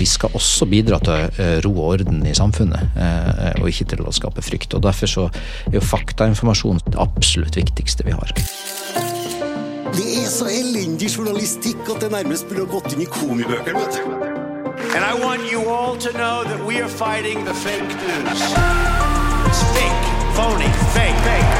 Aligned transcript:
vi 0.00 0.08
skal 0.08 0.32
også 0.36 0.68
bidra 0.70 0.98
til 1.04 1.60
ro 1.66 1.72
og 1.76 1.94
orden 1.94 2.24
i 2.26 2.34
samfunnet, 2.36 2.96
og 3.60 3.68
ikke 3.68 3.88
til 3.92 4.04
å 4.06 4.14
skape 4.16 4.44
frykt. 4.44 4.74
Og 4.76 4.84
Derfor 4.86 5.10
så 5.10 5.26
er 5.68 5.78
jo 5.78 5.84
faktainformasjon 5.84 6.80
det 6.88 6.98
absolutt 7.00 7.60
viktigste 7.60 8.06
vi 8.08 8.16
har. 8.16 8.32
Det 9.90 10.06
er 10.22 10.28
så 10.30 10.46
elendig 10.46 11.10
journalistikk 11.16 11.88
at 11.90 12.04
det 12.04 12.12
nærmest 12.14 12.48
burde 12.48 12.68
gått 12.70 12.92
inn 12.94 13.04
i 13.04 13.10
komibøkene. 13.10 13.80
vet 13.80 13.98
du. 13.98 14.30
And 14.94 15.04
I 15.04 15.14
want 15.24 15.52
you 15.52 15.68
all 15.68 15.96
to 15.96 16.12
know 16.12 16.42
that 16.44 16.64
we 16.66 16.80
are 16.80 16.88
fighting 16.88 17.44
the 17.44 17.54
fake 17.54 17.82
news. 17.82 18.40
It's 19.46 19.62
fake, 19.74 20.04
phony, 20.34 20.70
fake, 20.94 21.18
fake. 21.26 21.59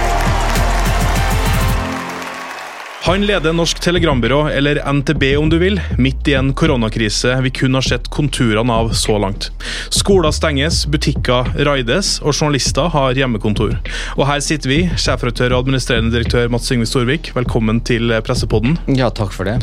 Han 3.11 3.27
leder 3.27 3.53
Norsk 3.53 3.81
Telegrambyrå, 3.81 4.49
eller 4.49 4.93
NTB 4.93 5.37
om 5.39 5.49
du 5.51 5.57
vil, 5.59 5.81
midt 5.99 6.29
i 6.31 6.37
en 6.39 6.53
koronakrise 6.55 7.33
vi 7.43 7.51
kun 7.51 7.75
har 7.75 7.83
sett 7.83 8.07
konturene 8.07 8.71
av 8.73 8.93
så 8.95 9.17
langt. 9.19 9.49
Skoler 9.91 10.31
stenges, 10.31 10.85
butikker 10.87 11.49
raides, 11.67 12.13
og 12.23 12.31
journalister 12.31 12.87
har 12.95 13.19
hjemmekontor. 13.19 13.73
Og 14.15 14.23
her 14.29 14.45
sitter 14.47 14.71
vi, 14.71 14.79
sjefredaktør 14.95 15.57
og 15.57 15.65
administrerende 15.65 16.15
direktør 16.15 16.53
Mats 16.55 16.71
Yngve 16.71 16.87
Storvik, 16.87 17.33
velkommen 17.35 17.81
til 17.83 18.15
Pressepodden. 18.23 18.79
Ja, 18.95 19.11
takk 19.11 19.35
for 19.35 19.51
det. 19.51 19.57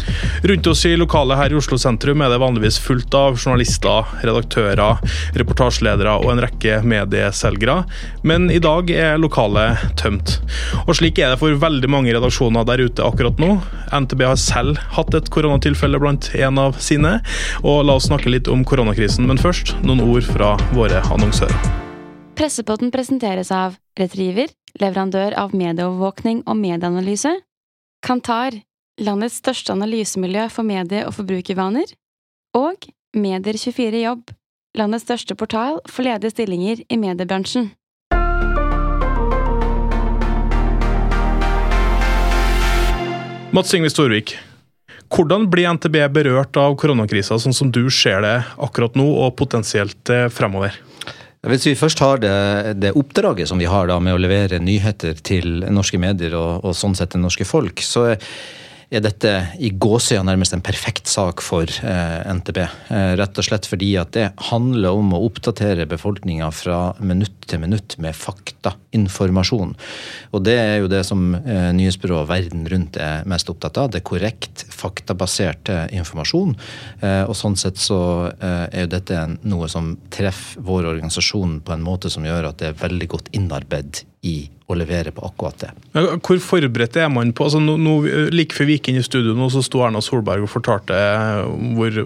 Rundt 0.43 0.68
oss 0.68 0.84
i 0.84 0.98
lokalet 0.99 1.40
her 1.40 1.55
i 1.55 1.59
Oslo 1.62 1.79
sentrum 1.79 2.26
er 2.27 2.35
det 2.35 2.41
vanligvis 2.43 2.82
fullt 2.84 3.16
av 3.16 3.40
journalister, 3.40 4.12
redaktører, 4.27 4.99
reportasjeledere 5.40 6.18
og 6.20 6.34
en 6.34 6.43
rekke 6.43 6.82
medieselgere, 6.84 7.79
men 8.27 8.52
i 8.52 8.59
dag 8.59 8.91
er 8.91 9.16
lokalet 9.23 9.88
tømt. 10.04 10.35
Og 10.84 10.99
slik 10.99 11.23
er 11.23 11.32
det 11.32 11.40
for 11.40 11.63
veldig 11.63 11.95
mange 11.95 12.12
redaksjoner 12.12 12.68
der 12.68 12.84
ute 12.90 13.07
akkurat 13.07 13.37
akkurat 13.38 13.62
nå. 13.91 14.00
NTB 14.00 14.22
har 14.26 14.36
selv 14.36 14.77
hatt 14.91 15.14
et 15.14 15.30
koronatilfelle 15.30 16.00
blant 16.00 16.34
en 16.36 16.58
av 16.58 16.77
sine. 16.80 17.22
Og 17.63 17.86
la 17.86 17.96
oss 17.96 18.08
snakke 18.08 18.30
litt 18.30 18.48
om 18.48 18.63
koronakrisen, 18.63 19.27
men 19.27 19.38
først 19.38 19.76
noen 19.84 20.02
ord 20.02 20.23
fra 20.23 20.58
våre 20.73 21.02
annonsører. 21.02 21.55
Pressepotten 22.35 22.91
presenteres 22.91 23.52
av 23.52 23.77
Retriever, 23.98 24.48
leverandør 24.79 25.34
av 25.35 25.55
medieovervåkning 25.55 26.44
og 26.46 26.57
medieanalyse. 26.57 27.32
Kantar, 28.05 28.54
landets 28.99 29.40
største 29.41 29.74
analysemiljø 29.74 30.49
for 30.49 30.63
medie- 30.63 31.07
og 31.07 31.16
forbrukervaner. 31.16 31.90
Og 32.54 32.85
Medier24 33.16 34.04
Jobb, 34.04 34.29
landets 34.77 35.05
største 35.07 35.35
portal 35.35 35.82
for 35.90 36.05
ledige 36.05 36.35
stillinger 36.35 36.84
i 36.90 36.98
mediebransjen. 36.98 37.72
Mats 43.58 43.74
Yngve 43.74 43.90
Storvik, 43.90 44.36
hvordan 45.10 45.48
blir 45.50 45.66
NTB 45.74 45.96
berørt 46.13 46.58
av 46.62 46.76
koronakrisa, 46.77 47.40
sånn 47.41 47.55
som 47.58 47.72
du 47.74 47.88
ser 47.90 48.20
det 48.22 48.36
akkurat 48.62 48.94
nå 48.94 49.05
og 49.24 49.32
potensielt 49.40 50.12
eh, 50.13 50.27
fremover? 50.30 50.76
Hvis 51.50 51.66
vi 51.66 51.74
først 51.80 52.04
har 52.05 52.22
det, 52.22 52.34
det, 52.78 52.91
oppdraget 52.94 53.50
som 53.50 53.58
vi 53.58 53.66
har 53.66 53.90
da 53.90 53.98
med 53.98 54.13
å 54.13 54.22
levere 54.22 54.60
nyheter 54.62 55.18
til 55.26 55.66
norske 55.74 55.98
medier 55.98 56.35
og, 56.38 56.68
og 56.70 56.78
sånn 56.78 56.94
sett 57.00 57.16
det 57.16 57.24
norske 57.24 57.50
folk, 57.50 57.82
så 57.82 58.12
er 58.88 59.04
dette 59.04 59.32
i 59.60 59.70
gåsøya 59.76 60.21
nærmest 60.24 60.54
en 60.55 60.63
perfekt 60.63 61.10
sak 61.12 61.41
for 61.43 61.68
eh, 61.68 62.30
NTB. 62.38 62.60
Eh, 62.63 63.12
rett 63.20 63.40
og 63.40 63.44
slett 63.44 63.68
fordi 63.68 63.90
at 63.99 64.13
det 64.16 64.29
handler 64.47 64.96
om 64.96 65.12
å 65.16 65.22
oppdatere 65.28 65.88
befolkninga 65.91 66.47
fra 66.56 66.79
minutt 67.03 67.35
til 67.52 67.62
minutt 67.63 67.97
med 68.03 68.16
fakta, 68.16 68.75
informasjon. 68.96 69.75
Og 70.31 70.44
det 70.47 70.56
er 70.62 70.75
jo 70.81 70.91
det 70.91 71.03
som 71.07 71.35
eh, 71.35 71.69
nyhetsbyrået 71.75 72.31
verden 72.31 72.63
rundt 72.72 73.00
er 73.02 73.28
mest 73.28 73.52
opptatt 73.52 73.79
av. 73.81 73.91
Det 73.91 74.02
er 74.02 74.07
korrekt, 74.07 74.63
faktabasert 74.72 75.72
eh, 75.74 75.85
informasjon. 76.00 76.56
Eh, 77.01 77.24
og 77.28 77.35
sånn 77.35 77.59
sett 77.59 77.81
så 77.81 78.01
eh, 78.31 78.68
er 78.72 78.88
jo 78.88 78.94
dette 78.96 79.25
noe 79.44 79.68
som 79.72 79.97
treffer 80.13 80.63
vår 80.63 80.94
organisasjon 80.94 81.59
på 81.66 81.75
en 81.75 81.84
måte 81.84 82.12
som 82.13 82.24
gjør 82.28 82.53
at 82.53 82.62
det 82.62 82.72
er 82.72 82.79
veldig 82.88 83.12
godt 83.12 83.34
innarbeidet 83.35 84.06
i 84.24 84.40
å 84.68 84.75
levere 84.75 85.13
på 85.16 85.23
akkurat 85.23 85.62
det. 85.62 85.69
Hvor 85.95 86.39
forberedt 86.44 86.97
er 87.00 87.07
man 87.11 87.31
på 87.35 87.45
altså 87.47 87.61
nå, 87.63 87.78
nå, 87.79 87.94
Like 88.35 88.55
før 88.55 88.67
vi 88.67 88.75
gikk 88.78 88.89
inn 88.91 89.00
i 89.00 89.05
studio, 89.05 89.35
nå, 89.38 89.47
så 89.53 89.63
sto 89.63 89.83
Erna 89.85 90.01
Solberg 90.03 90.44
og 90.44 90.51
fortalte 90.51 90.97
hvor 91.78 92.01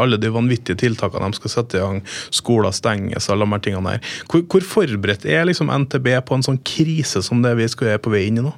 alle 0.00 0.20
de 0.20 0.32
vanvittige 0.32 0.80
tiltakene 0.80 1.28
de 1.28 1.40
skal 1.40 1.52
sette 1.52 1.76
i 1.76 1.82
gang, 1.82 2.00
skoler 2.34 2.72
stenges, 2.76 3.28
alle 3.32 3.48
de 3.48 3.60
tingene 3.66 3.98
der. 3.98 4.14
Hvor, 4.30 4.46
hvor 4.48 4.64
forberedt 4.76 5.28
er 5.28 5.44
liksom 5.48 5.72
NTB 5.84 6.14
på 6.24 6.38
en 6.38 6.46
sånn 6.48 6.62
krise 6.64 7.20
som 7.24 7.44
det 7.44 7.58
vi 7.60 7.68
skal 7.68 7.96
er 7.96 8.02
på 8.02 8.14
vei 8.14 8.24
inn 8.30 8.40
i 8.40 8.46
nå? 8.48 8.54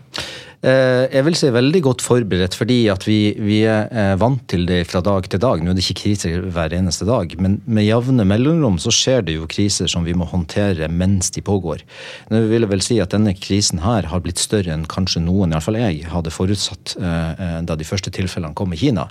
Eh, 0.60 1.06
jeg 1.09 1.25
vil 1.25 1.37
si 1.38 1.48
veldig 1.48 1.81
godt 1.87 2.03
forberedt, 2.04 2.53
fordi 2.59 2.82
at 2.93 3.06
vi, 3.09 3.32
vi, 3.41 3.62
er 3.65 3.87
eh, 3.88 4.16
vant 4.21 4.43
til 4.50 4.66
det 4.69 4.82
fra 4.91 5.00
dag 5.00 5.25
til 5.32 5.41
dag. 5.41 5.62
Nå 5.65 5.72
er 5.72 5.78
det 5.78 5.84
ikke 5.87 6.03
kriser 6.03 6.43
hver 6.53 6.75
eneste 6.76 7.06
dag, 7.09 7.32
men 7.41 7.56
med 7.65 7.87
jevne 7.87 8.26
mellomrom 8.28 8.76
så 8.82 8.93
skjer 8.93 9.25
det 9.25 9.38
jo 9.38 9.49
kriser 9.49 9.88
som 9.88 10.04
vi 10.04 10.12
må 10.12 10.28
håndtere 10.28 10.91
mens 10.93 11.32
de 11.32 11.41
pågår. 11.44 11.81
Nå 12.28 12.43
vil 12.50 12.66
jeg 12.66 12.72
vel 12.75 12.84
si 12.84 12.99
at 13.00 13.15
denne 13.16 13.32
krisen 13.38 13.81
her 13.81 14.10
har 14.10 14.20
blitt 14.25 14.43
større 14.43 14.75
enn 14.75 14.84
kanskje 14.91 15.22
noen, 15.25 15.54
iallfall 15.54 15.81
jeg, 15.81 16.03
hadde 16.12 16.34
forutsatt 16.34 16.94
eh, 17.00 17.56
da 17.65 17.78
de 17.81 17.88
første 17.88 18.12
tilfellene 18.12 18.56
kom 18.56 18.76
i 18.76 18.81
Kina. 18.81 19.06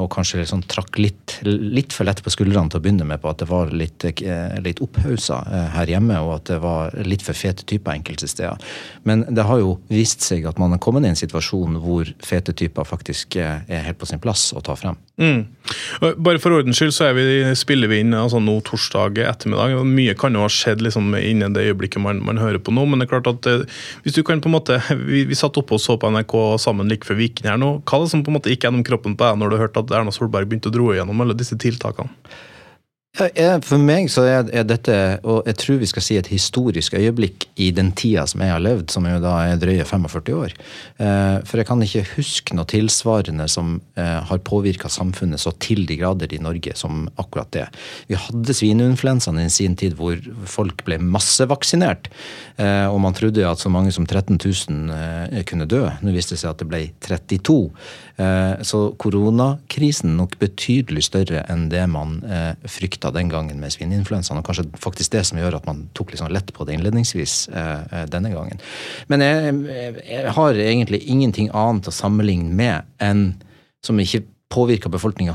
Og 0.00 0.06
kanskje 0.12 0.40
liksom 0.40 0.62
trakk 0.68 0.98
litt, 1.00 1.38
litt, 1.44 1.94
for 1.94 2.08
lett 2.08 2.20
på 2.24 2.32
skuldrene 2.32 2.72
til 2.72 2.80
å 2.80 2.82
begynne 2.84 3.06
med 3.08 3.20
på 3.22 3.30
at 3.30 3.40
det 3.42 3.48
var 3.48 3.72
litt, 3.72 4.04
litt 4.64 4.80
opphausa 4.82 5.40
her 5.74 5.90
hjemme, 5.90 6.18
og 6.24 6.34
at 6.38 6.50
det 6.50 6.58
var 6.62 6.94
litt 7.06 7.24
for 7.24 7.36
fete 7.36 7.66
typer 7.68 7.94
enkelte 7.94 8.28
steder. 8.30 8.60
Men 9.08 9.24
det 9.28 9.46
har 9.48 9.60
jo 9.62 9.76
vist 9.92 10.24
seg 10.26 10.49
at 10.50 10.58
man 10.60 10.74
er 10.74 10.80
kommet 10.82 11.06
i 11.06 11.10
en 11.10 11.18
situasjon 11.18 11.78
hvor 11.82 12.08
fete 12.24 12.54
typer 12.56 12.86
faktisk 12.88 13.36
er 13.40 13.62
helt 13.68 14.00
på 14.00 14.08
sin 14.08 14.20
plass 14.22 14.50
å 14.56 14.62
ta 14.64 14.76
frem. 14.78 14.98
Mm. 15.20 15.44
Bare 16.00 16.40
for 16.40 16.56
ordens 16.56 16.80
skyld 16.80 16.94
så 16.96 17.10
vi, 17.16 17.24
spiller 17.58 17.90
vi 17.92 18.00
inn 18.02 18.16
altså 18.16 18.40
nå 18.42 18.56
torsdag 18.66 19.20
ettermiddag. 19.24 19.76
Mye 19.86 20.16
kan 20.18 20.36
jo 20.36 20.44
ha 20.44 20.50
skjedd 20.52 20.82
liksom 20.84 21.12
innen 21.18 21.56
det 21.56 21.66
øyeblikket 21.68 22.02
man, 22.02 22.22
man, 22.26 22.40
hører 22.40 22.60
på 22.62 22.74
nå, 22.74 22.86
men 22.88 23.00
det 23.00 23.08
er 23.08 23.12
klart 23.14 23.30
at 23.30 23.48
eh, 23.50 23.80
hvis 24.04 24.16
du 24.16 24.22
kan 24.26 24.40
på 24.40 24.48
en 24.50 24.56
måte 24.56 24.78
Vi, 24.90 25.24
vi 25.28 25.36
satt 25.38 25.58
oppe 25.60 25.76
og 25.76 25.82
så 25.82 25.96
på 26.00 26.08
NRK 26.12 26.34
sammen 26.62 26.88
like 26.90 27.06
før 27.06 27.18
Viken 27.20 27.50
her 27.50 27.58
nå. 27.60 27.72
Hva 27.84 27.98
er 27.98 28.06
det 28.06 28.12
som 28.14 28.24
på 28.24 28.32
en 28.32 28.38
måte 28.38 28.52
gikk 28.52 28.66
gjennom 28.66 28.84
kroppen 28.86 29.16
på 29.16 29.26
deg 29.26 29.40
når 29.40 29.52
du 29.52 29.60
hørte 29.60 29.84
at 29.84 29.92
Erna 29.98 30.14
Solberg 30.14 30.48
begynte 30.48 30.72
å 30.72 30.74
dro 30.74 30.90
igjennom 30.94 31.24
alle 31.24 31.36
disse 31.38 31.58
tiltakene? 31.60 32.12
For 33.10 33.82
meg 33.82 34.06
så 34.06 34.22
er 34.22 34.44
dette, 34.62 34.94
og 35.26 35.42
jeg 35.48 35.56
tror 35.58 35.78
vi 35.80 35.88
skal 35.90 36.04
si 36.04 36.16
et 36.20 36.28
historisk 36.30 36.94
øyeblikk 36.94 37.48
i 37.58 37.72
den 37.74 37.90
tida 37.98 38.22
som 38.30 38.44
jeg 38.44 38.52
har 38.54 38.62
levd, 38.62 38.86
som 38.94 39.08
jo 39.08 39.16
da 39.20 39.32
er 39.50 39.58
drøye 39.58 39.82
45 39.84 40.36
år. 40.38 40.54
Eh, 41.02 41.40
for 41.42 41.58
jeg 41.58 41.66
kan 41.66 41.82
ikke 41.82 42.04
huske 42.14 42.54
noe 42.54 42.70
tilsvarende 42.70 43.48
som 43.50 43.80
eh, 43.98 44.20
har 44.30 44.42
påvirka 44.46 44.88
samfunnet 44.88 45.42
så 45.42 45.50
til 45.58 45.82
de 45.90 45.98
grader 45.98 46.30
i 46.32 46.38
Norge 46.40 46.76
som 46.78 47.08
akkurat 47.18 47.50
det. 47.56 47.66
Vi 48.06 48.14
hadde 48.14 48.56
svineinfluensaen 48.56 49.42
i 49.42 49.50
sin 49.50 49.74
tid 49.80 49.98
hvor 49.98 50.14
folk 50.46 50.86
ble 50.86 51.00
massevaksinert. 51.02 52.12
Eh, 52.62 52.86
og 52.86 53.02
man 53.02 53.18
trodde 53.18 53.42
at 53.42 53.58
så 53.58 53.74
mange 53.74 53.90
som 53.96 54.06
13 54.06 54.38
000 54.38 55.42
kunne 55.50 55.66
dø. 55.66 55.82
Nå 55.98 56.14
viste 56.14 56.38
det 56.38 56.44
seg 56.44 56.54
at 56.54 56.62
det 56.62 56.70
ble 56.70 56.84
32. 57.02 57.58
Så 58.66 58.78
koronakrisen 59.00 60.12
nok 60.18 60.34
betydelig 60.40 61.06
større 61.06 61.40
enn 61.48 61.68
det 61.72 61.86
man 61.88 62.18
frykta 62.68 62.90
frykta 63.00 63.10
den 63.10 63.28
gangen 63.28 63.60
med 63.60 63.72
svineinfluensaen, 63.72 64.38
og 64.38 64.46
kanskje 64.46 64.68
faktisk 64.78 65.12
det 65.12 65.24
som 65.28 65.38
gjør 65.38 65.58
at 65.58 65.66
man 65.66 65.88
tok 65.94 66.12
litt 66.12 66.20
sånn 66.20 66.32
lett 66.32 66.52
på 66.52 66.64
det 66.64 66.76
innledningsvis 66.76 67.48
eh, 67.48 67.84
eh 67.92 68.06
denne 68.10 68.30
gangen. 68.32 68.60
Men 69.08 69.20
jeg, 69.20 69.54
jeg, 70.06 70.32
har 70.36 70.54
egentlig 70.54 71.02
ingenting 71.06 71.50
annet 71.52 71.88
å 71.88 71.94
sammenligne 71.94 72.52
med 72.54 72.82
enn 73.00 73.34
som 73.84 74.00
ikke 74.00 74.24
påvirka 74.50 74.88
befolkninga 74.88 75.34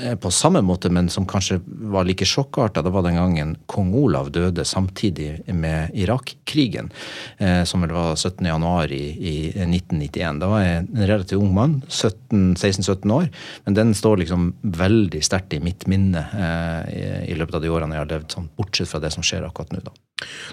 eh, 0.00 0.14
på 0.18 0.30
samme 0.30 0.60
måte, 0.62 0.90
men 0.90 1.08
som 1.10 1.26
kanskje 1.26 1.58
var 1.66 2.04
like 2.06 2.24
sjokkarta. 2.24 2.82
Det 2.82 2.92
var 2.94 3.02
den 3.02 3.18
gangen 3.18 3.56
kong 3.66 3.90
Olav 3.98 4.30
døde 4.30 4.64
samtidig 4.64 5.42
med 5.46 5.90
Irak-krigen, 5.94 6.90
eh, 7.38 7.64
som 7.64 7.82
vel 7.82 7.94
var 7.96 8.14
17. 8.16 8.46
januar 8.46 8.92
i, 8.92 9.02
i 9.18 9.34
1991. 9.48 10.38
Da 10.42 10.52
var 10.52 10.62
jeg 10.62 10.84
en 10.84 11.02
relativt 11.02 11.42
ung 11.42 11.50
mann, 11.54 11.80
16-17 11.88 13.14
år, 13.16 13.28
men 13.66 13.78
den 13.80 13.94
står 13.94 14.22
liksom 14.22 14.52
veldig 14.62 15.22
sterkt 15.24 15.58
i 15.58 15.62
mitt 15.64 15.88
minne 15.90 16.22
eh, 16.22 16.80
i, 16.94 17.04
i, 17.32 17.38
løpet 17.38 17.58
av 17.58 17.66
de 17.66 17.74
årene 17.74 17.98
jeg 17.98 18.06
har 18.06 18.12
levd, 18.14 18.30
sånn, 18.38 18.50
bortsett 18.54 18.90
fra 18.90 19.02
det 19.02 19.10
som 19.16 19.26
skjer 19.26 19.48
akkurat 19.48 19.74
nå. 19.74 19.82
da. 19.82 19.98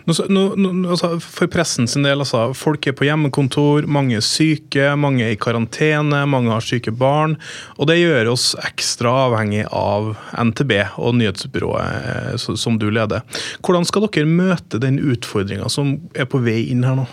Nå, 0.05 0.15
nå, 0.57 0.69
altså, 0.89 1.13
for 1.21 1.49
pressen 1.51 1.85
sin 1.89 2.05
del, 2.05 2.23
altså, 2.23 2.47
folk 2.57 2.87
er 2.89 2.95
på 2.97 3.05
hjemmekontor, 3.05 3.85
mange 3.91 4.17
er 4.17 4.25
syke, 4.25 4.87
mange 4.97 5.27
er 5.27 5.35
i 5.35 5.39
karantene, 5.39 6.23
mange 6.29 6.49
har 6.53 6.65
syke 6.65 6.91
barn. 6.91 7.37
og 7.77 7.87
det 7.91 7.99
gjør 7.99 8.31
oss 8.33 8.51
ekstra 8.65 9.13
avhengig 9.27 9.67
av 9.67 10.15
NTB 10.33 10.73
og 10.97 11.15
nyhetsbyrået 11.19 12.09
eh, 12.33 12.57
som 12.57 12.79
du 12.81 12.89
leder. 12.89 13.21
Hvordan 13.61 13.85
skal 13.85 14.07
dere 14.07 14.25
møte 14.25 14.81
den 14.81 14.99
utfordringa 14.99 15.69
som 15.69 15.99
er 16.17 16.25
på 16.29 16.41
vei 16.41 16.65
inn 16.73 16.83
her 16.87 16.97
nå? 16.97 17.07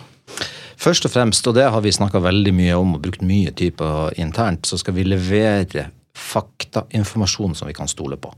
Først 0.78 1.04
og 1.08 1.12
fremst, 1.12 1.46
og 1.50 1.56
det 1.58 1.68
har 1.68 1.82
vi 1.84 1.92
snakka 1.92 2.22
veldig 2.22 2.54
mye 2.54 2.76
om 2.78 2.96
og 2.96 3.04
brukt 3.04 3.24
mye 3.26 3.52
tid 3.52 3.76
på 3.76 3.92
internt, 4.16 4.68
så 4.68 4.78
skal 4.80 4.96
vi 4.96 5.08
levere 5.08 5.88
faktainformasjon 6.18 7.58
som 7.58 7.68
vi 7.68 7.76
kan 7.76 7.90
stole 7.90 8.16
på. 8.16 8.32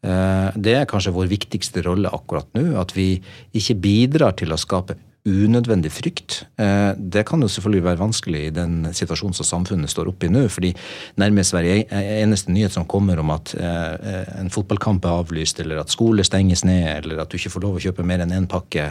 Eh, 0.00 0.48
det 0.56 0.74
er 0.78 0.88
kanskje 0.88 1.12
vår 1.12 1.28
viktigste 1.30 1.84
rolle 1.84 2.12
akkurat 2.12 2.48
nå. 2.56 2.64
At 2.80 2.94
vi 2.96 3.12
ikke 3.56 3.78
bidrar 3.84 4.36
til 4.38 4.54
å 4.54 4.60
skape 4.60 4.96
unødvendig 5.28 5.90
frykt. 5.92 6.46
Eh, 6.56 6.92
det 6.96 7.26
kan 7.28 7.42
jo 7.42 7.48
selvfølgelig 7.48 7.84
være 7.84 8.00
vanskelig 8.00 8.40
i 8.46 8.52
den 8.56 8.88
situasjonen 8.96 9.36
som 9.36 9.44
samfunnet 9.44 9.92
står 9.92 10.08
oppe 10.08 10.26
i 10.26 10.32
nå. 10.32 10.46
fordi 10.48 10.72
nærmest 11.20 11.52
hver 11.52 11.66
eneste 11.92 12.52
nyhet 12.52 12.72
som 12.72 12.86
kommer 12.88 13.20
om 13.20 13.30
at 13.34 13.52
eh, 13.54 14.40
en 14.40 14.50
fotballkamp 14.50 15.04
er 15.04 15.20
avlyst, 15.20 15.60
eller 15.60 15.82
at 15.82 15.92
skole 15.92 16.24
stenges 16.24 16.64
ned, 16.64 17.04
eller 17.04 17.20
at 17.20 17.28
du 17.28 17.36
ikke 17.36 17.52
får 17.52 17.64
lov 17.66 17.76
å 17.76 17.84
kjøpe 17.84 18.06
mer 18.06 18.24
enn 18.24 18.32
én 18.32 18.40
en 18.40 18.48
pakke 18.48 18.86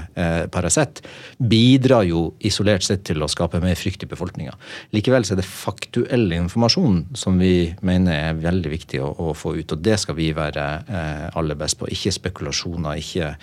Paracet, 0.53 1.01
bidrar 1.39 2.03
jo 2.05 2.35
isolert 2.45 2.83
sett 2.85 3.01
til 3.07 3.23
å 3.23 3.27
skape 3.31 3.57
mer 3.63 3.77
frykt 3.79 4.03
i 4.05 4.09
befolkninga. 4.09 4.53
Likevel 4.93 5.25
er 5.25 5.39
det 5.39 5.47
faktuell 5.47 6.29
informasjon 6.35 7.15
som 7.17 7.39
vi 7.41 7.71
mener 7.81 8.29
er 8.29 8.37
veldig 8.37 8.69
viktig 8.69 9.01
å 9.01 9.33
få 9.33 9.55
ut, 9.57 9.73
og 9.73 9.81
det 9.81 9.97
skal 10.01 10.17
vi 10.19 10.29
være 10.37 10.65
aller 11.33 11.57
best 11.57 11.79
på. 11.79 11.89
Ikke 11.89 12.13
spekulasjoner, 12.13 13.01
ikke 13.01 13.33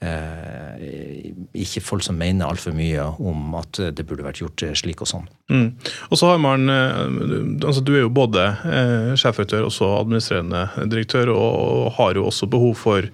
Eh, 0.00 1.30
ikke 1.60 1.82
folk 1.84 2.04
som 2.06 2.16
mener 2.16 2.48
altfor 2.48 2.72
mye 2.72 3.02
om 3.20 3.52
at 3.58 3.76
det 3.92 4.06
burde 4.08 4.24
vært 4.24 4.40
gjort 4.40 4.64
slik 4.80 5.02
og 5.04 5.10
sånn. 5.10 5.26
Mm. 5.50 5.66
Og 6.08 6.16
så 6.16 6.30
har 6.30 6.38
man, 6.40 6.70
eh, 6.70 7.66
altså 7.66 7.82
Du 7.84 7.92
er 7.94 8.04
jo 8.04 8.08
både 8.08 8.46
eh, 8.64 9.12
sjefredaktør 9.18 9.66
og 9.66 9.98
administrerende 9.98 10.88
direktør, 10.88 11.34
og 11.34 11.92
har 11.98 12.14
jo 12.14 12.26
også 12.30 12.48
behov 12.48 12.76
for 12.80 13.02
eh, 13.02 13.10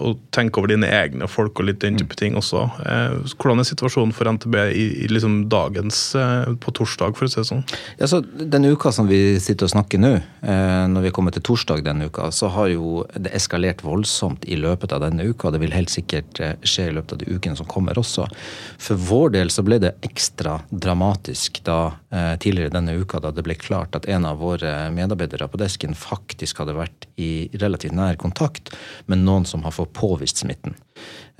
og 0.00 0.20
tenke 0.34 0.60
over 0.60 0.70
dine 0.72 0.88
egne 0.88 1.28
folk 1.30 1.60
og 1.60 1.66
litt 1.68 1.80
den 1.82 1.98
type 2.00 2.16
ting 2.18 2.36
også. 2.38 2.62
Eh, 2.86 3.16
hvordan 3.40 3.60
er 3.62 3.68
situasjonen 3.68 4.12
for 4.16 4.30
NTB 4.30 4.56
i, 4.70 4.86
i 5.04 5.08
liksom 5.10 5.42
dagens 5.52 5.98
eh, 6.18 6.52
på 6.60 6.74
torsdag, 6.76 7.16
for 7.18 7.26
å 7.26 7.30
si 7.30 7.40
det 7.40 7.48
sånn? 7.48 7.64
Ja, 8.00 8.08
så 8.10 8.22
Denne 8.22 8.72
uka 8.72 8.92
som 8.94 9.08
vi 9.10 9.38
sitter 9.42 9.68
og 9.68 9.74
snakker 9.74 10.00
nå, 10.00 10.12
eh, 10.18 10.84
når 10.90 11.08
vi 11.08 11.12
kommer 11.14 11.34
til 11.34 11.44
torsdag 11.46 11.84
denne 11.86 12.08
uka, 12.10 12.30
så 12.34 12.50
har 12.54 12.70
jo 12.72 13.04
det 13.14 13.34
eskalert 13.36 13.84
voldsomt 13.86 14.46
i 14.48 14.58
løpet 14.60 14.94
av 14.96 15.04
denne 15.04 15.26
uka. 15.28 15.52
Det 15.52 15.62
vil 15.62 15.74
helt 15.76 15.92
sikkert 15.92 16.40
eh, 16.42 16.56
skje 16.62 16.90
i 16.90 16.96
løpet 16.96 17.16
av 17.16 17.22
de 17.22 17.36
ukene 17.36 17.58
som 17.58 17.68
kommer 17.70 17.98
også. 18.00 18.28
For 18.80 19.00
vår 19.10 19.36
del 19.38 19.52
så 19.52 19.64
ble 19.66 19.80
det 19.82 19.94
ekstra 20.06 20.58
dramatisk 20.70 21.62
da 21.66 21.80
eh, 22.10 22.34
tidligere 22.42 22.74
denne 22.74 22.96
uka 23.00 23.20
da 23.22 23.32
det 23.34 23.44
ble 23.46 23.58
klart 23.60 23.96
at 23.98 24.08
en 24.10 24.28
av 24.28 24.40
våre 24.40 24.74
medarbeidere 24.94 25.50
på 25.50 25.60
desken 25.60 25.96
faktisk 25.98 26.62
hadde 26.62 26.78
vært 26.78 27.08
i 27.20 27.50
relativt 27.60 27.96
nær 27.96 28.18
kontakt 28.20 28.72
med 29.10 29.22
noen 29.24 29.46
som 29.50 29.66
har 29.66 29.74
fått 29.74 29.92
påvist 29.96 30.40
smitten. 30.44 30.76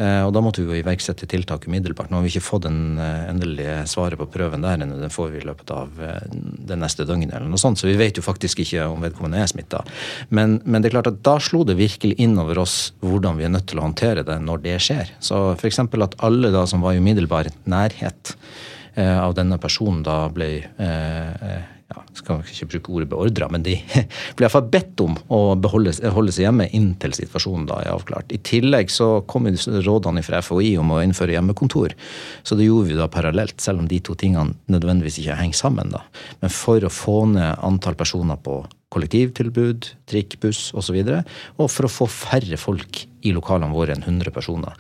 Eh, 0.01 0.23
og 0.25 0.33
Da 0.33 0.41
måtte 0.43 0.63
vi 0.63 0.71
jo 0.71 0.79
iverksette 0.81 1.29
tiltak 1.29 1.67
umiddelbart. 1.69 2.11
Nå 2.11 2.19
har 2.19 2.25
vi 2.25 2.33
ikke 2.33 2.47
fått 2.47 2.65
den 2.67 2.99
eh, 2.99 3.29
endelige 3.31 3.77
svaret 3.91 4.21
på 4.21 4.29
prøven 4.33 4.65
der 4.65 4.81
ennå. 4.81 4.99
Den 5.01 5.13
får 5.13 5.33
vi 5.35 5.43
i 5.43 5.47
løpet 5.47 5.73
av 5.75 6.01
eh, 6.05 6.23
det 6.71 6.79
neste 6.81 7.05
døgnet, 7.09 7.35
eller 7.37 7.51
noe 7.51 7.61
sånt, 7.61 7.81
så 7.81 7.89
vi 7.89 7.99
vet 8.01 8.17
jo 8.17 8.25
faktisk 8.25 8.63
ikke 8.65 8.89
om 8.89 9.05
vedkommende 9.05 9.43
er 9.43 9.51
smitta. 9.51 9.83
Men, 10.31 10.59
men, 10.65 10.81
det 10.81 10.91
er 10.91 10.97
klart 10.97 11.13
at 11.13 11.21
da 11.27 11.37
slo 11.43 11.63
det 11.69 11.79
virkelig 11.81 12.17
inn 12.23 12.39
over 12.41 12.63
oss 12.63 12.79
hvordan 13.05 13.39
vi 13.41 13.47
er 13.49 13.53
nødt 13.53 13.69
til 13.71 13.83
å 13.83 13.87
håndtere 13.89 14.25
det 14.27 14.39
når 14.45 14.65
det 14.65 14.79
skjer. 14.83 15.13
Så 15.21 15.43
f.eks. 15.59 15.83
at 15.85 16.19
alle 16.25 16.53
da 16.55 16.65
som 16.71 16.85
var 16.85 16.97
i 16.97 17.03
umiddelbar 17.03 17.53
nærhet 17.69 18.35
av 19.01 19.33
denne 19.39 19.57
personen 19.63 20.03
da 20.05 20.25
ble 20.35 20.49
eh, 20.67 21.61
ja, 21.91 22.03
skal 22.15 22.43
ikke 22.47 22.69
bruke 22.75 22.93
ordet 22.95 23.09
beordra, 23.11 23.49
men 23.51 23.65
de 23.67 23.75
ble 24.39 24.47
iallfall 24.47 24.69
bedt 24.71 25.03
om 25.03 25.17
å 25.33 25.41
beholde, 25.59 25.95
holde 26.15 26.35
seg 26.35 26.47
hjemme 26.47 26.69
inntil 26.77 27.15
situasjonen 27.17 27.67
da 27.71 27.81
er 27.83 27.93
avklart. 27.95 28.31
I 28.35 28.41
tillegg 28.47 28.93
så 28.95 29.11
kom 29.31 29.49
rådene 29.51 30.23
fra 30.27 30.43
FHI 30.45 30.77
om 30.81 30.95
å 30.95 31.01
innføre 31.03 31.35
hjemmekontor. 31.35 31.97
Så 32.47 32.59
det 32.59 32.69
gjorde 32.69 32.93
vi 32.93 32.99
da 33.01 33.11
parallelt, 33.11 33.59
selv 33.63 33.83
om 33.83 33.91
de 33.91 33.99
to 34.07 34.15
tingene 34.19 34.55
nødvendigvis 34.71 35.19
ikke 35.23 35.41
henger 35.41 35.63
sammen. 35.65 35.91
da. 35.95 36.05
Men 36.45 36.55
for 36.55 36.87
å 36.87 36.93
få 36.93 37.25
ned 37.33 37.59
antall 37.67 37.99
personer 37.99 38.39
på 38.39 38.63
kollektivtilbud, 38.91 39.93
trikk, 40.11 40.39
buss 40.43 40.71
osv. 40.71 40.79
Og, 40.81 40.87
så 40.87 40.97
videre, 40.97 41.21
og 41.59 41.71
for 41.71 41.87
å 41.87 41.93
få 41.93 42.09
færre 42.11 42.59
folk 42.59 43.05
i 43.27 43.35
lokalene 43.37 43.75
våre 43.75 43.95
enn 43.95 44.03
100 44.07 44.35
personer. 44.35 44.75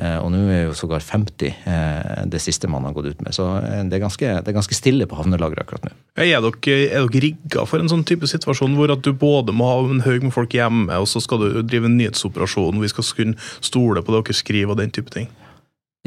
Eh, 0.00 0.16
og 0.18 0.30
nå 0.32 0.40
er 0.48 0.62
jo 0.64 0.76
sågar 0.76 1.02
50 1.04 1.50
eh, 1.68 2.22
det 2.32 2.40
siste 2.40 2.68
man 2.70 2.86
har 2.88 2.94
gått 2.96 3.10
ut 3.12 3.20
med. 3.24 3.34
Så 3.36 3.44
eh, 3.60 3.82
det 3.88 3.98
er 3.98 4.04
ganske, 4.06 4.30
det 4.40 4.48
er 4.48 4.56
ganske 4.56 4.76
stille 4.76 5.06
på 5.08 5.18
havnelageret 5.18 5.66
akkurat 5.66 5.84
nå. 5.86 5.92
Er 6.16 6.32
dere, 6.32 6.76
er 6.88 7.06
dere 7.06 7.24
rigga 7.26 7.66
for 7.68 7.82
en 7.82 7.92
sånn 7.92 8.06
type 8.08 8.28
situasjon 8.30 8.76
hvor 8.78 8.92
at 8.94 9.04
du 9.04 9.12
både 9.12 9.54
må 9.56 9.68
ha 9.68 9.80
en 9.84 10.04
haug 10.06 10.24
med 10.24 10.34
folk 10.34 10.56
hjemme, 10.56 10.88
og 10.96 11.08
så 11.10 11.20
skal 11.24 11.44
du 11.44 11.60
drive 11.60 11.90
en 11.90 11.98
nyhetsoperasjon, 12.00 12.80
vi 12.80 12.92
skal 12.92 13.10
kunne 13.18 13.50
stole 13.60 14.02
på 14.02 14.14
det 14.14 14.22
dere 14.22 14.40
skriver 14.40 14.74
og 14.74 14.80
den 14.80 14.94
type 14.94 15.12
ting? 15.12 15.28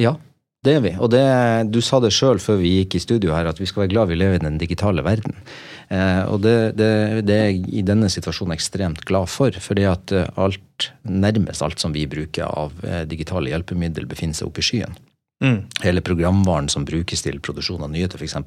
Ja, 0.01 0.17
det 0.65 0.75
er 0.77 0.83
vi. 0.83 0.91
Og 0.97 1.11
det, 1.13 1.23
du 1.71 1.79
sa 1.85 1.99
det 2.03 2.13
sjøl 2.15 2.41
før 2.41 2.59
vi 2.61 2.79
gikk 2.79 2.97
i 2.97 3.03
studio 3.03 3.33
her, 3.35 3.47
at 3.49 3.61
vi 3.61 3.67
skal 3.69 3.85
være 3.85 3.93
glad 3.93 4.11
vi 4.11 4.19
lever 4.19 4.39
i 4.39 4.43
den 4.43 4.59
digitale 4.61 5.05
verden. 5.05 5.37
Eh, 5.93 6.23
og 6.31 6.41
det, 6.41 6.55
det, 6.79 6.89
det, 7.27 7.35
er 7.35 7.49
jeg 7.51 7.65
i 7.69 7.83
denne 7.85 8.09
situasjonen 8.09 8.55
ekstremt 8.55 9.03
glad 9.05 9.29
for. 9.31 9.53
Fordi 9.61 9.85
at 9.89 10.13
eh, 10.15 10.29
alt, 10.41 10.89
nærmest 11.03 11.65
alt 11.65 11.81
som 11.81 11.93
vi 11.95 12.07
bruker 12.09 12.49
av 12.49 12.73
eh, 12.85 13.03
digitale 13.09 13.53
hjelpemiddel, 13.53 14.09
befinner 14.09 14.37
seg 14.37 14.49
oppe 14.49 14.63
i 14.63 14.69
skyen. 14.69 14.97
Mm. 15.43 15.59
Hele 15.83 16.01
programvaren 16.05 16.69
som 16.71 16.87
brukes 16.87 17.21
til 17.25 17.41
produksjon 17.43 17.83
av 17.85 17.91
nyheter, 17.91 18.21
f.eks., 18.21 18.37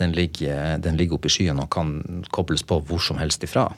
den, 0.00 0.14
ligger, 0.16 0.78
den 0.82 0.96
ligger 0.98 1.18
oppe 1.18 1.28
i 1.30 1.34
skyen 1.34 1.60
og 1.62 1.70
kan 1.74 2.24
kobles 2.34 2.64
på 2.66 2.80
hvor 2.88 3.02
som 3.02 3.20
helst 3.20 3.44
ifra. 3.44 3.68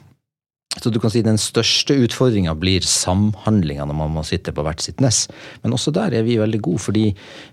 Så 0.79 0.89
du 0.89 0.99
kan 1.03 1.11
si 1.11 1.19
Den 1.25 1.39
største 1.41 1.97
utfordringa 1.99 2.53
blir 2.55 2.85
samhandlinga 2.87 3.83
når 3.89 3.97
man 3.97 4.13
må 4.15 4.23
sitte 4.27 4.53
på 4.55 4.63
hvert 4.63 4.83
sitt 4.83 5.01
nes. 5.03 5.25
Men 5.65 5.75
også 5.75 5.91
der 5.95 6.15
er 6.15 6.23
vi 6.23 6.39
veldig 6.39 6.61
gode, 6.63 6.83
fordi 6.85 7.07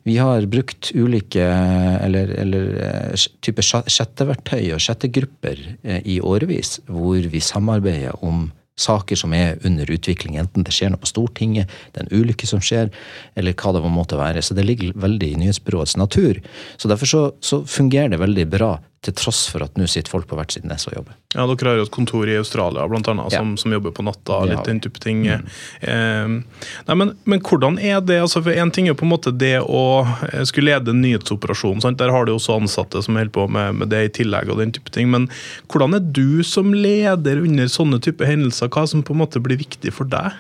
vi 0.06 0.18
har 0.20 0.46
brukt 0.50 0.92
ulike 0.94 1.42
eller, 1.42 2.30
eller 2.38 2.70
eh, 2.86 3.26
type 3.42 3.64
sjetteverktøy 3.64 4.70
og 4.76 4.84
sjettegrupper 4.84 5.64
eh, 5.82 6.00
i 6.06 6.20
årevis, 6.22 6.78
hvor 6.86 7.26
vi 7.32 7.42
samarbeider 7.42 8.22
om 8.22 8.46
saker 8.78 9.18
som 9.18 9.32
er 9.34 9.58
under 9.66 9.90
utvikling, 9.90 10.36
enten 10.38 10.62
det 10.62 10.70
skjer 10.74 10.92
noe 10.92 11.02
på 11.02 11.10
Stortinget, 11.10 11.70
det 11.92 11.98
er 11.98 12.06
en 12.06 12.20
ulykke 12.22 12.46
som 12.46 12.62
skjer, 12.62 12.92
eller 13.34 13.56
hva 13.58 13.72
det 13.74 13.82
måtte 13.90 14.20
være. 14.20 14.42
Så 14.44 14.54
det 14.54 14.66
ligger 14.68 14.94
veldig 14.94 15.32
i 15.32 15.40
nyhetsbyråets 15.42 15.96
natur. 15.98 16.38
Så 16.78 16.90
derfor 16.90 17.10
så, 17.10 17.22
så 17.42 17.64
fungerer 17.66 18.14
det 18.14 18.22
veldig 18.22 18.46
bra 18.54 18.76
til 19.06 19.14
tross 19.14 19.44
for 19.52 19.62
at 19.62 19.76
nå 19.78 19.86
sitter 19.86 20.10
folk 20.10 20.26
på 20.26 20.36
hvert 20.38 20.50
sitt 20.50 20.64
nes 20.66 20.86
og 20.90 20.96
jobber. 20.96 21.14
Ja, 21.36 21.44
Dere 21.46 21.70
har 21.70 21.78
jo 21.78 21.84
et 21.86 21.92
kontor 21.94 22.26
i 22.26 22.34
Australia 22.40 22.86
blant 22.90 23.06
annet, 23.10 23.30
som, 23.30 23.52
ja. 23.54 23.60
som 23.60 23.74
jobber 23.76 23.92
på 23.94 24.02
natta. 24.02 24.40
litt 24.48 24.66
den 24.66 24.80
type 24.82 24.98
ting. 25.02 25.22
Mm. 25.28 25.44
Eh, 25.80 26.64
nei, 26.88 26.96
men, 26.98 27.12
men, 27.28 27.42
hvordan 27.44 27.78
er 27.78 28.00
det? 28.02 28.18
altså 28.24 28.42
for 28.42 28.58
Én 28.58 28.72
ting 28.74 28.88
er 28.90 28.96
på 28.98 29.06
en 29.06 29.12
måte 29.12 29.30
det 29.30 29.60
å 29.62 29.84
eh, 30.32 30.42
skulle 30.48 30.72
lede 30.72 30.90
en 30.94 31.02
nyhetsoperasjon. 31.04 31.82
Sant? 31.84 32.00
Der 32.02 32.10
har 32.14 32.26
du 32.26 32.34
også 32.34 32.58
ansatte 32.58 33.04
som 33.04 33.20
holder 33.20 33.34
på 33.36 33.46
med, 33.54 33.78
med, 33.78 33.92
det 33.94 34.02
i 34.08 34.12
tillegg. 34.22 34.50
og 34.50 34.58
den 34.64 34.74
type 34.74 34.90
ting, 34.94 35.12
Men 35.14 35.28
hvordan 35.70 35.94
er 36.00 36.02
du 36.02 36.42
som 36.42 36.74
leder 36.74 37.44
under 37.44 37.70
sånne 37.70 38.02
type 38.02 38.26
hendelser? 38.26 38.72
Hva 38.72 38.88
som 38.90 39.06
på 39.06 39.14
en 39.14 39.22
måte 39.22 39.42
blir 39.44 39.60
viktig 39.62 39.94
for 39.94 40.10
deg? 40.10 40.34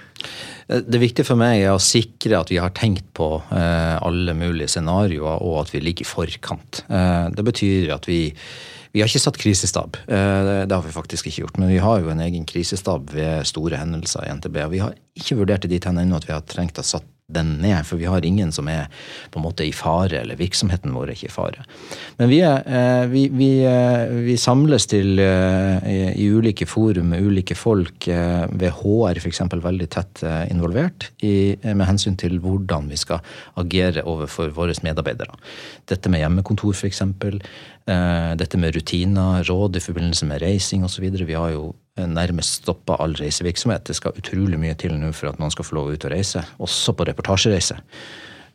Det 0.68 1.00
viktige 1.00 1.24
for 1.24 1.40
meg 1.40 1.62
er 1.62 1.72
å 1.72 1.82
sikre 1.82 2.40
at 2.42 2.50
vi 2.52 2.58
har 2.60 2.74
tenkt 2.76 3.06
på 3.16 3.30
eh, 3.54 3.94
alle 4.04 4.34
mulige 4.36 4.68
scenarioer, 4.74 5.40
og 5.40 5.62
at 5.62 5.72
vi 5.72 5.80
ligger 5.80 6.04
i 6.04 6.08
forkant. 6.08 6.82
Eh, 6.88 7.28
det 7.32 7.46
betyr 7.46 7.94
at 7.96 8.10
vi 8.10 8.20
vi 8.88 9.02
har 9.02 9.10
ikke 9.10 9.20
satt 9.20 9.36
krisestab, 9.38 9.98
eh, 10.08 10.64
det 10.64 10.72
har 10.72 10.82
vi 10.82 10.94
faktisk 10.94 11.28
ikke 11.28 11.42
gjort. 11.44 11.58
Men 11.60 11.68
vi 11.68 11.80
har 11.82 12.00
jo 12.00 12.08
en 12.12 12.22
egen 12.24 12.46
krisestab 12.48 13.12
ved 13.12 13.44
store 13.46 13.76
hendelser 13.76 14.24
i 14.24 14.32
NTB. 14.32 14.56
og 14.64 14.72
Vi 14.72 14.80
har 14.82 14.96
ikke 15.14 15.36
vurdert 15.42 15.66
det 15.66 15.70
dit 15.74 15.84
hen 15.84 16.00
ennå 16.00 16.16
at 16.16 16.26
vi 16.28 16.32
har 16.32 16.46
trengt 16.48 16.80
å 16.80 16.86
satt 16.86 17.06
den 17.28 17.58
ned, 17.60 17.84
for 17.84 18.00
vi 18.00 18.06
har 18.08 18.24
ingen 18.24 18.48
som 18.52 18.68
er 18.72 18.86
på 19.28 19.36
en 19.36 19.44
måte 19.44 19.66
i 19.66 19.72
fare, 19.76 20.22
eller 20.22 20.38
virksomheten 20.40 20.94
vår 20.96 21.10
er 21.10 21.16
ikke 21.18 21.28
i 21.28 21.32
fare. 21.34 21.64
Men 22.16 22.30
vi, 22.30 22.38
er, 22.40 22.62
eh, 22.64 23.04
vi, 23.12 23.26
vi, 23.28 23.48
eh, 23.68 24.14
vi 24.24 24.36
samles 24.40 24.88
til 24.88 25.20
eh, 25.20 26.14
i 26.16 26.28
ulike 26.32 26.64
forum 26.68 27.12
med 27.12 27.26
ulike 27.28 27.56
folk, 27.58 28.08
ved 28.08 28.72
HR 28.80 29.20
f.eks. 29.20 29.42
veldig 29.52 29.88
tett 29.92 30.22
involvert, 30.48 31.10
i, 31.20 31.58
med 31.66 31.84
hensyn 31.88 32.16
til 32.16 32.38
hvordan 32.40 32.88
vi 32.88 32.96
skal 32.96 33.20
agere 33.60 34.06
overfor 34.08 34.54
våre 34.56 34.76
medarbeidere. 34.84 35.36
Dette 35.88 36.08
med 36.08 36.22
hjemmekontor 36.22 36.72
f.eks., 36.72 37.02
dette 38.38 38.60
med 38.60 38.74
rutiner, 38.76 39.44
råd 39.48 39.76
i 39.76 39.84
forbindelse 39.84 40.28
med 40.28 40.42
reising 40.44 40.84
osv. 40.84 41.06
Vi 41.08 41.36
har 41.36 41.52
jo 41.54 41.70
nærmest 42.06 42.62
stoppa 42.62 42.98
all 43.02 43.16
reisevirksomhet. 43.18 43.88
Det 43.88 43.96
skal 43.98 44.16
utrolig 44.18 44.60
mye 44.60 44.76
til 44.78 44.94
nå 44.98 45.10
for 45.16 45.32
at 45.32 45.40
noen 45.42 45.52
skal 45.54 45.66
få 45.66 45.78
lov 45.80 45.92
ut 45.94 46.06
å 46.06 46.12
reise, 46.12 46.44
også 46.62 46.94
på 46.94 47.06
reportasjereise. 47.08 47.80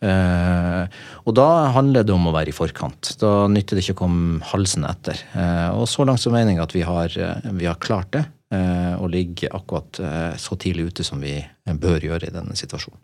Uh, 0.04 0.84
og 1.24 1.36
da 1.38 1.48
handler 1.72 2.04
det 2.04 2.12
om 2.12 2.28
å 2.28 2.34
være 2.36 2.52
i 2.52 2.56
forkant. 2.56 3.14
Da 3.22 3.46
nytter 3.52 3.80
det 3.80 3.86
ikke 3.86 3.96
å 3.96 4.02
komme 4.04 4.44
halsen 4.52 4.84
etter. 4.88 5.22
Uh, 5.32 5.80
og 5.80 5.88
så 5.88 6.04
langt 6.08 6.26
mener 6.28 6.58
jeg 6.58 6.64
at 6.66 6.76
vi 6.76 6.84
har, 6.88 7.16
uh, 7.16 7.52
vi 7.56 7.70
har 7.70 7.80
klart 7.82 8.14
det, 8.16 8.26
og 8.54 9.08
ligger 9.10 9.56
akkurat 9.58 9.98
så 10.38 10.54
tidlig 10.62 10.84
ute 10.92 11.04
som 11.08 11.18
vi 11.18 11.40
bør 11.82 12.04
gjøre 12.06 12.28
i 12.28 12.34
denne 12.36 12.54
situasjonen. 12.54 13.00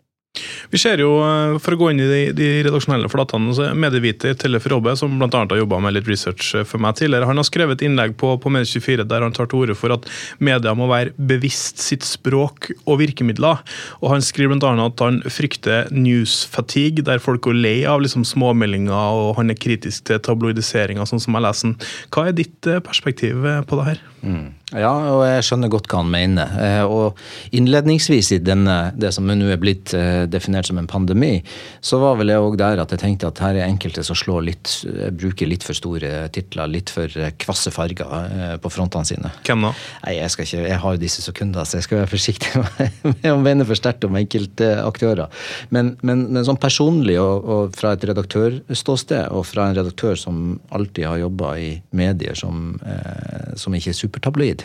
Vi 0.70 0.78
ser 0.80 1.00
jo, 1.02 1.14
eh, 1.24 1.56
For 1.62 1.74
å 1.74 1.80
gå 1.80 1.90
inn 1.92 2.02
i 2.02 2.08
de, 2.08 2.20
de 2.36 2.48
redaksjonelle 2.66 3.08
flatene, 3.12 3.54
så 3.56 3.70
Medieviter 3.76 4.36
Tellef 4.38 4.68
Robbe, 4.70 4.94
som 4.98 5.16
bl.a. 5.18 5.30
har 5.32 5.60
jobba 5.60 5.80
med 5.82 5.96
litt 5.96 6.10
research 6.10 6.52
eh, 6.58 6.66
for 6.68 6.82
meg 6.82 6.98
tidligere, 7.00 7.28
han 7.30 7.40
har 7.40 7.48
skrevet 7.48 7.84
innlegg 7.86 8.16
på, 8.20 8.34
på 8.42 8.52
Medie24 8.52 9.06
der 9.10 9.24
han 9.26 9.36
tar 9.36 9.50
til 9.50 9.62
orde 9.62 9.78
for 9.78 9.94
at 9.94 10.08
media 10.38 10.74
må 10.76 10.88
være 10.90 11.14
bevisst 11.16 11.80
sitt 11.82 12.06
språk 12.06 12.70
og 12.84 13.00
virkemidler. 13.00 13.64
Og 14.00 14.14
Han 14.14 14.24
skriver 14.24 14.58
bl.a. 14.60 14.74
at 14.84 15.04
han 15.04 15.20
frykter 15.30 15.90
news 15.94 16.42
fatigue, 16.50 17.04
der 17.06 17.22
folk 17.22 17.44
går 17.46 17.56
lei 17.56 17.76
av 17.88 18.02
liksom 18.04 18.26
småmeldinger, 18.28 18.92
og 18.94 19.36
han 19.40 19.52
er 19.52 19.58
kritisk 19.60 20.08
til 20.10 20.20
tabloidiseringa, 20.24 21.06
sånn 21.08 21.22
som 21.22 21.36
jeg 21.36 21.46
leser 21.46 21.70
den. 21.70 21.76
Hva 22.12 22.28
er 22.28 22.36
ditt 22.36 22.70
eh, 22.70 22.82
perspektiv 22.84 23.40
på 23.40 23.80
det 23.80 23.90
her? 23.92 24.02
Mm. 24.20 24.48
Ja, 24.76 24.90
og 25.16 25.24
jeg 25.26 25.44
skjønner 25.46 25.70
godt 25.72 25.88
hva 25.90 26.02
han 26.04 26.10
mener. 26.12 26.52
Eh, 26.62 26.84
og 26.86 27.18
innledningsvis 27.56 28.32
i 28.36 28.40
denne, 28.42 28.92
det 28.94 29.10
som 29.16 29.26
nå 29.26 29.48
er 29.50 29.58
blitt 29.60 29.94
eh, 29.96 30.26
definert 30.30 30.68
som 30.68 30.78
en 30.78 30.88
pandemi, 30.90 31.40
så 31.82 31.98
var 32.02 32.18
vel 32.20 32.30
jeg 32.30 32.44
òg 32.44 32.58
der 32.60 32.82
at 32.82 32.94
jeg 32.94 33.02
tenkte 33.02 33.30
at 33.30 33.42
her 33.42 33.58
er 33.58 33.66
enkelte 33.66 34.04
som 34.06 34.18
slår 34.18 34.46
litt, 34.46 34.74
eh, 34.86 35.10
bruker 35.10 35.50
litt 35.50 35.66
for 35.66 35.78
store 35.78 36.28
titler, 36.34 36.70
litt 36.70 36.92
for 36.94 37.10
kvasse 37.40 37.72
farger 37.74 38.58
på 38.62 38.70
frontene 38.72 39.08
sine. 39.08 39.32
Hvem 39.46 39.66
da? 39.66 39.72
Nei, 40.04 40.14
jeg 40.20 40.34
skal 40.34 40.46
ikke, 40.46 40.62
jeg 40.68 40.80
har 40.84 40.96
jo 40.96 41.02
disse 41.02 41.24
sekunder, 41.24 41.66
så 41.66 41.78
jeg 41.78 41.88
skal 41.88 42.02
være 42.02 42.12
forsiktig 42.14 42.64
med 43.10 43.28
å 43.32 43.40
mene 43.42 43.66
for 43.66 43.78
sterkt 43.78 44.06
om 44.06 44.18
enkelte 44.20 44.70
aktører. 44.84 45.42
Men, 45.74 45.94
men, 46.06 46.28
men 46.30 46.46
sånn 46.46 46.60
personlig 46.60 47.18
og, 47.20 47.42
og, 47.42 47.74
fra 47.80 47.94
et 47.96 48.06
redaktørståsted, 48.10 49.30
og 49.34 49.46
fra 49.48 49.68
en 49.68 49.78
redaktør 49.78 50.18
som 50.18 50.58
alltid 50.74 51.08
har 51.08 51.22
jobba 51.24 51.54
i 51.58 51.70
medier 51.96 52.38
som, 52.38 52.76
eh, 52.86 53.54
som 53.58 53.74
ikke 53.74 53.92
er 53.94 53.98
supertabloid, 53.98 54.59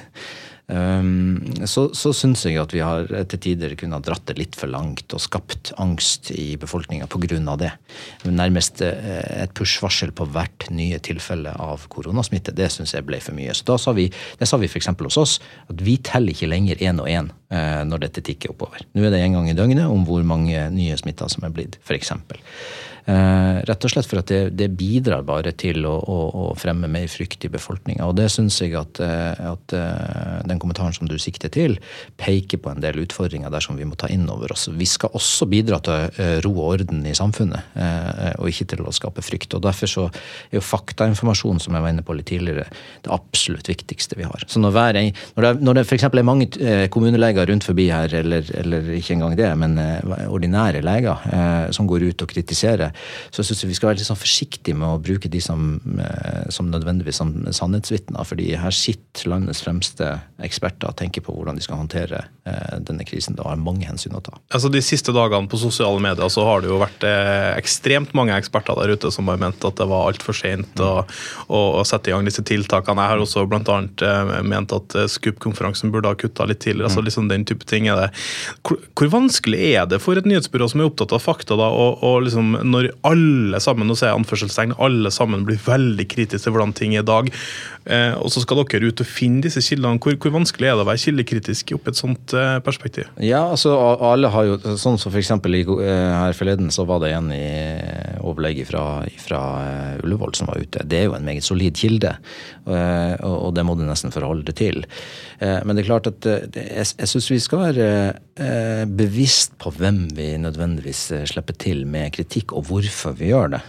Um, 0.66 1.44
så, 1.70 1.92
så 1.94 2.10
syns 2.18 2.42
jeg 2.48 2.58
at 2.58 2.72
vi 2.74 2.80
har 2.82 3.06
til 3.30 3.42
tider 3.42 3.76
kunnet 3.78 4.08
dratt 4.08 4.24
det 4.26 4.40
litt 4.40 4.56
for 4.58 4.72
langt 4.72 5.14
og 5.14 5.22
skapt 5.22 5.70
angst 5.82 6.32
i 6.34 6.56
befolkninga 6.58 7.06
pga. 7.06 7.38
det. 7.62 7.70
Nærmest 8.26 8.82
eh, 8.82 9.44
et 9.44 9.54
push-varsel 9.54 10.10
på 10.16 10.26
hvert 10.34 10.66
nye 10.74 10.98
tilfelle 11.06 11.54
av 11.62 11.86
koronasmitte. 11.94 12.56
Det 12.56 12.72
syns 12.74 12.96
jeg 12.96 13.06
ble 13.06 13.22
for 13.22 13.38
mye. 13.38 13.54
Så 13.54 13.68
da 13.70 13.78
sa 13.78 13.94
vi, 13.94 14.08
det 14.40 14.50
sa 14.50 14.58
vi 14.58 14.66
f.eks. 14.72 14.90
hos 15.06 15.22
oss, 15.22 15.38
at 15.70 15.86
vi 15.86 16.00
teller 16.02 16.34
ikke 16.34 16.50
lenger 16.50 16.82
én 16.82 17.02
og 17.04 17.12
én 17.12 17.30
eh, 17.54 17.84
når 17.86 18.08
dette 18.08 18.26
tikker 18.26 18.56
oppover. 18.56 18.88
Nå 18.98 19.06
er 19.06 19.14
det 19.14 19.22
en 19.22 19.38
gang 19.38 19.52
i 19.52 19.58
døgnet 19.58 19.86
om 19.86 20.02
hvor 20.10 20.26
mange 20.26 20.66
nye 20.74 20.98
smitta 20.98 21.30
som 21.30 21.46
er 21.46 21.54
blitt, 21.54 21.78
f.eks. 21.86 22.16
Eh, 23.06 23.58
rett 23.70 23.86
og 23.86 23.92
slett 23.92 24.08
for 24.10 24.18
at 24.24 24.32
det, 24.32 24.56
det 24.58 24.72
bidrar 24.74 25.22
bare 25.26 25.52
til 25.54 25.86
å, 25.86 25.94
å, 25.94 26.18
å, 26.42 26.46
fremme 26.58 26.88
mer 26.90 27.06
frykt 27.12 27.46
i 27.46 27.52
befolkninga. 27.54 28.08
Og 28.10 28.16
det 28.18 28.32
syns 28.34 28.58
jeg 28.64 28.74
at, 28.80 28.98
eh, 29.04 29.44
at, 29.52 29.76
eh, 29.78 30.40
den 30.50 30.58
kommentaren 30.62 30.96
som 30.96 31.06
du 31.10 31.14
sikter 31.22 31.54
til, 31.54 31.78
peker 32.18 32.64
på 32.64 32.72
en 32.72 32.82
del 32.82 33.04
utfordringer 33.04 33.54
der 33.54 33.62
som 33.62 33.78
vi 33.78 33.86
må 33.86 33.98
ta 34.00 34.10
inn 34.10 34.26
over 34.34 34.56
oss. 34.56 34.66
Vi 34.74 34.88
skal 34.90 35.14
også 35.14 35.46
bidra 35.52 35.78
til 35.86 36.42
ro 36.42 36.54
og 36.56 36.72
orden 36.80 37.04
i 37.06 37.14
samfunnet, 37.16 37.76
og 38.40 38.50
ikke 38.50 38.66
til 38.72 38.86
å 38.88 38.94
skape 38.96 39.22
frykt. 39.26 39.54
Og 39.58 39.62
Derfor 39.66 39.90
så 39.90 40.06
er 40.08 40.58
jo 40.58 40.64
faktainformasjon, 40.66 41.60
som 41.62 41.76
jeg 41.76 41.86
var 41.86 41.94
inne 41.94 42.06
på 42.06 42.16
litt 42.18 42.30
tidligere, 42.30 42.66
det 43.06 43.14
absolutt 43.14 43.70
viktigste 43.70 44.18
vi 44.18 44.26
har. 44.26 44.46
Så 44.50 44.62
når, 44.64 44.74
hver, 44.76 45.00
når 45.36 45.48
det, 45.48 45.52
når 45.68 45.78
det 45.78 45.86
f.eks. 45.86 46.08
er 46.08 46.26
mange 46.26 46.50
kommuneleger 46.94 47.50
rundt 47.52 47.68
forbi 47.68 47.90
her, 47.92 48.14
eller, 48.22 48.48
eller, 48.58 48.90
ikke 48.98 49.18
engang 49.18 49.38
det, 49.38 49.52
men 49.62 49.78
ordinære 50.26 50.82
leger 50.86 51.70
som 51.76 51.90
går 51.90 52.10
ut 52.10 52.26
og 52.26 52.32
kritiserer 52.32 52.95
så 53.32 53.44
syns 53.46 53.64
jeg 53.64 53.72
vi 53.72 53.78
skal 53.78 53.92
være 53.92 54.00
litt 54.02 54.10
sånn 54.10 54.20
forsiktige 54.20 54.78
med 54.78 54.88
å 54.90 55.02
bruke 55.02 55.32
de 55.32 55.42
som, 55.44 55.80
eh, 56.00 56.46
som 56.54 56.70
nødvendigvis 56.72 57.22
som 57.22 57.34
sannhetsvitner. 57.52 58.24
fordi 58.26 58.56
her 58.56 58.72
sitter 58.72 59.30
landets 59.30 59.62
fremste 59.62 60.22
eksperter 60.44 60.90
og 60.90 60.98
tenker 61.00 61.22
på 61.22 61.34
hvordan 61.34 61.56
de 61.56 61.64
skal 61.66 61.80
håndtere 61.80 62.26
eh, 62.46 62.78
denne 62.80 63.06
krisen. 63.08 63.36
Det 63.36 63.46
har 63.46 63.56
mange 63.62 63.86
hensyn 63.88 64.16
å 64.16 64.24
ta. 64.24 64.38
Altså 64.52 64.72
De 64.72 64.82
siste 64.82 65.14
dagene 65.16 65.50
på 65.50 65.60
sosiale 65.60 66.02
medier 66.02 66.30
så 66.30 66.46
har 66.48 66.62
det 66.62 66.70
jo 66.72 66.82
vært 66.82 67.06
eh, 67.08 67.54
ekstremt 67.56 68.14
mange 68.18 68.36
eksperter 68.36 68.78
der 68.80 68.96
ute 68.96 69.12
som 69.12 69.28
har 69.32 69.40
ment 69.42 69.64
at 69.66 69.80
det 69.80 69.88
var 69.90 70.10
altfor 70.10 70.36
sent 70.36 70.80
å, 70.84 71.06
å, 71.48 71.60
å, 71.80 71.84
sette 71.88 72.12
i 72.12 72.16
gang 72.16 72.26
disse 72.28 72.44
tiltakene. 72.46 73.06
Jeg 73.06 73.16
har 73.16 73.24
også 73.24 73.46
bl.a. 73.50 73.80
Ment 74.46 74.74
at 74.76 74.98
SKUP-konferansen 75.12 75.94
burde 75.94 76.12
ha 76.12 76.18
kutta 76.20 76.48
litt 76.50 76.64
tidligere. 76.64 76.90
altså 76.90 77.06
liksom 77.06 77.30
den 77.30 77.46
type 77.48 77.66
ting 77.70 77.88
er 77.92 78.06
det. 78.06 78.10
Hvor, 78.66 78.80
hvor, 78.94 79.12
vanskelig 79.16 79.62
er 79.74 79.86
det 79.90 80.02
for 80.04 80.18
et 80.18 80.28
nyhetsbyrå 80.28 80.68
som 80.72 80.82
er 80.82 80.90
opptatt 80.90 81.14
av 81.16 81.24
fakta, 81.24 81.58
da, 81.60 81.70
og, 81.72 82.04
og 82.06 82.26
liksom 82.26 82.56
når 82.66 82.85
alle 83.08 83.60
sammen 83.64 83.90
nå 83.90 83.98
ser 83.98 84.12
jeg 84.12 84.20
anførselstegn, 84.22 84.76
alle 84.82 85.12
sammen 85.14 85.46
blir 85.48 85.60
veldig 85.66 86.08
kritiske 86.12 86.46
til 86.46 86.56
hvordan 86.56 86.74
ting 86.78 86.96
er 86.96 87.04
i 87.04 87.08
dag. 87.08 87.32
Eh, 87.86 88.14
og 88.18 88.32
så 88.34 88.42
skal 88.44 88.64
dere 88.64 88.90
ut 88.90 89.02
og 89.04 89.10
finne 89.10 89.44
disse 89.46 89.62
kildene. 89.66 90.00
Hvor, 90.02 90.18
hvor 90.22 90.34
vanskelig 90.36 90.70
er 90.70 90.78
det 90.78 90.86
å 90.86 90.90
være 90.90 91.04
kildekritisk 91.04 91.76
oppi 91.78 91.94
et 91.94 92.00
sånt 92.00 92.36
eh, 92.38 92.58
perspektiv? 92.66 93.10
Ja, 93.22 93.46
altså 93.54 93.76
alle 94.06 94.32
har 94.34 94.48
jo, 94.50 94.58
sånn 94.82 95.00
som 95.02 95.14
f.eks. 95.14 95.34
Eh, 95.36 96.16
her 96.16 96.38
forleden 96.38 96.72
så 96.74 96.88
var 96.90 97.04
det 97.04 97.14
en 97.16 97.32
i 97.36 97.44
overlegget 98.26 98.70
fra, 98.70 98.84
uh, 99.96 100.04
Ullevål 100.04 100.36
som 100.38 100.50
var 100.52 100.62
ute. 100.62 100.84
Det 100.86 101.00
er 101.00 101.08
jo 101.10 101.16
en 101.18 101.28
meget 101.28 101.46
solid 101.46 101.78
kilde, 101.78 102.16
uh, 102.68 103.16
og, 103.22 103.54
det 103.56 103.66
må 103.68 103.78
du 103.78 103.86
nesten 103.88 104.14
forholde 104.14 104.48
deg 104.50 104.60
til. 104.60 104.82
Uh, 105.42 105.62
men 105.66 105.76
det 105.76 105.86
er 105.86 105.90
klart 105.92 106.10
at 106.12 106.28
jeg, 106.28 107.10
syns 107.10 107.32
vi 107.32 107.42
skal 107.44 107.68
være 107.70 107.90
bevisst 108.92 109.54
på 109.64 109.72
hvem 109.78 110.02
vi 110.16 110.34
nødvendigvis 110.44 111.06
slipper 111.32 111.56
til 111.60 111.86
med 111.88 112.12
kritikk, 112.16 112.52
og 112.52 112.68
hvorfor 112.68 113.16
vi 113.16 113.30
gjør 113.32 113.54
det. 113.56 113.62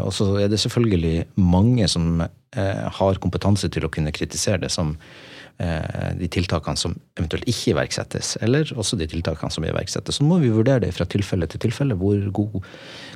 og 0.00 0.08
så 0.16 0.30
er 0.40 0.48
det 0.48 0.60
selvfølgelig 0.62 1.26
mange 1.36 1.88
som 1.92 2.22
Eh, 2.56 2.88
har 2.92 3.16
kompetanse 3.16 3.70
til 3.72 3.86
å 3.86 3.88
kunne 3.88 4.12
kritisere 4.12 4.60
det 4.60 4.68
som 4.74 4.90
eh, 4.92 5.30
de 5.58 6.26
tiltakene 6.32 6.78
som 6.80 6.94
eventuelt 7.18 7.46
ikke 7.46 7.74
iverksettes, 7.74 8.36
eller 8.42 8.66
også 8.78 8.96
de 8.98 9.06
tiltakene 9.10 9.52
som 9.52 9.64
iverksettes. 9.66 10.18
Så 10.18 10.26
må 10.26 10.40
vi 10.42 10.50
vurdere 10.52 10.82
det 10.82 10.92
fra 10.96 11.06
tilfelle 11.06 11.46
til 11.50 11.62
tilfelle. 11.62 11.94
Hvor 11.98 12.18
god 12.34 12.60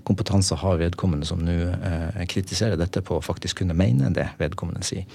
kompetanse 0.07 0.59
har 0.61 0.79
vedkommende 0.81 1.27
som 1.27 1.43
nå 1.43 1.57
eh, 1.75 2.23
kritiserer 2.31 2.79
dette 2.79 3.03
på 3.03 3.19
å 3.19 3.25
faktisk 3.25 3.63
kunne 3.63 3.77
mene 3.79 4.13
det 4.15 4.29
vedkommende 4.41 4.85
sier. 4.87 5.07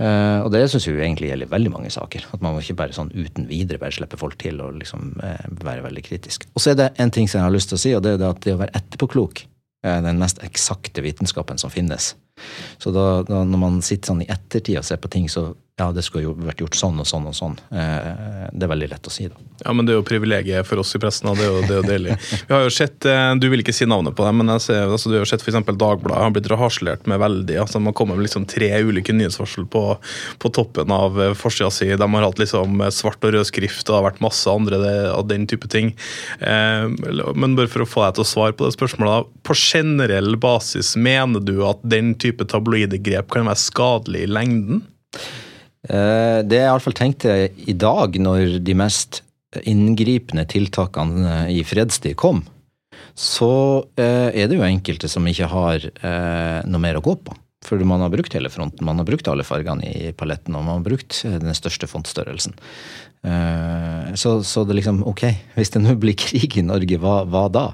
Uh, 0.00 0.40
og 0.46 0.48
det 0.54 0.62
syns 0.72 0.86
vi 0.88 0.94
egentlig 0.96 1.28
gjelder 1.28 1.50
veldig 1.50 1.72
mange 1.74 1.90
saker. 1.92 2.24
At 2.32 2.40
man 2.44 2.54
må 2.54 2.62
ikke 2.62 2.78
bare 2.78 2.96
sånn 2.96 3.10
uten 3.12 3.48
videre 3.50 3.80
bare 3.82 3.92
slippe 3.92 4.16
folk 4.20 4.38
til 4.40 4.62
og 4.64 4.78
liksom 4.80 5.12
være 5.20 5.84
veldig 5.84 6.04
kritisk. 6.06 6.46
Og 6.54 6.62
så 6.62 6.72
er 6.72 6.78
det 6.78 6.90
en 7.02 7.12
ting 7.12 7.28
som 7.28 7.40
jeg 7.40 7.48
har 7.48 7.56
lyst 7.56 7.72
til 7.72 7.76
å 7.76 7.82
si, 7.82 7.92
og 7.96 8.04
det 8.06 8.14
er 8.16 8.24
at 8.30 8.40
det 8.46 8.56
å 8.56 8.62
være 8.62 8.76
etterpåklok 8.80 9.44
er 9.84 10.02
den 10.04 10.20
mest 10.20 10.40
eksakte 10.44 11.04
vitenskapen 11.04 11.60
som 11.60 11.72
finnes. 11.72 12.14
Så 12.80 12.92
da, 12.92 13.22
da, 13.28 13.42
når 13.48 13.60
man 13.60 13.80
sitter 13.84 14.12
sånn 14.12 14.24
i 14.24 14.30
ettertid 14.32 14.78
og 14.80 14.86
ser 14.88 15.00
på 15.00 15.10
ting, 15.12 15.28
så 15.32 15.50
ja, 15.80 15.88
det 15.96 16.02
skulle 16.04 16.26
jo 16.26 16.34
vært 16.36 16.60
gjort 16.60 16.76
sånn 16.76 16.98
og 17.00 17.06
sånn 17.08 17.26
og 17.30 17.36
sånn. 17.36 17.54
Eh, 17.72 18.48
det 18.52 18.66
er 18.66 18.70
veldig 18.70 18.88
lett 18.90 19.06
å 19.08 19.12
si, 19.12 19.28
da. 19.30 19.38
Ja, 19.62 19.72
men 19.76 19.86
det 19.86 19.94
er 19.94 19.98
jo 20.00 20.04
privilegiet 20.06 20.66
for 20.68 20.82
oss 20.82 20.92
i 20.96 21.00
pressen, 21.00 21.30
og 21.30 21.38
det 21.38 21.46
er 21.46 21.48
jo, 21.50 21.62
det 21.64 21.72
er 21.72 21.78
jo 21.78 21.86
deilig. 21.88 22.16
Vi 22.48 22.52
har 22.52 22.64
jo 22.66 22.72
sett, 22.74 23.06
eh, 23.08 23.28
Du 23.40 23.48
vil 23.48 23.62
ikke 23.64 23.74
si 23.76 23.88
navnet 23.88 24.16
på 24.16 24.26
det, 24.26 24.32
men 24.36 24.52
jeg 24.56 24.64
ser, 24.66 24.82
altså, 24.92 25.08
du 25.08 25.16
har 25.16 25.24
jo 25.24 25.30
sett 25.30 25.44
f.eks. 25.44 25.56
Dagbladet 25.70 26.20
har 26.20 26.34
blitt 26.34 26.50
harselert 26.60 27.08
med 27.08 27.22
veldig. 27.22 27.56
altså 27.62 27.80
Man 27.80 27.96
kommer 27.96 28.18
med 28.18 28.26
liksom 28.26 28.44
tre 28.50 28.68
ulike 28.84 29.14
nyhetsvarsel 29.16 29.64
på, 29.72 29.84
på 30.42 30.52
toppen 30.52 30.92
av 30.92 31.16
eh, 31.20 31.32
forsida 31.38 31.70
si. 31.72 31.88
De 31.88 32.10
har 32.12 32.28
hatt 32.28 32.42
liksom 32.42 32.84
svart 32.92 33.24
og 33.24 33.34
rød 33.36 33.48
skrift, 33.48 33.86
og 33.86 33.94
det 33.94 33.98
har 33.98 34.08
vært 34.10 34.24
masse 34.24 34.52
andre 34.52 34.82
det, 34.84 34.94
av 35.14 35.26
den 35.32 35.48
type 35.48 35.68
ting. 35.72 35.94
Men 36.40 37.56
bare 37.56 37.70
for 37.70 37.84
å 37.84 37.88
få 37.88 38.04
deg 38.04 38.18
til 38.18 38.24
å 38.26 38.28
svare 38.28 38.56
på 38.56 38.66
det 38.66 38.74
spørsmålet, 38.76 39.28
på 39.46 39.56
generell 39.56 40.36
basis, 40.40 40.92
mener 40.96 41.40
du 41.44 41.60
at 41.66 41.80
den 41.86 42.12
type 42.20 42.44
tabloide 42.50 43.00
grep 43.00 43.30
kan 43.32 43.48
være 43.48 43.64
skadelig 43.64 44.26
i 44.26 44.30
lengden? 44.30 44.82
Eh, 45.88 46.38
det 46.44 46.60
jeg 46.60 46.68
iallfall 46.68 46.96
tenkte 46.96 47.34
i 47.56 47.74
dag, 47.76 48.16
når 48.20 48.58
de 48.64 48.76
mest 48.76 49.22
inngripende 49.66 50.44
tiltakene 50.50 51.44
i 51.50 51.62
fredstid 51.66 52.18
kom, 52.20 52.44
så 53.16 53.52
eh, 53.98 54.28
er 54.30 54.48
det 54.48 54.58
jo 54.58 54.66
enkelte 54.66 55.08
som 55.10 55.26
ikke 55.26 55.48
har 55.50 55.86
eh, 55.88 56.58
noe 56.68 56.82
mer 56.82 57.00
å 57.00 57.04
gå 57.04 57.16
på. 57.24 57.36
For 57.64 57.80
man 57.84 58.00
har 58.00 58.12
brukt 58.12 58.32
hele 58.32 58.48
fronten, 58.52 58.86
man 58.88 59.00
har 59.00 59.08
brukt 59.08 59.26
alle 59.28 59.44
fargene 59.44 59.84
i 59.84 60.12
paletten, 60.16 60.54
og 60.56 60.64
man 60.64 60.78
har 60.78 60.86
brukt 60.86 61.18
den 61.28 61.52
største 61.56 61.84
fontstørrelsen. 61.90 62.54
Så, 64.16 64.30
så 64.48 64.62
det 64.64 64.78
liksom, 64.78 65.02
ok, 65.04 65.26
hvis 65.58 65.74
det 65.74 65.82
nå 65.84 65.92
blir 66.00 66.16
krig 66.16 66.56
i 66.56 66.64
Norge, 66.64 66.96
hva, 67.02 67.18
hva, 67.28 67.42
da? 67.52 67.66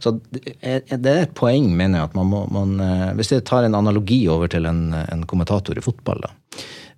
Så 0.00 0.14
det 0.32 0.96
er 0.96 1.26
et 1.26 1.36
poeng, 1.36 1.68
mener 1.76 2.00
jeg, 2.00 2.08
at 2.08 2.16
man 2.16 2.30
må 2.30 2.40
man, 2.48 2.72
Hvis 3.20 3.34
jeg 3.34 3.44
tar 3.44 3.68
en 3.68 3.76
analogi 3.76 4.22
over 4.32 4.48
til 4.48 4.64
en, 4.70 4.86
en 4.96 5.28
kommentator 5.28 5.76
i 5.76 5.84
fotball, 5.84 6.24
da 6.24 6.32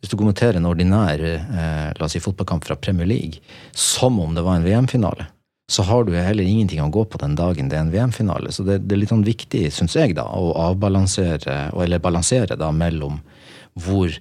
hvis 0.07 0.15
du 0.15 0.21
kommenterer 0.21 0.61
en 0.61 0.69
ordinær 0.71 1.19
eh, 1.19 1.89
la 1.99 2.07
oss 2.07 2.15
si, 2.15 2.23
fotballkamp 2.23 2.63
fra 2.63 2.77
Premier 2.79 3.09
League 3.11 3.43
som 3.75 4.21
om 4.23 4.37
det 4.37 4.45
var 4.47 4.61
en 4.61 4.67
VM-finale, 4.67 5.27
så 5.67 5.83
har 5.83 6.07
du 6.07 6.15
heller 6.15 6.47
ingenting 6.47 6.79
å 6.85 6.93
gå 6.95 7.03
på 7.11 7.19
den 7.19 7.35
dagen 7.35 7.67
det 7.67 7.75
er 7.75 7.83
en 7.83 7.91
VM-finale. 7.91 8.53
Så 8.55 8.63
det, 8.63 8.85
det, 8.87 8.95
er 8.95 9.03
litt 9.03 9.11
sånn 9.11 9.27
viktig, 9.27 9.65
syns 9.75 9.97
jeg, 9.99 10.15
da, 10.15 10.29
å 10.31 10.53
avbalansere, 10.69 11.73
eller 11.75 12.03
balansere 12.03 12.55
da 12.59 12.71
mellom 12.71 13.19
hvor 13.83 14.15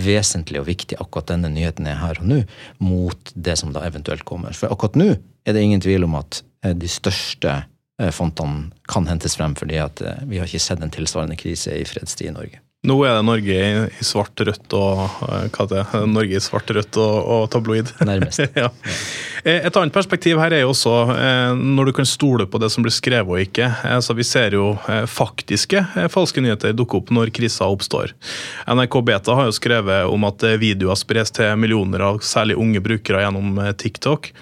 vesentlig 0.00 0.60
og 0.60 0.68
viktig 0.68 1.00
akkurat 1.00 1.32
denne 1.32 1.48
nyheten 1.52 1.88
er 1.88 1.98
her 2.02 2.20
og 2.20 2.28
nå, 2.28 2.42
mot 2.84 3.32
det 3.34 3.56
som 3.60 3.72
da 3.72 3.86
eventuelt 3.88 4.26
kommer. 4.28 4.52
For 4.56 4.68
akkurat 4.72 4.98
nå 5.00 5.08
er 5.16 5.56
det 5.56 5.64
ingen 5.64 5.80
tvil 5.80 6.04
om 6.04 6.20
at 6.20 6.42
eh, 6.66 6.76
de 6.76 6.88
største 6.92 7.62
eh, 7.62 8.12
fontene 8.12 8.68
kan 8.92 9.08
hentes 9.08 9.40
frem, 9.40 9.56
fordi 9.56 9.80
at 9.80 10.04
eh, 10.04 10.20
vi 10.28 10.40
har 10.40 10.52
ikke 10.52 10.68
sett 10.68 10.84
en 10.84 10.92
tilsvarende 10.92 11.40
krise 11.40 11.80
i 11.80 11.88
fredstid 11.88 12.28
i 12.28 12.36
Norge. 12.36 12.60
Nå 12.80 12.94
er 13.04 13.18
det 13.18 13.24
Norge 13.28 13.56
i 13.92 14.04
svart, 14.08 14.40
rødt 14.40 14.72
og 14.72 15.02
eh, 15.26 15.48
hva 15.52 15.64
det 15.68 15.82
er, 15.82 16.04
Norge 16.16 16.38
i 16.38 16.40
svart, 16.40 16.70
rødt 16.72 16.96
og, 16.96 17.16
og 17.28 17.42
tabloid. 17.52 17.90
Nærmest. 18.08 18.40
ja. 18.56 18.70
Eh, 19.44 19.66
et 19.68 19.76
annet 19.76 19.92
perspektiv 19.92 20.40
her 20.40 20.56
er 20.56 20.62
jo 20.62 20.70
også 20.72 20.94
eh, 21.12 21.60
når 21.60 21.90
du 21.90 21.94
kan 21.98 22.08
stole 22.08 22.48
på 22.48 22.60
det 22.62 22.70
som 22.72 22.86
blir 22.86 22.94
skrevet 22.96 23.28
og 23.28 23.44
ikke. 23.44 23.68
Altså, 23.84 24.16
vi 24.16 24.24
ser 24.24 24.56
jo 24.56 24.72
faktiske 25.12 25.84
falske 26.08 26.40
nyheter 26.40 26.72
dukke 26.72 26.96
opp 27.02 27.12
når 27.12 27.34
krisa 27.36 27.68
oppstår. 27.68 28.14
NRK 28.64 29.00
Beta 29.10 29.36
har 29.36 29.50
jo 29.50 29.58
skrevet 29.60 30.08
om 30.08 30.24
at 30.30 30.48
videoer 30.62 30.96
spres 30.96 31.36
til 31.36 31.52
millioner 31.60 32.06
av 32.06 32.24
særlig 32.24 32.56
unge 32.56 32.80
brukere 32.80 33.26
gjennom 33.26 33.60
TikTok. 33.76 34.32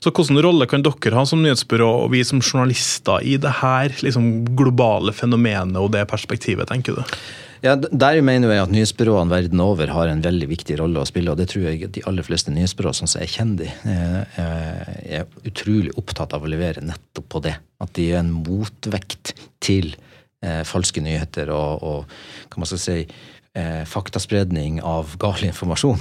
Så 0.00 0.08
hvilken 0.16 0.40
rolle 0.40 0.64
kan 0.64 0.80
dere 0.80 1.18
ha 1.18 1.26
som 1.28 1.42
nyhetsbyrå 1.44 1.90
og 2.06 2.10
vi 2.14 2.22
som 2.24 2.40
journalister 2.40 3.20
i 3.20 3.34
det 3.36 3.52
her 3.60 3.92
liksom, 4.00 4.30
globale 4.56 5.12
fenomenet 5.12 5.76
og 5.76 5.90
det 5.92 6.06
perspektivet, 6.08 6.70
tenker 6.70 6.96
du? 6.96 7.16
Ja, 7.60 7.74
Der 7.76 8.22
mener 8.24 8.48
jeg 8.48 8.62
at 8.64 8.72
nyhetsbyråene 8.72 9.28
verden 9.28 9.60
over 9.60 9.92
har 9.92 10.08
en 10.08 10.22
veldig 10.24 10.48
viktig 10.48 10.78
rolle 10.80 11.02
å 11.02 11.08
spille. 11.08 11.34
Og 11.34 11.36
det 11.36 11.50
tror 11.52 11.66
jeg 11.68 11.90
de 11.92 12.04
aller 12.08 12.24
fleste 12.24 12.52
nyhetsbyråer, 12.54 12.96
sånn 12.96 13.10
som 13.12 13.20
jeg 13.20 13.34
kjenner 13.34 13.66
de, 13.66 13.98
er 15.20 15.28
utrolig 15.44 15.92
opptatt 16.00 16.32
av 16.32 16.46
å 16.46 16.48
levere 16.48 16.80
nettopp 16.80 17.28
på 17.36 17.42
det. 17.44 17.58
At 17.84 17.92
de 17.98 18.08
er 18.08 18.22
en 18.22 18.32
motvekt 18.32 19.34
til 19.60 19.92
eh, 20.40 20.62
falske 20.64 21.04
nyheter 21.04 21.52
og, 21.52 21.84
og 21.84 22.48
hva 22.48 22.62
man 22.62 22.72
skal 22.72 22.80
si, 22.80 22.98
eh, 23.54 23.84
faktaspredning 23.84 24.82
av 24.82 25.16
gal 25.18 25.44
informasjon. 25.44 25.98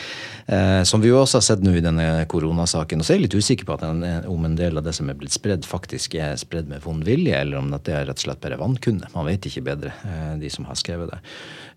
eh, 0.46 0.82
som 0.82 1.02
vi 1.02 1.10
jo 1.10 1.20
også 1.20 1.40
har 1.40 1.46
sett 1.46 1.64
nå 1.64 1.74
i 1.76 1.84
denne 1.84 2.24
koronasaken. 2.30 3.02
Og 3.02 3.06
så 3.06 3.14
er 3.14 3.20
jeg 3.20 3.26
litt 3.26 3.38
usikker 3.38 3.68
på 3.68 3.78
den, 3.82 4.02
om 4.30 4.48
en 4.48 4.56
del 4.58 4.80
av 4.80 4.86
det 4.86 4.96
som 4.96 5.10
er 5.10 5.18
blitt 5.18 5.36
spredd, 5.36 5.66
faktisk 5.68 6.16
er 6.20 6.38
spredd 6.40 6.70
med 6.70 6.84
vond 6.86 7.06
vilje, 7.06 7.36
eller 7.36 7.60
om 7.60 7.70
det 7.74 7.92
er 7.92 8.08
rett 8.08 8.20
og 8.20 8.26
slett 8.28 8.42
bare 8.44 8.60
vannkunde. 8.60 9.10
Man 9.14 9.28
vet 9.28 9.48
ikke 9.48 9.66
bedre, 9.70 9.94
eh, 10.08 10.34
de 10.40 10.52
som 10.52 10.68
har 10.68 10.78
skrevet 10.80 11.12
det. 11.12 11.22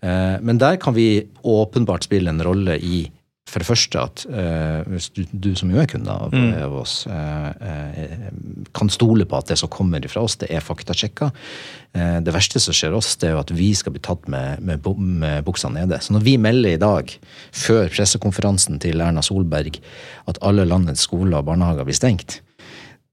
Eh, 0.07 0.35
men 0.41 0.61
der 0.61 0.79
kan 0.81 0.95
vi 0.97 1.27
åpenbart 1.43 2.07
spille 2.07 2.31
en 2.31 2.43
rolle 2.45 2.79
i 2.79 3.07
for 3.49 3.63
det 3.63 3.67
første 3.67 4.01
at 4.01 4.23
uh, 4.29 4.87
hvis 4.89 5.09
du, 5.15 5.21
du, 5.31 5.49
som 5.57 5.71
jo 5.71 5.79
er 5.81 5.89
kunde 5.89 6.13
av, 6.13 6.33
mm. 6.33 6.51
av 6.65 6.75
oss, 6.81 6.95
uh, 7.09 7.49
uh, 7.51 8.27
kan 8.77 8.91
stole 8.93 9.27
på 9.29 9.39
at 9.39 9.51
det 9.51 9.59
som 9.61 9.71
kommer 9.73 10.05
fra 10.11 10.23
oss, 10.25 10.37
det 10.41 10.51
er 10.53 10.63
faktasjekka. 10.63 11.31
det 12.23 12.33
verste 12.33 12.59
som 12.61 12.75
skjer 12.75 12.93
oss, 12.93 13.15
det 13.17 13.29
er 13.29 13.33
jo 13.33 13.41
at 13.41 13.51
vi 13.55 13.71
skal 13.75 13.95
bli 13.95 14.01
tatt 14.05 14.27
med, 14.29 14.61
med, 14.61 14.85
med 14.85 15.45
buksa 15.47 15.71
nede. 15.73 15.97
Så 16.01 16.13
når 16.13 16.25
vi 16.27 16.35
melder 16.37 16.75
i 16.75 16.81
dag, 16.81 17.15
før 17.51 17.89
pressekonferansen 17.89 18.77
til 18.83 19.01
Erna 19.01 19.23
Solberg, 19.25 19.81
at 20.29 20.39
alle 20.45 20.67
landets 20.69 21.07
skoler 21.09 21.41
og 21.41 21.49
barnehager 21.49 21.89
blir 21.89 21.97
stengt, 21.97 22.39
Eh, 22.39 22.45
eh, 22.45 22.48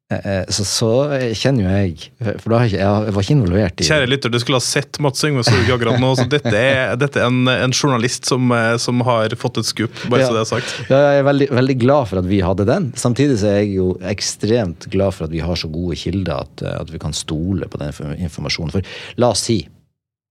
så, 0.06 0.62
så, 0.62 0.88
kjenner 1.34 1.64
jo 1.64 1.70
jeg 1.74 2.36
For 2.38 2.52
da 2.52 2.60
jeg, 2.62 2.76
jeg 2.78 3.14
var 3.16 3.24
ikke 3.24 3.34
involvert 3.34 3.80
i 3.82 3.86
Kjære 3.88 4.06
lytter, 4.06 4.30
du 4.30 4.38
skulle 4.38 4.60
ha 4.60 4.62
sett 4.62 5.00
Mats 5.02 5.24
Yngve 5.26 5.42
Storg 5.42 5.72
akkurat 5.74 5.98
nå. 5.98 6.12
så 6.14 6.28
Dette 6.30 6.52
er, 6.54 6.92
dette 7.00 7.18
er 7.18 7.26
en, 7.26 7.40
en, 7.50 7.74
journalist 7.74 8.28
som, 8.30 8.52
eh, 8.54 8.76
som, 8.78 9.02
har 9.08 9.34
fått 9.40 9.58
et 9.58 9.66
skup, 9.66 9.98
bare 10.06 10.22
ja. 10.22 10.28
så 10.28 10.36
det 10.36 10.44
er 10.44 10.48
sagt. 10.52 10.76
Ja, 10.92 11.00
jeg 11.10 11.24
er 11.24 11.26
veldig, 11.26 11.48
veldig, 11.58 11.76
glad 11.82 12.12
for 12.12 12.22
at 12.22 12.30
vi 12.30 12.38
hadde 12.44 12.68
den. 12.68 12.88
Samtidig 12.98 13.40
så 13.42 13.50
er 13.50 13.58
jeg 13.64 13.74
jo 13.80 13.88
ekstremt 14.06 14.86
glad 14.94 15.16
for 15.16 15.26
at 15.26 15.34
vi 15.34 15.42
har 15.42 15.58
så 15.58 15.70
gode 15.74 15.98
kilder 15.98 16.46
at, 16.46 16.64
at 16.84 16.94
vi 16.94 17.02
kan 17.02 17.16
stole 17.16 17.66
på 17.66 17.82
den 17.82 18.14
informasjonen. 18.28 18.76
For 18.78 19.18
la 19.18 19.34
oss 19.34 19.42
si 19.50 19.58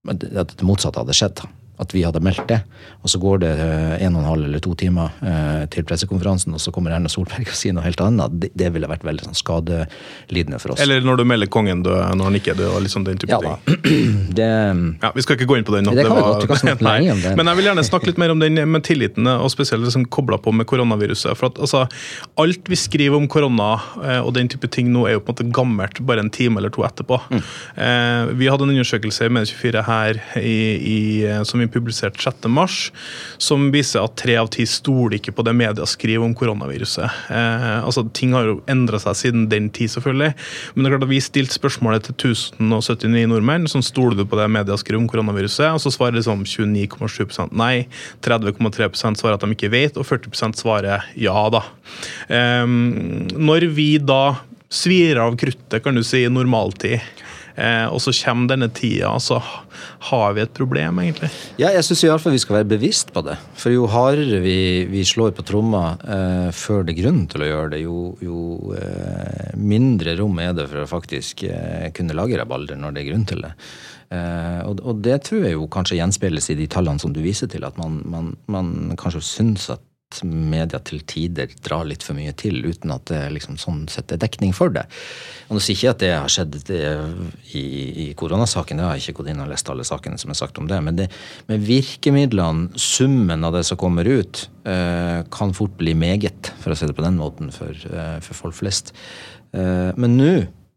at 0.07 0.55
det 0.55 0.67
motsatte 0.67 1.03
hadde 1.03 1.19
skjedd 1.19 1.43
at 1.81 1.93
vi 1.95 2.03
hadde 2.05 2.21
meldt 2.23 2.45
det. 2.47 2.61
Og 3.03 3.11
så 3.11 3.19
går 3.21 3.41
det 3.43 3.51
eh, 3.59 4.05
en 4.05 4.15
og 4.15 4.21
en 4.21 4.29
halv 4.29 4.47
eller 4.47 4.61
to 4.63 4.73
timer 4.79 5.11
eh, 5.21 5.65
til 5.71 5.85
pressekonferansen, 5.87 6.55
og 6.55 6.61
så 6.63 6.71
kommer 6.75 6.95
Erna 6.95 7.11
Solberg 7.11 7.49
og 7.51 7.57
sier 7.57 7.75
noe 7.75 7.85
helt 7.85 8.01
annet. 8.01 8.47
Det, 8.47 8.69
ville 8.75 8.89
vært 8.89 9.05
veldig 9.07 9.27
sånn 9.27 9.37
skadelidende 9.37 10.59
for 10.61 10.73
oss. 10.73 10.83
Eller 10.83 11.05
når 11.05 11.21
du 11.21 11.25
melder 11.27 11.51
kongen 11.51 11.83
død 11.85 12.15
når 12.15 12.29
han 12.29 12.39
ikke 12.39 12.53
er 12.55 12.59
død, 12.61 12.71
og 12.77 12.85
liksom 12.85 13.05
den 13.07 13.19
type 13.21 13.35
ja, 13.35 13.57
ting. 13.59 13.83
Det, 14.35 14.47
ja, 15.03 15.11
vi 15.15 15.23
skal 15.23 15.37
ikke 15.37 15.47
gå 15.47 15.57
inn 15.59 15.65
på 15.67 15.75
den 15.75 15.87
Det, 15.87 15.93
Det 15.99 16.05
kan 16.07 16.17
vi 16.17 16.23
godt, 16.25 16.43
vi 16.43 16.49
kan 16.49 16.59
snakke 16.59 16.85
lenge 16.87 17.13
om 17.13 17.21
det. 17.25 17.35
Men 17.39 17.51
jeg 17.51 17.59
vil 17.59 17.69
gjerne 17.69 17.85
snakke 17.87 18.09
litt 18.09 18.21
mer 18.21 18.33
om 18.33 18.41
den 18.41 18.59
med 18.71 18.85
tilliten, 18.87 19.29
og 19.31 19.51
spesielt 19.53 19.85
liksom 19.85 20.07
kobla 20.11 20.39
på 20.41 20.53
med 20.55 20.67
koronaviruset. 20.69 21.35
For 21.37 21.51
at 21.51 21.59
altså, 21.61 21.85
alt 22.41 22.71
vi 22.71 22.79
skriver 22.79 23.19
om 23.19 23.27
korona 23.31 23.69
eh, 24.01 24.19
og 24.21 24.33
den 24.37 24.49
type 24.51 24.69
ting 24.71 24.89
nå, 24.93 25.05
er 25.09 25.17
jo 25.17 25.23
på 25.23 25.31
en 25.31 25.37
måte 25.37 25.47
gammelt 25.55 26.01
bare 26.07 26.25
en 26.25 26.31
time 26.33 26.59
eller 26.61 26.73
to 26.73 26.83
etterpå. 26.87 27.19
Mm. 27.29 27.43
vi 28.39 28.47
hadde 28.49 28.65
en 28.65 28.73
undersøkelse 28.73 29.27
i 29.27 29.31
Medie24 29.33 29.81
her 29.85 30.19
i, 30.39 30.57
i, 30.95 30.97
som 31.47 31.61
vi 31.61 31.64
vi 31.65 31.73
publiserte 31.73 32.21
6.3, 32.21 32.91
som 33.41 33.67
viser 33.73 34.05
at 34.05 34.15
tre 34.19 34.37
av 34.39 34.49
ti 34.53 34.65
stoler 34.69 35.17
ikke 35.19 35.33
på 35.35 35.45
det 35.45 35.55
media 35.57 35.87
skriver 35.89 36.25
om 36.25 36.35
koronaviruset. 36.37 37.19
Eh, 37.33 37.77
altså, 37.81 38.05
Ting 38.15 38.35
har 38.37 38.47
jo 38.47 38.57
endra 38.71 38.99
seg 39.01 39.17
siden 39.19 39.47
den 39.51 39.69
tid, 39.73 39.91
selvfølgelig. 39.95 40.31
Men 40.73 40.85
det 40.85 40.89
er 40.89 40.95
klart 40.95 41.07
at 41.07 41.13
vi 41.13 41.21
stilte 41.23 41.57
spørsmålet 41.57 42.09
til 42.09 42.35
1079 42.35 43.25
nordmenn 43.31 43.69
som 43.71 43.83
stoler 43.85 44.19
du 44.19 44.25
på 44.29 44.39
det 44.39 44.47
media 44.53 44.77
skriver 44.79 45.01
om 45.01 45.09
koronaviruset, 45.11 45.67
og 45.73 45.81
så 45.83 45.93
svarer 45.93 46.19
liksom 46.19 46.45
29,7% 46.47 47.55
nei, 47.55 47.87
30,3% 48.25 49.21
svarer 49.21 49.37
at 49.37 49.45
de 49.45 49.55
ikke 49.55 49.73
vet, 49.73 49.99
og 49.99 50.07
40% 50.07 50.61
svarer 50.61 51.05
ja 51.19 51.37
da. 51.53 51.63
Eh, 52.29 52.65
når 52.65 53.69
vi 53.75 53.95
da 54.01 54.37
svir 54.71 55.19
av 55.21 55.37
kruttet, 55.39 55.81
kan 55.83 55.95
du 55.95 56.03
si, 56.03 56.23
i 56.25 56.31
normaltid, 56.31 56.99
og 57.55 58.01
så 58.03 58.11
kommer 58.11 58.49
denne 58.51 58.67
tida, 58.75 59.13
så 59.23 59.37
har 60.09 60.33
vi 60.35 60.43
et 60.43 60.53
problem, 60.55 60.99
egentlig. 60.99 61.29
Ja, 61.61 61.71
jeg 61.73 61.85
syns 61.87 62.03
iallfall 62.05 62.35
vi 62.35 62.41
skal 62.43 62.59
være 62.59 62.69
bevisst 62.75 63.13
på 63.15 63.23
det. 63.25 63.37
For 63.59 63.73
jo 63.73 63.87
hardere 63.91 64.41
vi, 64.43 64.57
vi 64.91 65.03
slår 65.07 65.33
på 65.37 65.45
tromma 65.47 65.83
eh, 66.03 66.49
før 66.55 66.85
det 66.85 66.95
er 66.95 67.01
grunn 67.03 67.23
til 67.31 67.45
å 67.45 67.49
gjøre 67.49 67.73
det, 67.73 67.81
jo, 67.85 67.99
jo 68.23 68.75
eh, 68.77 69.55
mindre 69.55 70.17
rom 70.19 70.39
er 70.43 70.53
det 70.57 70.67
for 70.71 70.83
å 70.83 70.89
faktisk 70.89 71.45
eh, 71.49 71.89
kunne 71.95 72.17
lage 72.17 72.37
rabalder 72.39 72.79
når 72.79 72.95
det 72.95 73.03
er 73.03 73.09
grunn 73.11 73.27
til 73.31 73.43
det. 73.47 73.53
Eh, 74.13 74.61
og, 74.67 74.83
og, 74.83 75.01
det 75.05 75.21
tror 75.25 75.47
jeg 75.47 75.57
jo 75.57 75.67
kanskje 75.71 75.99
gjenspeiles 75.99 76.51
i 76.53 76.59
de 76.59 76.69
tallene 76.71 77.01
som 77.01 77.13
du 77.15 77.21
viser 77.25 77.49
til, 77.51 77.65
at 77.67 77.79
man, 77.81 78.01
man, 78.09 78.33
man 78.51 78.73
kanskje 78.99 79.23
syns 79.25 79.69
at 79.73 79.83
media 80.23 80.79
til 80.85 81.01
tider 81.07 81.51
drar 81.65 81.85
litt 81.87 82.03
for 82.05 82.15
mye 82.17 82.31
til, 82.37 82.61
uten 82.63 82.93
at 82.93 83.07
det 83.09 83.21
liksom 83.35 83.57
sånn 83.59 83.85
sett 83.91 84.13
er 84.13 84.21
dekning 84.21 84.53
for 84.55 84.71
det. 84.73 84.85
Og 85.49 85.57
Nå 85.57 85.63
sier 85.63 85.75
ikke 85.75 85.93
at 85.95 86.03
det 86.03 86.11
har 86.13 86.31
skjedd 86.31 86.57
det, 86.69 86.81
i, 87.57 87.63
i, 88.05 88.07
koronasaken, 88.17 88.79
jeg 88.79 88.87
har 88.87 89.01
ikke 89.01 89.17
gått 89.19 89.31
inn 89.33 89.43
og 89.43 89.51
lest 89.51 89.71
alle 89.71 89.87
sakene 89.87 90.19
som 90.21 90.31
er 90.31 90.39
sagt 90.39 90.59
om 90.61 90.69
det. 90.71 90.79
Men 90.85 90.99
det, 90.99 91.09
med 91.51 91.65
virkemidlene, 91.67 92.71
summen 92.79 93.47
av 93.47 93.57
det 93.57 93.65
som 93.67 93.79
kommer 93.81 94.07
ut, 94.07 94.45
eh, 94.69 95.21
kan 95.33 95.55
fort 95.57 95.75
bli 95.79 95.95
meget, 95.97 96.53
for 96.63 96.71
å 96.71 96.77
si 96.79 96.87
det 96.87 96.97
på 96.97 97.05
den 97.05 97.19
måten, 97.19 97.51
for, 97.53 97.73
eh, 97.73 98.19
for 98.23 98.45
folk 98.45 98.61
flest. 98.61 98.93
Eh, 99.53 99.91
men 99.97 100.17
nå 100.19 100.31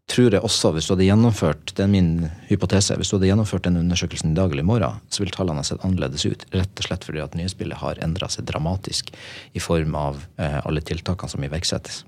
tror 0.09 0.33
jeg 0.33 0.43
også, 0.45 0.71
hvis 0.75 0.87
du 0.87 0.93
hadde 0.93 1.07
gjennomført 1.07 1.73
det 1.77 1.85
er 1.85 1.91
min 1.91 2.11
hypotese, 2.49 2.97
hvis 2.99 3.11
du 3.11 3.17
hadde 3.17 3.29
gjennomført 3.29 3.65
den 3.67 3.79
undersøkelsen 3.81 4.33
i 4.33 4.37
dag 4.37 4.51
eller 4.51 4.65
i 4.65 4.69
morgen, 4.69 5.01
så 5.13 5.23
vil 5.23 5.33
tallene 5.35 5.61
ha 5.61 5.67
sett 5.67 5.83
annerledes 5.85 6.25
ut. 6.25 6.45
Rett 6.55 6.81
og 6.81 6.87
slett 6.87 7.05
fordi 7.07 7.23
at 7.23 7.37
nyhetsbildet 7.37 7.81
har 7.81 8.01
endra 8.03 8.29
seg 8.31 8.47
dramatisk 8.49 9.13
i 9.53 9.63
form 9.63 9.97
av 9.99 10.23
eh, 10.41 10.59
alle 10.65 10.83
tiltakene 10.85 11.31
som 11.31 11.45
iverksettes. 11.45 12.03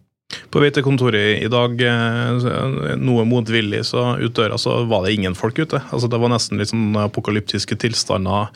På 0.51 0.61
vei 0.63 0.71
til 0.73 0.83
kontoret 0.85 1.41
i 1.43 1.49
dag, 1.51 1.81
eh, 1.81 2.95
noe 2.99 3.25
motvillig, 3.27 3.83
så 3.87 4.15
ut 4.19 4.35
døra 4.35 4.57
så 4.61 4.81
var 4.89 5.05
det 5.05 5.15
ingen 5.15 5.35
folk 5.37 5.59
ute. 5.59 5.81
Altså 5.91 6.09
Det 6.11 6.19
var 6.19 6.33
nesten 6.33 6.59
litt 6.59 6.71
sånn 6.71 6.95
apokalyptiske 6.99 7.77
tilstander. 7.81 8.51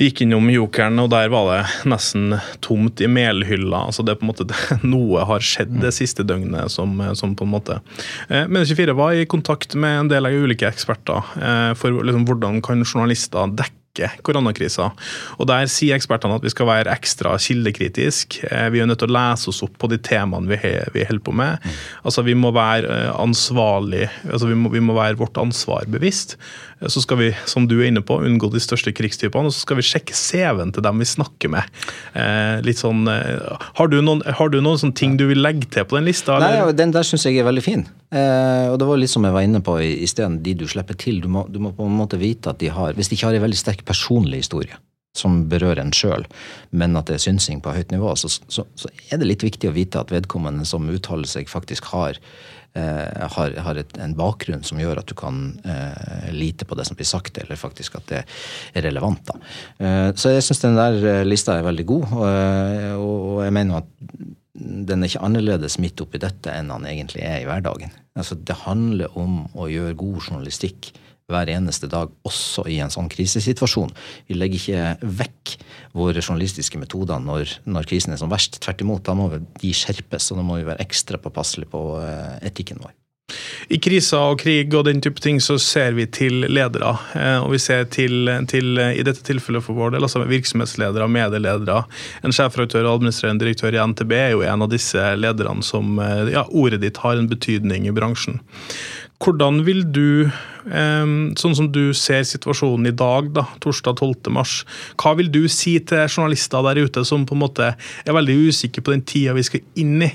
Gikk 0.00 0.24
innom 0.24 0.48
Jokeren, 0.52 1.00
og 1.02 1.10
der 1.12 1.28
var 1.32 1.50
det 1.50 1.88
nesten 1.90 2.38
tomt 2.64 3.00
i 3.00 3.08
melhylla. 3.10 3.86
Altså 3.88 4.04
det 4.04 4.14
er 4.14 4.20
på 4.20 4.26
en 4.28 4.32
måte 4.32 4.48
Noe 4.92 5.24
har 5.28 5.44
skjedd 5.44 5.80
det 5.82 5.92
siste 5.96 6.24
døgnet 6.26 6.72
som, 6.72 6.96
som 7.16 7.34
på 7.36 7.46
en 7.46 7.52
måte 7.52 7.80
eh, 8.28 8.46
Men 8.50 8.64
24 8.66 8.96
var 8.96 9.16
i 9.16 9.26
kontakt 9.30 9.76
med 9.78 10.04
en 10.04 10.10
del 10.12 10.28
av 10.28 10.36
ulike 10.36 10.68
eksperter 10.68 11.34
eh, 11.40 11.72
for 11.78 12.00
liksom, 12.04 12.26
hvordan 12.28 12.60
kan 12.64 12.84
journalister 12.86 13.52
dekke 13.58 13.79
dekke 13.98 14.22
koronakrisa. 14.22 14.90
Og 15.38 15.46
Der 15.50 15.66
sier 15.70 15.96
ekspertene 15.96 16.36
at 16.38 16.44
vi 16.44 16.52
skal 16.52 16.68
være 16.68 16.92
ekstra 16.92 17.36
kildekritiske. 17.38 18.46
Eh, 18.50 18.70
vi 18.70 18.80
er 18.80 18.86
nødt 18.86 19.00
til 19.02 19.10
å 19.10 19.16
lese 19.16 19.50
oss 19.50 19.62
opp 19.62 19.76
på 19.78 19.90
de 19.90 19.98
temaene 19.98 20.48
vi, 20.48 20.58
vi 20.94 21.04
holder 21.04 21.24
på 21.24 21.34
med. 21.34 21.58
Mm. 21.62 21.78
Altså 22.04 22.22
Vi 22.22 22.34
må 22.34 22.52
være 22.54 22.86
eh, 22.86 23.12
ansvarlig, 23.20 24.08
altså 24.30 24.50
vi 24.50 24.58
må, 24.58 24.70
vi 24.70 24.80
må 24.80 24.94
være 24.94 25.18
vårt 25.18 25.38
ansvar 25.40 25.88
bevisst. 25.90 26.36
Eh, 26.80 26.88
så 26.88 27.02
skal 27.02 27.18
vi, 27.18 27.30
som 27.46 27.66
du 27.68 27.80
er 27.80 27.88
inne 27.90 28.02
på, 28.02 28.20
unngå 28.20 28.52
de 28.52 28.62
største 28.62 28.92
krigstypene. 28.92 29.50
Og 29.50 29.56
så 29.56 29.64
skal 29.66 29.80
vi 29.80 29.86
sjekke 29.86 30.16
CV-en 30.16 30.74
til 30.74 30.86
dem 30.86 31.02
vi 31.02 31.08
snakker 31.08 31.52
med. 31.52 31.80
Eh, 32.14 32.60
litt 32.66 32.80
sånn, 32.80 33.08
Har 33.08 33.88
du 33.88 34.00
noen, 34.02 34.22
har 34.22 34.50
du 34.50 34.60
noen 34.60 34.92
ting 34.94 35.16
du 35.18 35.26
vil 35.28 35.42
legge 35.42 35.66
til 35.70 35.84
på 35.84 35.98
den 35.98 36.06
lista? 36.08 36.36
Eller? 36.36 36.66
Nei, 36.66 36.76
Den 36.78 36.94
der 36.94 37.06
syns 37.06 37.26
jeg 37.26 37.38
er 37.38 37.48
veldig 37.48 37.64
fin. 37.64 37.88
Eh, 38.10 38.66
og 38.72 38.78
det 38.82 38.88
var 38.88 38.98
litt 38.98 39.12
som 39.12 39.26
jeg 39.26 39.34
var 39.36 39.46
inne 39.46 39.62
på 39.62 39.76
i, 39.78 39.90
i 40.02 40.08
sted, 40.10 40.40
de 40.44 40.54
du 40.58 40.66
slipper 40.70 40.98
til. 40.98 41.20
Du 41.22 41.28
må, 41.30 41.46
du 41.48 41.60
må, 41.62 41.74
på 41.76 41.86
en 41.86 41.98
måte 41.98 42.18
vite 42.20 42.50
at 42.50 42.58
de 42.62 42.70
har 42.74 42.96
Hvis 42.98 43.10
de 43.10 43.18
ikke 43.18 43.30
har 43.30 43.38
en 43.38 43.46
veldig 43.46 43.60
sterk 43.60 43.84
personlig 43.86 44.44
historie 44.44 44.78
som 45.16 45.42
berører 45.50 45.82
en 45.82 45.92
sjøl, 45.94 46.22
men 46.70 46.94
at 46.98 47.10
det 47.10 47.16
er 47.16 47.24
synsing 47.24 47.58
på 47.64 47.72
høyt 47.74 47.90
nivå, 47.90 48.12
så, 48.18 48.30
så, 48.30 48.64
så, 48.78 48.90
er 49.10 49.18
det 49.18 49.26
litt 49.26 49.42
viktig 49.42 49.70
å 49.70 49.74
vite 49.74 49.98
at 49.98 50.12
vedkommende 50.14 50.66
som 50.68 50.86
uttaler 50.90 51.26
seg, 51.26 51.50
faktisk 51.50 51.88
har, 51.90 52.20
eh, 52.78 53.26
har, 53.34 53.56
har 53.66 53.80
et, 53.82 53.96
en 53.98 54.14
bakgrunn 54.18 54.62
som 54.66 54.78
gjør 54.78 55.02
at 55.02 55.10
du 55.10 55.16
kan 55.18 55.42
eh, 55.66 56.30
lite 56.30 56.62
på 56.68 56.78
det 56.78 56.86
som 56.86 56.98
blir 56.98 57.10
sagt, 57.10 57.42
eller 57.42 57.58
faktisk 57.58 57.98
at 57.98 58.06
det 58.12 58.22
er 58.22 58.86
relevant. 58.86 59.34
Eh, 59.82 60.12
så 60.14 60.36
jeg 60.36 60.46
syns 60.46 60.62
den 60.62 60.78
der 60.78 61.02
eh, 61.02 61.26
lista 61.26 61.58
er 61.58 61.66
veldig 61.66 61.88
god, 61.90 62.06
og, 62.14 62.28
eh, 62.30 62.94
og 62.94 63.42
jeg 63.48 63.56
mener 63.58 63.82
at 63.82 64.38
den 64.60 65.02
er 65.02 65.10
ikke 65.10 65.24
annerledes 65.24 65.78
midt 65.82 66.00
oppi 66.04 66.20
dette 66.22 66.52
enn 66.52 66.72
han 66.72 66.86
egentlig 66.88 67.24
er 67.24 67.40
i 67.42 67.46
hverdagen. 67.48 67.92
Altså, 68.18 68.36
det 68.36 68.58
handler 68.66 69.16
om 69.18 69.46
å 69.56 69.68
gjøre 69.70 69.98
god 69.98 70.20
journalistikk 70.20 70.92
hver 71.30 71.50
eneste 71.52 71.86
dag, 71.90 72.10
også 72.26 72.64
i 72.70 72.80
en 72.82 72.90
sånn 72.92 73.10
krisesituasjon. 73.10 73.92
Vi 74.28 74.36
legger 74.36 74.58
ikke 74.58 75.10
vekk 75.20 75.54
våre 75.96 76.22
journalistiske 76.22 76.80
metoder 76.80 77.22
når, 77.22 77.60
når 77.70 77.86
krisen 77.90 78.14
er 78.14 78.20
som 78.20 78.32
verst. 78.32 78.58
Tvert 78.64 78.82
imot, 78.84 79.04
da 79.06 79.14
må 79.18 79.30
de 79.38 79.70
skjerpes, 79.76 80.32
og 80.32 80.40
da 80.40 80.46
må 80.46 80.58
vi 80.58 80.66
være 80.68 80.82
ekstra 80.82 81.20
påpasselige 81.22 81.70
på 81.70 81.84
eh, 82.02 82.40
etikken 82.50 82.82
vår. 82.82 82.96
I 83.70 83.78
kriser 83.82 84.32
og 84.32 84.40
krig 84.42 84.74
og 84.74 84.86
den 84.88 85.02
type 85.04 85.22
ting 85.22 85.40
så 85.42 85.58
ser 85.62 85.94
vi 85.98 86.06
til 86.10 86.46
ledere. 86.50 86.94
Eh, 87.14 87.38
og 87.42 87.54
vi 87.54 87.60
ser 87.62 87.86
til, 87.92 88.30
til, 88.50 88.78
i 88.78 89.04
dette 89.06 89.24
tilfellet 89.26 89.64
for 89.66 89.78
vår 89.78 89.94
del, 89.94 90.06
altså 90.06 90.24
virksomhetsledere, 90.28 91.08
medieledere. 91.10 91.84
En 92.26 92.34
sjefredaktør 92.34 92.86
og 92.86 92.98
administrerende 92.98 93.44
direktør 93.44 93.76
i 93.76 93.82
NTB 93.92 94.16
er 94.18 94.32
jo 94.34 94.44
en 94.46 94.66
av 94.66 94.72
disse 94.72 95.10
lederne 95.18 95.64
som 95.66 95.98
eh, 96.02 96.32
ja, 96.34 96.46
ordet 96.50 96.82
ditt 96.84 97.00
har 97.04 97.18
en 97.18 97.30
betydning 97.30 97.88
i 97.88 97.94
bransjen. 97.94 98.40
Hvordan 99.20 99.58
vil 99.66 99.82
du, 99.92 100.30
sånn 100.64 101.56
som 101.56 101.66
du 101.68 101.90
ser 101.96 102.22
situasjonen 102.24 102.88
i 102.88 102.92
dag, 102.96 103.26
da, 103.36 103.42
torsdag 103.60 103.98
12. 104.00 104.30
mars, 104.32 104.54
hva 104.96 105.12
vil 105.18 105.28
du 105.28 105.42
si 105.52 105.74
til 105.84 106.06
journalister 106.06 106.64
der 106.64 106.80
ute 106.86 107.02
som 107.04 107.26
på 107.28 107.36
en 107.36 107.42
måte 107.42 107.66
er 107.74 108.16
veldig 108.16 108.38
usikre 108.48 108.80
på 108.86 108.94
den 108.94 109.04
tida 109.04 109.34
vi 109.36 109.44
skal 109.44 109.60
inn 109.82 110.06
i? 110.06 110.08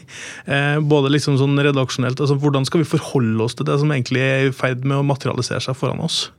Eh, 0.50 0.80
både 0.82 1.14
liksom 1.14 1.38
sånn 1.38 1.54
redaksjonelt, 1.54 2.18
altså 2.18 2.40
Hvordan 2.42 2.66
skal 2.66 2.82
vi 2.82 2.90
forholde 2.96 3.46
oss 3.46 3.54
til 3.60 3.70
det 3.70 3.78
som 3.84 3.94
egentlig 3.94 4.26
er 4.26 4.50
i 4.50 4.58
ferd 4.58 4.82
med 4.82 4.98
å 4.98 5.06
materialisere 5.06 5.62
seg 5.62 5.78
foran 5.78 6.02
oss? 6.02 6.32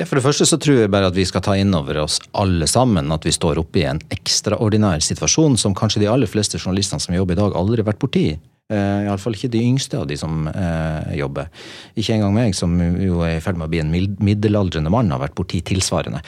Ja, 0.00 0.08
For 0.08 0.16
det 0.16 0.24
første 0.24 0.48
så 0.48 0.56
tror 0.56 0.86
jeg 0.86 0.92
bare 0.96 1.12
at 1.12 1.20
vi 1.20 1.28
skal 1.28 1.44
ta 1.44 1.60
inn 1.60 1.76
over 1.76 2.00
oss 2.06 2.16
alle 2.32 2.64
sammen 2.64 3.12
at 3.12 3.28
vi 3.28 3.36
står 3.36 3.60
oppe 3.60 3.84
i 3.84 3.88
en 3.92 4.00
ekstraordinær 4.16 5.04
situasjon 5.04 5.60
som 5.60 5.76
kanskje 5.76 6.06
de 6.06 6.12
aller 6.16 6.32
fleste 6.32 6.56
journalistene 6.56 7.04
som 7.04 7.16
jobber 7.16 7.36
i 7.36 7.44
dag, 7.44 7.52
aldri 7.60 7.84
har 7.84 7.92
vært 7.92 8.04
borti. 8.08 8.28
Uh, 8.66 9.06
Iallfall 9.06 9.36
ikke 9.36 9.52
de 9.52 9.60
yngste 9.62 9.94
av 10.00 10.08
de 10.10 10.16
som 10.18 10.48
uh, 10.50 11.12
jobber. 11.14 11.50
Ikke 11.94 12.16
engang 12.16 12.34
meg, 12.34 12.56
som 12.58 12.72
jo 12.98 13.20
er 13.22 13.36
i 13.36 13.42
ferd 13.44 13.60
med 13.60 13.68
å 13.68 13.70
bli 13.70 13.82
en 13.84 13.92
middelaldrende 14.26 14.90
mann, 14.90 15.12
har 15.14 15.22
vært 15.22 15.36
borti 15.38 15.60
tilsvarende. 15.66 16.18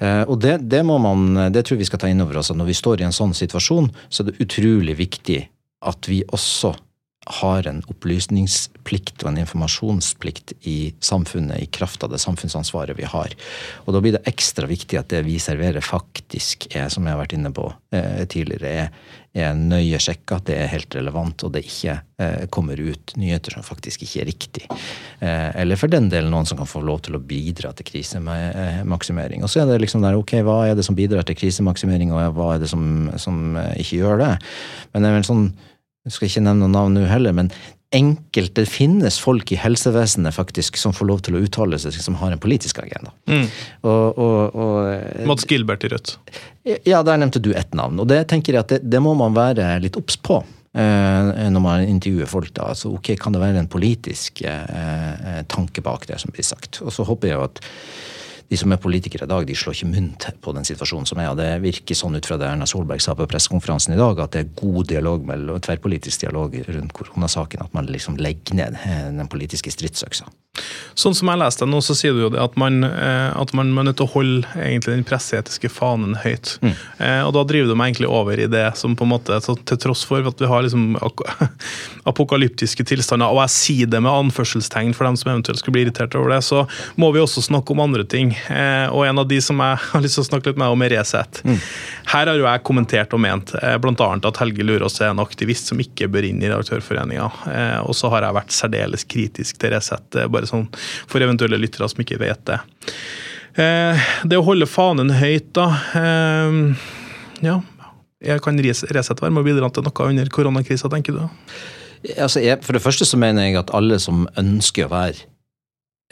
Uh, 0.00 0.22
og 0.24 0.38
det, 0.40 0.56
det, 0.72 0.80
må 0.88 0.96
man, 1.04 1.50
det 1.52 1.66
tror 1.66 1.76
jeg 1.76 1.84
vi 1.84 1.90
skal 1.90 2.00
ta 2.00 2.08
inn 2.08 2.24
over 2.24 2.40
oss. 2.40 2.48
at 2.48 2.56
Når 2.56 2.70
vi 2.70 2.78
står 2.80 3.02
i 3.02 3.08
en 3.10 3.16
sånn 3.16 3.36
situasjon, 3.36 3.92
så 4.08 4.22
er 4.22 4.30
det 4.30 4.40
utrolig 4.46 4.96
viktig 5.02 5.42
at 5.84 6.08
vi 6.08 6.22
også 6.32 6.72
har 7.26 7.66
en 7.70 7.80
opplysningsplikt 7.86 9.22
og 9.22 9.30
en 9.30 9.42
informasjonsplikt 9.44 10.54
i 10.68 10.92
samfunnet 11.02 11.62
i 11.62 11.68
kraft 11.70 12.02
av 12.02 12.10
det 12.10 12.18
samfunnsansvaret 12.22 12.98
vi 12.98 13.06
har. 13.06 13.34
Og 13.86 13.94
Da 13.94 14.00
blir 14.02 14.16
det 14.16 14.26
ekstra 14.26 14.66
viktig 14.66 14.98
at 14.98 15.12
det 15.12 15.22
vi 15.26 15.38
serverer 15.38 15.84
faktisk 15.84 16.66
er, 16.74 16.88
som 16.90 17.06
jeg 17.06 17.14
har 17.14 17.22
vært 17.22 17.36
inne 17.38 17.52
på 17.54 17.68
eh, 17.94 18.24
tidligere, 18.26 18.72
er, 18.86 18.90
er 19.32 19.54
nøye 19.56 19.98
sjekka, 20.02 20.40
det 20.44 20.56
er 20.60 20.70
helt 20.72 20.94
relevant, 20.96 21.44
og 21.46 21.54
det 21.54 21.62
ikke 21.64 21.94
eh, 22.20 22.44
kommer 22.52 22.80
ut 22.80 23.14
nyheter 23.16 23.56
som 23.56 23.64
faktisk 23.64 24.04
ikke 24.04 24.20
er 24.20 24.28
riktig. 24.28 24.64
Eh, 25.24 25.48
eller 25.62 25.80
for 25.80 25.92
den 25.92 26.10
del 26.12 26.28
noen 26.32 26.48
som 26.48 26.60
kan 26.60 26.68
få 26.68 26.82
lov 26.84 27.00
til 27.06 27.16
å 27.16 27.22
bidra 27.24 27.72
til 27.76 27.88
krisemaksimering. 27.88 29.44
Og 29.44 29.52
så 29.52 29.62
er 29.62 29.72
det 29.72 29.80
liksom 29.84 30.04
der, 30.04 30.18
ok, 30.20 30.36
hva 30.44 30.58
er 30.68 30.76
det 30.76 30.84
som 30.84 30.98
bidrar 30.98 31.24
til 31.28 31.38
krisemaksimering, 31.40 32.12
og 32.12 32.36
hva 32.36 32.54
er 32.56 32.64
det 32.64 32.70
som, 32.72 32.84
som 33.20 33.56
eh, 33.56 33.78
ikke 33.80 34.02
gjør 34.02 34.20
det? 34.20 34.32
Men 34.92 35.04
det 35.04 35.12
er 35.12 35.20
vel 35.20 35.30
sånn 35.30 35.46
jeg 36.02 36.16
skal 36.16 36.28
ikke 36.28 36.42
nevne 36.42 36.66
noen 36.66 36.74
navn 36.74 36.96
nå 36.98 37.06
heller, 37.06 37.34
men 37.36 37.48
enkelte 37.92 38.64
finnes 38.68 39.18
folk 39.20 39.52
i 39.52 39.58
helsevesenet 39.60 40.34
faktisk 40.34 40.78
som 40.80 40.94
får 40.96 41.08
lov 41.08 41.20
til 41.26 41.36
å 41.36 41.42
uttale 41.44 41.78
seg, 41.80 41.96
som 42.00 42.16
har 42.20 42.32
en 42.32 42.40
politisk 42.42 42.80
agenda. 42.82 43.12
Mm. 43.30 43.44
Og, 43.82 44.18
og, 44.18 44.40
og, 44.56 44.78
eh, 44.92 45.26
Mats 45.28 45.46
Gilbert 45.48 45.84
i 45.84 45.92
Rødt. 45.92 46.16
Ja, 46.88 47.02
der 47.02 47.20
nevnte 47.20 47.42
du 47.42 47.52
ett 47.58 47.74
navn. 47.76 48.00
Og 48.00 48.08
det 48.10 48.24
tenker 48.32 48.56
jeg 48.56 48.64
at 48.64 48.74
det, 48.74 48.82
det 48.88 49.02
må 49.02 49.14
man 49.18 49.36
være 49.36 49.74
litt 49.84 49.98
obs 50.00 50.16
på. 50.16 50.40
Eh, 50.72 51.48
når 51.52 51.60
man 51.60 51.84
intervjuer 51.84 52.30
folk, 52.30 52.52
da. 52.56 52.70
Altså, 52.72 52.94
ok, 52.96 53.12
Kan 53.20 53.34
det 53.34 53.42
være 53.42 53.60
en 53.60 53.68
politisk 53.68 54.40
eh, 54.48 54.62
eh 54.72 55.42
tanke 55.52 55.84
bak 55.84 56.06
det 56.08 56.20
som 56.22 56.32
blir 56.32 56.46
sagt? 56.46 56.80
Og 56.80 56.94
så 56.94 57.04
håper 57.04 57.28
jeg 57.28 57.44
at 57.50 57.60
de 58.52 58.58
som 58.60 58.72
er 58.74 58.80
politikere 58.82 59.24
i 59.24 59.30
dag, 59.30 59.46
de 59.48 59.54
slår 59.56 59.78
ikke 59.78 59.90
munn 59.94 60.10
på 60.44 60.52
den 60.52 60.66
situasjonen 60.68 61.08
som 61.08 61.20
er. 61.22 61.30
og 61.32 61.38
Det 61.40 61.48
virker 61.62 61.96
sånn 61.96 62.18
ut 62.18 62.28
fra 62.28 62.36
det 62.40 62.50
Erna 62.50 62.68
Solberg 62.68 63.00
sa 63.00 63.14
på 63.16 63.24
pressekonferansen 63.30 63.94
i 63.94 64.00
dag, 64.00 64.20
at 64.20 64.36
det 64.36 64.42
er 64.42 64.52
god 64.60 64.90
dialog 64.92 65.24
mellom, 65.28 65.62
tverrpolitisk 65.64 66.26
dialog 66.26 66.58
rundt 66.68 66.92
koronasaken. 66.98 67.64
At 67.64 67.72
man 67.76 67.88
liksom 67.88 68.20
legger 68.20 68.58
ned 68.60 68.76
eh, 68.84 69.08
den 69.16 69.30
politiske 69.32 69.72
stridsøksa. 69.72 70.28
Sånn 70.92 71.14
som 71.16 71.30
jeg 71.32 71.40
leste 71.40 71.64
nå, 71.64 71.78
så 71.80 71.94
sier 71.96 72.12
du 72.12 72.26
jo 72.26 72.30
det 72.34 72.40
at 72.42 72.58
man, 72.60 72.82
eh, 72.84 73.30
at 73.32 73.54
man 73.56 73.70
er 73.72 73.86
nødt 73.88 73.96
til 74.02 74.04
å 74.04 74.12
holde 74.12 74.48
egentlig 74.60 74.98
den 74.98 75.06
presseetiske 75.08 75.70
fanen 75.72 76.18
høyt. 76.20 76.58
Mm. 76.60 76.74
Eh, 76.98 77.20
og 77.24 77.32
da 77.38 77.46
driver 77.48 77.72
du 77.72 77.78
meg 77.80 77.94
egentlig 77.94 78.10
over 78.12 78.36
i 78.36 78.50
det 78.52 78.66
som 78.76 78.92
på 78.98 79.06
en 79.08 79.14
måte, 79.14 79.38
til 79.40 79.80
tross 79.80 80.04
for 80.04 80.28
at 80.28 80.42
vi 80.42 80.50
har 80.50 80.66
liksom 80.66 80.98
apokalyptiske 82.12 82.84
tilstander, 82.90 83.32
og 83.32 83.40
jeg 83.46 83.54
sier 83.56 83.92
det 83.94 84.02
med 84.04 84.12
anførselstegn 84.12 84.92
for 84.98 85.08
dem 85.08 85.16
som 85.16 85.32
eventuelt 85.32 85.62
skulle 85.62 85.78
bli 85.78 85.86
irritert 85.86 86.18
over 86.20 86.34
det, 86.34 86.42
så 86.44 86.66
må 87.00 87.08
vi 87.16 87.24
også 87.24 87.46
snakke 87.48 87.72
om 87.72 87.80
andre 87.86 88.04
ting. 88.04 88.36
Eh, 88.48 88.86
og 88.90 89.04
en 89.06 89.20
av 89.22 89.26
de 89.28 89.38
som 89.44 89.58
jeg 89.62 89.80
har 89.92 90.04
lyst 90.04 90.18
til 90.18 90.24
å 90.24 90.28
snakke 90.28 90.52
litt 90.52 90.60
med 90.60 90.74
om, 90.74 90.84
er 90.84 90.94
Resett. 90.96 91.42
Mm. 91.46 91.58
Her 92.12 92.30
har 92.30 92.38
jo 92.38 92.46
jeg 92.46 92.64
kommentert 92.68 93.16
og 93.16 93.22
ment 93.24 93.54
eh, 93.60 93.76
bl.a. 93.82 94.08
at 94.16 94.40
Helge 94.42 94.66
Lurås 94.66 95.00
er 95.00 95.12
en 95.12 95.22
aktivist 95.22 95.72
som 95.72 95.82
ikke 95.82 96.10
bør 96.12 96.28
inn 96.28 96.42
i 96.42 96.48
Redaktørforeninga. 96.50 97.28
Eh, 97.52 97.80
og 97.86 97.96
så 97.98 98.12
har 98.14 98.26
jeg 98.26 98.38
vært 98.38 98.56
særdeles 98.56 99.06
kritisk 99.08 99.60
til 99.62 99.74
Resett, 99.74 100.22
bare 100.32 100.48
sånn 100.48 100.68
for 101.10 101.22
eventuelle 101.22 101.60
lyttere 101.60 101.90
som 101.90 102.02
ikke 102.04 102.20
vet 102.22 102.42
det. 102.48 102.62
Det 103.52 104.36
å 104.38 104.44
holde 104.46 104.64
fanen 104.64 105.10
høyt, 105.12 105.50
da 105.52 105.66
Ja, 107.44 107.58
jeg 108.24 108.40
kan 108.40 108.56
Resett 108.64 109.20
være 109.20 109.34
med 109.34 109.42
å 109.42 109.44
bidra 109.44 109.68
til 109.68 109.84
noe 109.84 110.06
under 110.08 110.30
koronakrisa, 110.32 110.88
tenker 110.88 111.18
du? 111.18 111.26
Altså, 112.16 112.40
jeg, 112.42 112.62
for 112.64 112.74
det 112.74 112.82
første 112.82 113.06
så 113.06 113.18
mener 113.20 113.46
jeg 113.46 113.60
at 113.60 113.74
alle 113.76 113.98
som 114.02 114.24
ønsker 114.40 114.88
å 114.88 114.94
være 114.94 115.26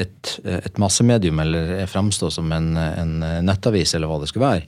et, 0.00 0.34
et 0.44 0.80
massemedium 0.80 1.40
eller 1.42 1.86
framstå 1.90 2.30
som 2.34 2.50
en, 2.56 2.74
en, 2.76 3.14
nettavis, 3.44 3.94
eller 3.96 4.10
hva 4.10 4.20
det 4.22 4.30
skal 4.32 4.44
være, 4.44 4.66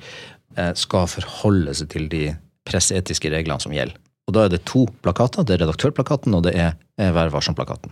eh, 0.57 0.73
skal 0.79 1.11
forholde 1.11 1.75
seg 1.79 1.90
til 1.95 2.09
de 2.12 2.25
presseetiske 2.68 3.33
reglene 3.33 3.62
som 3.62 3.75
gjelder. 3.75 3.99
Og 4.29 4.37
Da 4.37 4.45
er 4.45 4.53
det 4.53 4.62
to 4.71 4.85
plakater. 5.03 5.42
Det 5.42 5.57
er 5.57 5.64
redaktørplakaten 5.64 6.35
og 6.38 6.45
det 6.47 6.55
er 6.55 6.79
Vær 7.03 7.33
varsom-plakaten. 7.33 7.90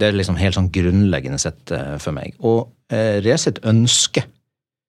Det 0.00 0.08
er 0.08 0.16
liksom 0.16 0.38
helt 0.40 0.56
sånn 0.56 0.70
grunnleggende 0.74 1.38
sett 1.38 1.70
eh, 1.70 1.98
for 2.02 2.16
meg. 2.16 2.32
Og 2.40 2.72
eh, 2.90 3.20
Resett 3.22 3.60
ønsker 3.68 4.24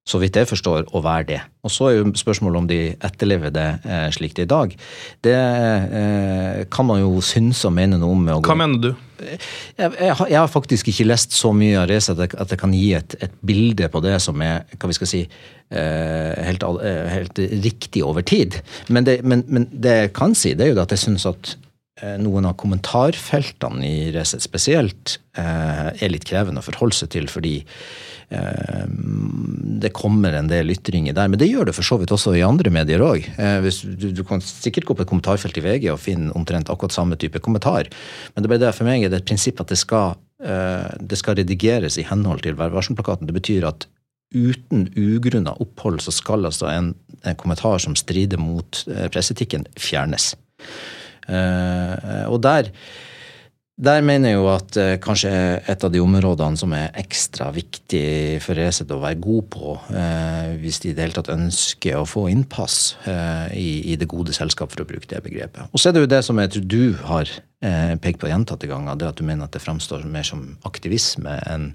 så 0.04 0.20
vidt 0.20 0.36
jeg 0.36 0.50
forstår, 0.50 0.89
å 0.92 1.00
være 1.04 1.28
det. 1.30 1.39
Og 1.63 1.72
så 1.72 1.88
er 1.88 1.96
jo 1.96 2.12
spørsmålet 2.20 2.60
om 2.60 2.68
de 2.68 2.80
etterlever 3.08 3.54
det 3.56 3.68
eh, 3.88 4.10
slik 4.12 4.36
det 4.36 4.44
er 4.44 4.50
i 4.50 4.52
dag. 4.52 4.76
Det 5.24 5.36
eh, 5.39 6.60
kan 6.74 6.89
man 6.89 7.00
jo 7.00 7.22
synes 7.24 7.63
og 7.63 7.72
mene 7.78 8.00
noe 8.02 8.12
om. 8.12 8.28
Hva 8.44 8.58
mener 8.60 8.82
du? 8.84 8.89
Jeg, 9.24 9.39
jeg, 9.80 10.12
jeg, 10.12 10.36
har 10.36 10.52
faktisk 10.52 10.89
ikke 10.92 11.08
lest 11.08 11.36
så 11.38 11.54
mye 11.56 11.80
av 11.80 11.88
Reza 11.88 12.18
at, 12.18 12.36
at 12.36 12.52
jeg 12.52 12.60
kan 12.60 12.76
gi 12.76 12.89
et, 12.98 13.16
et, 13.24 13.36
bilde 13.48 13.88
på 13.94 14.04
det 14.04 14.18
som 14.24 14.44
er 14.44 14.66
hva 14.76 14.92
vi 14.92 14.98
skal 14.98 15.10
si, 15.13 15.22
eh, 15.24 16.32
helt, 16.50 16.68
eh, 16.84 17.04
helt, 17.13 17.44
riktig 17.63 18.04
over 18.04 18.28
tid. 18.28 18.60
Men 18.92 19.08
det, 19.08 19.22
men, 19.24 19.46
men 19.48 19.70
det, 19.72 20.00
jeg 20.02 20.16
kan 20.20 20.36
si, 20.36 20.52
det 20.58 20.68
er 20.68 20.74
jo 20.74 20.84
at 20.84 20.92
jeg 20.92 21.06
syns 21.06 21.30
at 21.32 21.56
eh, 22.02 22.18
noen 22.20 22.50
av 22.50 22.58
kommentarfeltene 22.60 23.88
i 23.88 24.10
Resett 24.18 24.44
spesielt 24.44 25.22
eh, 25.39 25.94
er 25.96 26.12
litt 26.12 26.28
krevende 26.28 26.60
å 26.60 26.68
forholde 26.68 27.00
seg 27.00 27.16
til, 27.16 27.32
fordi 27.32 27.62
det 29.84 29.91
kommer 29.96 30.34
en 30.34 30.50
del 30.50 30.72
ytringer 30.74 31.15
der, 31.15 31.30
men 31.32 31.39
det 31.41 31.50
gjør 31.50 31.67
det 31.69 31.76
for 31.78 31.86
så 31.88 31.98
vidt 32.00 32.13
også 32.15 32.36
i 32.38 32.43
andre 32.46 32.72
medier 32.74 33.04
òg. 33.04 33.26
Eh, 33.38 33.67
du, 34.00 34.24
kan 34.28 34.43
sikkert 34.43 34.88
gå 34.88 34.98
på 34.98 35.06
et 35.06 35.10
kommentarfelt 35.10 35.58
i 35.60 35.63
VG 35.65 35.89
og 35.93 36.02
finne 36.02 36.34
omtrent 36.38 36.72
akkurat 36.72 36.96
samme 36.96 37.17
type 37.19 37.41
kommentar, 37.43 37.89
men 38.34 38.46
det 38.46 38.52
bare 38.52 38.63
det 38.63 38.74
for 38.78 38.88
meg 38.88 39.06
er 39.06 39.17
et 39.17 39.28
prinsipp 39.28 39.62
at 39.63 39.74
det 39.74 39.80
skal, 39.82 40.17
eh, 40.43 40.88
det 41.00 41.19
skal 41.19 41.38
redigeres 41.39 42.00
i 42.00 42.08
henhold 42.08 42.46
til 42.46 42.58
Vær. 42.60 42.74
Det 42.74 43.36
betyr 43.36 43.67
at 43.69 43.88
uten 44.34 44.88
ugrunna 44.98 45.54
opphold 45.62 46.02
så 46.02 46.13
skal 46.15 46.48
altså 46.50 46.69
en, 46.72 46.93
en 47.22 47.38
kommentar 47.38 47.78
som 47.84 47.98
strider 48.00 48.41
mot 48.41 48.82
presseetikken, 49.13 49.67
fjernes. 49.78 50.32
Og 51.30 52.39
der 52.41 52.72
der 53.74 54.04
mener 54.06 54.30
jeg 54.30 54.38
jo 54.38 54.50
at 54.52 54.78
eh, 54.78 54.96
kanskje 55.02 55.32
et 55.72 55.84
av 55.86 55.90
de 55.94 56.02
områdene 56.04 56.60
som 56.60 56.74
er 56.78 56.92
ekstra 57.02 57.48
viktig 57.56 58.38
for 58.44 58.60
Resett 58.60 58.92
å 58.94 59.00
være 59.02 59.18
god 59.24 59.48
på, 59.56 59.74
eh, 59.98 60.52
hvis 60.62 60.84
de 60.84 60.92
i 60.92 60.94
det 60.94 61.08
hele 61.08 61.18
tatt 61.18 61.32
ønsker 61.34 61.98
å 61.98 62.06
få 62.06 62.28
innpass 62.30 62.78
eh, 63.10 63.56
i, 63.58 63.70
i, 63.94 63.98
det 63.98 64.10
gode 64.12 64.36
selskap, 64.36 64.70
for 64.74 64.86
å 64.86 64.90
bruke 64.90 65.10
det 65.10 65.24
begrepet. 65.26 65.74
Og 65.74 65.82
så 65.82 65.90
er 65.90 65.98
det 65.98 66.06
jo 66.06 66.12
det 66.14 66.22
som 66.28 66.38
jeg 66.38 66.54
tror 66.54 66.70
du 66.70 66.84
har 67.10 67.34
eh, 67.66 67.96
pekt 68.04 68.22
på 68.22 68.30
gjentatte 68.30 68.70
ganger, 68.70 69.00
det 69.00 69.10
at 69.10 69.18
du 69.18 69.26
mener 69.26 69.50
at 69.50 69.58
det 69.58 69.64
framstår 69.66 70.06
mer 70.06 70.28
som 70.28 70.46
aktivisme 70.70 71.40
enn 71.50 71.72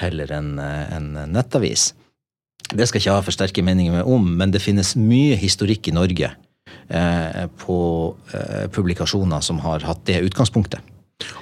heller 0.00 0.32
enn 0.36 0.56
en 0.60 1.12
nettavis. 1.32 1.90
Det 2.72 2.88
skal 2.88 2.98
ikke 2.98 3.08
jeg 3.08 3.16
ha 3.16 3.22
for 3.24 3.34
sterke 3.34 3.62
meninger 3.64 4.08
om, 4.08 4.26
men 4.40 4.50
det 4.52 4.64
finnes 4.64 4.96
mye 4.98 5.36
historikk 5.38 5.88
i 5.88 5.94
Norge 5.96 6.32
eh, 6.32 7.46
på 7.62 7.78
eh, 8.32 8.66
publikasjoner 8.72 9.44
som 9.44 9.60
har 9.64 9.86
hatt 9.86 10.04
det 10.08 10.24
utgangspunktet. 10.26 10.95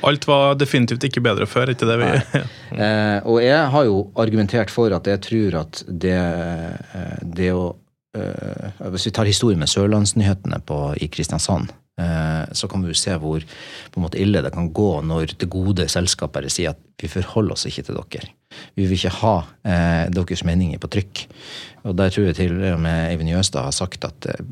Alt 0.06 0.26
var 0.28 0.54
definitivt 0.58 1.06
ikke 1.08 1.22
bedre 1.24 1.46
før, 1.50 1.72
ikke 1.72 1.88
det 1.88 1.96
vi 1.98 2.10
eh, 2.84 3.18
Og 3.26 3.40
jeg 3.42 3.70
har 3.74 3.86
jo 3.88 4.04
argumentert 4.20 4.70
for 4.70 4.94
at 4.94 5.08
jeg 5.10 5.22
tror 5.26 5.56
at 5.64 5.80
det, 5.88 6.14
eh, 6.14 7.16
det 7.22 7.50
å 7.54 7.72
eh, 8.16 8.84
Hvis 8.94 9.08
vi 9.08 9.14
tar 9.16 9.30
historien 9.30 9.58
med 9.58 9.72
Sørlandsnyhetene 9.72 10.60
på, 10.68 10.78
i 11.02 11.08
Kristiansand, 11.10 11.72
eh, 11.98 12.44
så 12.54 12.70
kan 12.70 12.84
vi 12.84 12.92
jo 12.92 13.00
se 13.00 13.16
hvor 13.18 13.42
på 13.42 13.98
en 13.98 14.06
måte 14.06 14.20
ille 14.22 14.44
det 14.44 14.54
kan 14.54 14.70
gå 14.70 14.90
når 15.02 15.34
det 15.40 15.50
gode 15.50 15.88
selskapet 15.90 16.38
bare 16.38 16.54
sier 16.54 16.76
at 16.76 16.80
vi 17.02 17.10
forholder 17.10 17.56
oss 17.56 17.66
ikke 17.66 17.88
til 17.88 17.98
dere. 17.98 18.30
Vi 18.78 18.86
vil 18.86 18.98
ikke 18.98 19.16
ha 19.24 19.36
eh, 19.66 20.04
deres 20.14 20.46
meninger 20.46 20.78
på 20.78 20.92
trykk. 20.94 21.26
Og 21.88 21.98
der 21.98 22.14
tror 22.14 22.30
jeg 22.30 22.38
til 22.38 22.60
og 22.70 22.78
med 22.84 23.10
Eivind 23.10 23.34
Jøstad 23.34 23.66
har 23.66 23.74
sagt 23.74 24.06
at 24.06 24.30
eh, 24.30 24.44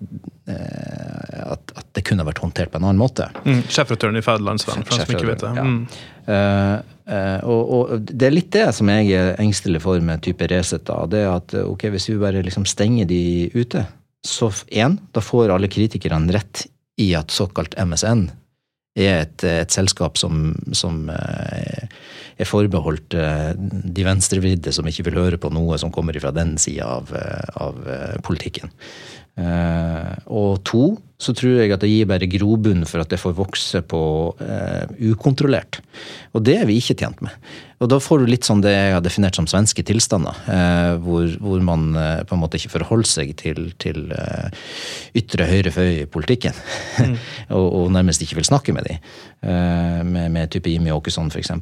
at, 0.52 1.74
at, 1.76 1.86
det 1.92 2.04
kunne 2.08 2.24
vært 2.24 2.40
håndtert 2.40 2.72
på 2.72 2.80
en 2.80 2.86
annen 2.88 3.00
måte. 3.00 3.26
Mm, 3.44 3.64
Sjefredaktøren 3.68 4.16
i 4.16 4.24
Fædrelandsvennen, 4.24 4.86
for 4.88 4.96
dem 4.96 5.06
som 5.06 5.18
ikke 5.18 5.32
vet 5.34 5.44
det. 5.44 5.66
Mm. 5.66 5.82
Uh, 6.28 6.92
Eh, 7.02 7.40
og, 7.42 7.62
og, 7.74 8.04
det 8.06 8.28
er 8.28 8.34
litt 8.34 8.52
det 8.54 8.68
som 8.76 8.90
jeg 8.92 9.10
er 9.18 9.40
engstelig 9.42 9.82
for 9.82 10.02
med 10.04 10.22
type 10.22 10.46
Resett. 10.50 10.90
det 11.10 11.24
er 11.24 11.32
at 11.32 11.54
ok, 11.58 11.88
Hvis 11.90 12.08
vi 12.12 12.20
bare 12.20 12.44
liksom 12.44 12.66
stenger 12.68 13.08
de 13.10 13.50
ute, 13.54 13.84
så 14.22 14.52
én, 14.70 14.98
da 15.12 15.20
får 15.20 15.50
alle 15.50 15.70
kritikerne 15.70 16.30
rett 16.32 16.66
i 17.00 17.12
at 17.18 17.34
såkalt 17.34 17.74
MSN 17.74 18.28
er 18.94 19.22
et, 19.24 19.42
et 19.48 19.72
selskap 19.72 20.18
som, 20.20 20.52
som 20.76 21.08
uh, 21.08 21.86
er 22.36 22.46
forbeholdt 22.46 23.16
uh, 23.16 23.50
de 23.56 24.04
venstrevridde 24.04 24.74
som 24.76 24.86
ikke 24.86 25.06
vil 25.08 25.16
høre 25.16 25.40
på 25.40 25.50
noe 25.50 25.78
som 25.80 25.90
kommer 25.90 26.18
fra 26.20 26.30
den 26.36 26.54
sida 26.60 27.00
av, 27.00 27.10
av 27.56 27.80
politikken. 28.22 28.70
Og 29.32 30.58
to, 30.68 30.86
så 31.22 31.32
tror 31.36 31.60
jeg 31.60 31.72
at 31.72 31.82
det 31.82 31.90
gir 31.90 32.08
bare 32.10 32.28
grobunn 32.30 32.82
for 32.88 33.02
at 33.02 33.12
det 33.12 33.20
får 33.20 33.34
vokse 33.38 33.80
på 33.88 34.00
uh, 34.36 34.84
ukontrollert. 35.12 35.78
Og 36.36 36.42
det 36.44 36.56
er 36.60 36.66
vi 36.68 36.78
ikke 36.80 36.96
tjent 36.98 37.22
med. 37.24 37.34
Og 37.82 37.90
da 37.90 37.98
får 38.02 38.22
du 38.22 38.30
litt 38.30 38.46
sånn 38.46 38.62
det 38.62 38.72
jeg 38.74 38.96
har 38.96 39.04
definert 39.04 39.38
som 39.38 39.48
svenske 39.50 39.84
tilstander, 39.86 40.36
uh, 40.48 40.98
hvor, 41.02 41.30
hvor, 41.42 41.62
man 41.64 41.92
på 42.28 42.36
en 42.36 42.42
måte 42.42 42.58
ikke 42.58 42.74
forholder 42.74 43.10
seg 43.12 43.32
til, 43.40 43.70
til 43.82 44.04
ytre 45.18 45.48
høyre 45.48 45.74
føy 45.74 45.88
i 46.02 46.10
politikken. 46.10 46.58
Mm. 46.98 47.16
og, 47.56 47.66
og, 47.66 47.86
nærmest 47.94 48.24
ikke 48.26 48.40
vil 48.40 48.50
snakke 48.50 48.74
med 48.74 48.88
dem. 48.88 49.00
med, 50.12 50.30
med 50.32 50.50
type 50.52 50.70
Jimmy 50.70 50.92
Åkesson, 50.94 51.30
f.eks. 51.30 51.54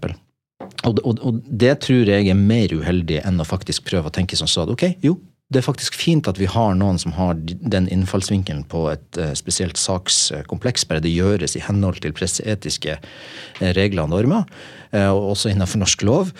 Og, 0.86 1.00
og, 1.04 1.18
og, 1.20 1.40
det 1.44 1.78
tror 1.84 2.08
jeg 2.08 2.28
er 2.30 2.38
mer 2.38 2.72
uheldig 2.72 3.20
enn 3.26 3.40
å 3.40 3.48
faktisk 3.48 3.84
prøve 3.88 4.08
å 4.08 4.14
tenke 4.14 4.38
som 4.38 4.48
så 4.48 4.64
at 4.64 4.72
ok, 4.72 4.86
jo, 5.04 5.16
det 5.50 5.60
er 5.60 5.66
faktisk 5.66 5.96
fint 5.98 6.28
at 6.30 6.38
vi 6.38 6.46
har 6.50 6.76
noen 6.78 6.98
som 7.02 7.14
har 7.16 7.38
den 7.42 7.88
innfallsvinkelen 7.90 8.62
på 8.70 8.84
et 8.92 9.18
uh, 9.18 9.32
spesielt 9.38 9.80
sakskompleks, 9.80 10.86
bare 10.86 11.02
det 11.02 11.10
gjøres 11.10 11.56
i 11.58 11.64
henhold 11.64 11.98
til 12.04 12.14
presseetiske 12.14 12.96
uh, 13.00 13.70
regler 13.74 14.04
og 14.06 14.12
normer, 14.14 14.46
uh, 14.94 15.10
også 15.10 15.50
innenfor 15.50 15.82
norsk 15.82 16.06
lov, 16.06 16.34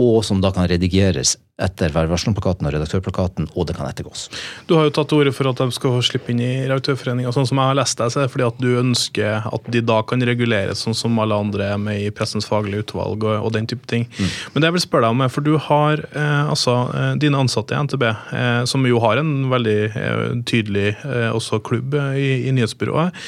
og 0.00 0.20
som 0.22 0.38
da 0.40 0.52
kan 0.54 0.68
redigeres 0.70 1.32
etter 1.60 1.92
Vær 1.94 2.08
varsom-plakaten 2.10 2.68
og 2.68 2.74
redaktørplakaten, 2.74 3.50
og 3.54 3.68
det 3.68 3.76
kan 3.78 3.88
ettergås. 3.88 4.28
Du 4.68 4.76
har 4.78 4.88
jo 4.88 4.94
tatt 4.96 5.10
til 5.10 5.22
orde 5.22 5.34
for 5.36 5.50
at 5.50 5.60
de 5.60 5.76
skal 5.76 5.98
slippe 6.04 6.32
inn 6.32 6.42
i 6.42 6.50
Redaktørforeninga. 6.64 7.32
Sånn 7.34 7.48
som 7.50 7.60
jeg 7.60 7.72
har 7.72 7.78
lest 7.78 8.00
deg, 8.00 8.12
så 8.12 8.20
er 8.20 8.26
det 8.26 8.34
fordi 8.34 8.46
at 8.48 8.60
du 8.62 8.68
ønsker 8.80 9.48
at 9.50 9.70
de 9.74 9.82
da 9.84 10.00
kan 10.06 10.24
reguleres 10.26 10.84
sånn 10.84 10.96
som 10.96 11.18
alle 11.22 11.36
andre 11.36 11.72
er 11.74 11.80
med 11.80 12.00
i 12.00 12.10
Pressens 12.14 12.48
faglige 12.48 12.84
utvalg 12.86 13.26
og, 13.26 13.36
og 13.46 13.54
den 13.56 13.68
type 13.70 13.88
ting. 13.90 14.06
Mm. 14.16 14.30
Men 14.54 14.62
det 14.62 14.70
jeg 14.70 14.78
vil 14.78 14.86
spørre 14.86 15.08
deg 15.08 15.16
om, 15.16 15.24
er, 15.24 15.32
for 15.32 15.46
du 15.46 15.54
har 15.70 16.04
eh, 16.10 16.44
altså 16.44 16.76
eh, 16.96 17.10
dine 17.22 17.40
ansatte 17.40 17.76
i 17.76 17.82
NTB, 17.88 18.06
eh, 18.08 18.62
som 18.70 18.86
jo 18.88 19.02
har 19.04 19.20
en 19.20 19.34
veldig 19.52 19.80
eh, 19.88 20.22
tydelig 20.48 20.88
eh, 20.94 21.28
også 21.34 21.60
klubb 21.66 21.96
eh, 21.98 22.14
i, 22.20 22.30
i 22.48 22.54
nyhetsbyrået. 22.56 23.20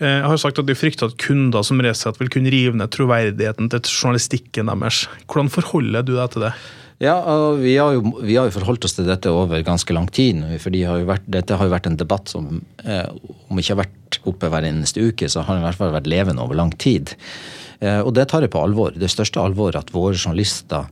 Jeg 0.00 0.24
har 0.24 0.38
sagt 0.40 0.56
at 0.56 0.64
De 0.64 0.72
frykter 0.72 1.10
at 1.10 1.18
kunder 1.20 1.60
som 1.66 1.80
Resett 1.84 2.16
vil 2.16 2.30
kunne 2.32 2.48
rive 2.48 2.72
ned 2.72 2.88
troverdigheten 2.94 3.68
til 3.68 3.82
journalistikken 3.84 4.70
deres. 4.72 5.02
Hvordan 5.28 5.50
forholder 5.52 6.06
du 6.08 6.14
deg 6.14 6.30
til 6.32 6.46
det? 6.46 6.54
Ja, 7.00 7.16
vi 7.56 7.78
har, 7.80 7.94
jo, 7.96 8.02
vi 8.20 8.34
har, 8.36 8.50
jo, 8.50 8.52
forholdt 8.58 8.84
oss 8.84 8.92
til 8.98 9.06
dette 9.08 9.30
over 9.32 9.62
ganske 9.64 9.94
lang 9.96 10.04
tid. 10.12 10.42
for 10.60 10.68
Dette 10.68 11.56
har 11.56 11.64
jo 11.64 11.72
vært 11.72 11.86
en 11.88 11.96
debatt 11.96 12.28
som 12.28 12.58
eh, 12.84 13.06
om 13.48 13.56
ikke 13.56 13.72
har 13.72 13.86
vært 13.86 14.18
oppe 14.28 14.50
hver 14.52 14.66
eneste 14.68 15.00
uke, 15.00 15.30
så 15.32 15.40
har 15.40 15.56
den 15.56 15.64
i 15.64 15.66
hvert 15.70 15.78
fall 15.78 15.94
vært 15.94 16.10
levende 16.12 16.44
over 16.44 16.58
lang 16.60 16.74
tid. 16.76 17.14
Eh, 17.80 18.02
og 18.04 18.12
det 18.18 18.26
tar 18.28 18.44
jeg 18.44 18.52
på 18.52 18.60
alvor. 18.60 18.92
Det 18.92 19.08
største 19.08 19.40
alvor 19.40 19.78
at 19.80 19.94
våre 19.94 20.18
journalister 20.18 20.90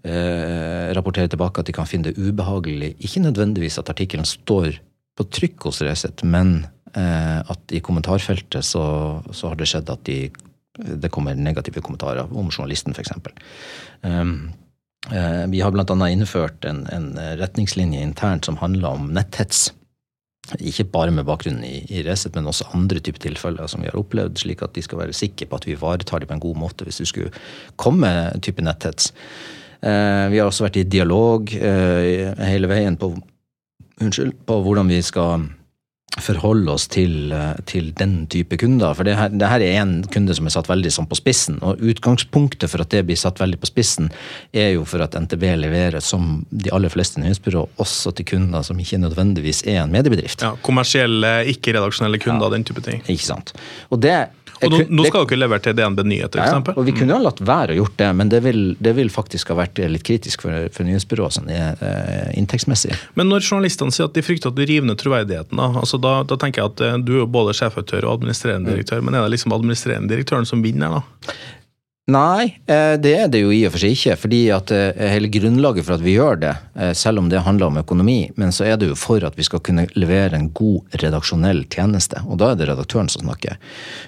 eh, 0.00 0.94
rapporterer 0.96 1.28
tilbake 1.28 1.60
at 1.60 1.68
de 1.68 1.76
kan 1.76 1.90
finne 1.90 2.08
det 2.08 2.16
ubehagelig. 2.16 2.94
Ikke 3.04 3.26
nødvendigvis 3.26 3.76
at 3.82 3.92
artikkelen 3.92 4.24
står 4.24 4.80
på 5.20 5.28
trykk 5.28 5.68
hos 5.68 5.82
Resett, 5.84 6.24
men 6.24 6.62
eh, 6.94 7.36
at 7.44 7.76
i 7.76 7.82
kommentarfeltet 7.84 8.64
så, 8.64 8.86
så, 9.28 9.52
har 9.52 9.60
det 9.60 9.68
skjedd 9.68 9.92
at 9.92 10.08
de, 10.08 10.22
det 11.04 11.12
kommer 11.12 11.36
negative 11.36 11.84
kommentarer 11.84 12.32
om 12.32 12.48
journalisten, 12.48 12.96
f.eks. 12.96 13.12
Um, 14.08 14.34
Eh, 14.48 14.69
vi 15.48 15.60
har 15.64 15.72
bl.a. 15.72 16.08
innført 16.12 16.64
en, 16.68 16.82
en, 16.92 17.14
retningslinje 17.40 18.02
internt 18.04 18.44
som 18.44 18.58
handler 18.60 18.98
om 18.98 19.06
netthets. 19.16 19.70
Ikke 20.58 20.84
bare 20.92 21.12
med 21.14 21.26
bakgrunn 21.28 21.62
i, 21.64 21.84
i 21.88 22.02
Resett, 22.04 22.34
men 22.34 22.48
også 22.50 22.68
andre 22.74 23.00
typer 23.00 23.22
tilfeller 23.22 23.70
som 23.70 23.84
vi 23.84 23.90
har 23.90 23.98
opplevd, 24.00 24.40
slik 24.42 24.64
at 24.66 24.74
de 24.74 24.82
skal 24.84 25.00
være 25.02 25.16
sikre 25.16 25.46
på 25.48 25.60
at 25.60 25.66
vi 25.68 25.76
ivaretar 25.76 26.22
dem 26.22 26.30
på 26.30 26.36
en 26.36 26.42
god 26.42 26.60
måte 26.64 26.86
hvis 26.86 27.00
det 27.02 27.08
skulle 27.10 27.32
komme 27.80 28.10
type 28.42 28.64
netthets. 28.64 29.12
Eh, 29.80 30.26
vi 30.32 30.40
har 30.40 30.48
også 30.48 30.66
vært 30.66 30.80
i 30.82 30.88
dialog 30.90 31.54
eh, 31.56 32.34
hele 32.50 32.68
veien 32.70 32.98
på, 33.00 33.12
unnskyld, 34.00 34.34
på 34.48 34.58
hvordan 34.66 34.90
vi 34.90 35.00
skal 35.06 35.46
forholde 36.18 36.72
oss 36.72 36.88
til, 36.90 37.30
eh, 37.32 37.54
til, 37.66 37.92
den 37.94 38.26
type 38.26 38.56
kunder. 38.58 38.94
For 38.94 39.06
det 39.06 39.14
her, 39.16 39.28
det 39.30 39.46
her, 39.46 39.62
er 39.62 39.78
en 39.82 40.02
kunde 40.10 40.34
som 40.34 40.46
er 40.46 40.54
satt 40.54 40.68
veldig 40.70 40.90
sånn 40.90 41.08
på 41.10 41.18
spissen. 41.18 41.60
Og 41.62 41.78
utgangspunktet 41.78 42.70
for 42.70 42.82
at 42.82 42.90
det 42.90 43.04
blir 43.06 43.18
satt 43.18 43.38
veldig 43.40 43.60
på 43.60 43.70
spissen, 43.70 44.10
er 44.52 44.72
jo 44.74 44.84
for 44.88 45.04
at 45.04 45.14
NTB 45.14 45.46
leverer, 45.60 46.00
som 46.02 46.44
de 46.50 46.72
aller 46.74 46.90
fleste 46.90 47.22
nyhetsbyrå, 47.22 47.68
også 47.78 48.14
til 48.18 48.26
kunder 48.32 48.66
som 48.66 48.80
ikke 48.82 48.98
nødvendigvis 48.98 49.62
er 49.66 49.84
en 49.84 49.94
mediebedrift. 49.94 50.42
Ja, 50.42 50.56
Kommersielle, 50.66 51.44
ikke-redaksjonelle 51.54 52.18
kunder, 52.22 52.48
ja, 52.48 52.56
den 52.56 52.66
type 52.66 52.82
ting. 52.84 53.04
Ikke 53.06 53.28
sant. 53.30 53.54
Og 53.90 54.02
det 54.02 54.16
og 54.66 54.72
nå, 54.72 54.80
nå 54.92 55.06
skal 55.08 55.26
dere 55.28 55.40
levere 55.40 55.64
til 55.64 55.76
DNB 55.78 56.02
Nyheter, 56.04 56.42
f.eks.? 56.42 56.70
Ja, 56.70 56.74
og 56.76 56.86
vi 56.88 56.94
kunne 56.96 57.16
jo 57.16 57.20
latt 57.24 57.40
være 57.44 57.74
å 57.74 57.78
gjort 57.80 57.96
det, 58.00 58.08
men 58.18 58.32
det 58.32 58.42
vil, 58.44 58.60
det 58.82 58.94
vil 58.98 59.12
faktisk 59.12 59.52
ha 59.52 59.58
vært 59.60 59.80
litt 59.80 60.04
kritisk 60.06 60.44
for, 60.46 60.68
for 60.74 60.88
nyhetsbyrået 60.88 61.38
sånn, 61.38 61.50
eh, 61.54 62.26
inntektsmessig. 62.40 62.96
Men 63.18 63.30
når 63.32 63.46
journalistene 63.46 63.94
sier 63.94 64.10
at 64.10 64.16
de 64.16 64.24
frykter 64.24 64.52
at 64.52 64.58
du 64.58 64.64
river 64.64 64.88
ned 64.88 65.00
troverdigheten, 65.00 65.60
da, 65.60 65.70
altså 65.80 66.00
da, 66.02 66.20
da, 66.28 66.38
tenker 66.40 66.64
jeg 66.64 66.74
at 66.74 66.84
eh, 66.86 66.98
du 67.06 67.16
er 67.22 67.30
både 67.30 67.56
sjefredaktør 67.56 68.08
og 68.08 68.18
administrerende 68.18 68.74
direktør, 68.74 69.00
mm. 69.00 69.08
men 69.08 69.16
er 69.18 69.26
det 69.26 69.36
liksom 69.36 69.56
administrerende 69.56 70.12
direktøren 70.12 70.48
som 70.48 70.64
vinner, 70.64 71.00
da? 71.00 71.40
Nei, 72.08 72.56
eh, 72.66 72.96
det 72.98 73.12
er 73.14 73.28
det 73.30 73.40
jo 73.42 73.50
i 73.54 73.66
og 73.68 73.72
for 73.74 73.80
seg 73.82 73.92
ikke. 73.94 74.16
fordi 74.18 74.50
at 74.54 74.70
eh, 74.74 75.10
hele 75.12 75.28
grunnlaget 75.30 75.84
for 75.86 75.94
at 75.94 76.02
vi 76.02 76.16
gjør 76.16 76.36
det, 76.42 76.54
eh, 76.74 76.92
selv 76.96 77.18
om 77.20 77.28
det 77.30 77.44
handler 77.44 77.66
om 77.68 77.78
økonomi, 77.78 78.30
men 78.40 78.52
så 78.52 78.64
er 78.66 78.76
det 78.80 78.88
jo 78.88 78.96
for 78.98 79.24
at 79.26 79.36
vi 79.38 79.44
skal 79.46 79.60
kunne 79.60 79.86
levere 79.94 80.36
en 80.36 80.50
god 80.56 80.80
redaksjonell 81.02 81.66
tjeneste. 81.70 82.16
Og 82.26 82.38
da 82.40 82.46
er 82.50 82.56
det 82.58 82.68
redaktøren 82.70 83.08
som 83.12 83.22
snakker. 83.22 83.54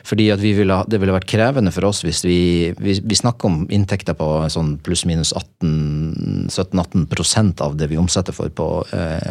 Fordi 0.09 0.31
at 0.33 0.41
vil 0.43 0.71
ha, 0.73 0.85
Det 0.89 1.01
ville 1.01 1.13
vært 1.15 1.31
krevende 1.31 1.73
for 1.73 1.85
oss 1.87 2.03
hvis 2.03 2.25
vi, 2.25 2.73
vi, 2.79 3.01
vi 3.01 3.15
snakker 3.15 3.47
om 3.47 3.67
inntekter 3.71 4.15
på 4.19 4.49
sånn 4.51 4.79
pluss-minus 4.83 5.33
17-18% 5.63 7.61
av 7.63 7.77
det 7.77 7.87
vi 7.93 7.97
omsetter 8.01 8.33
for 8.33 8.49
på, 8.51 8.85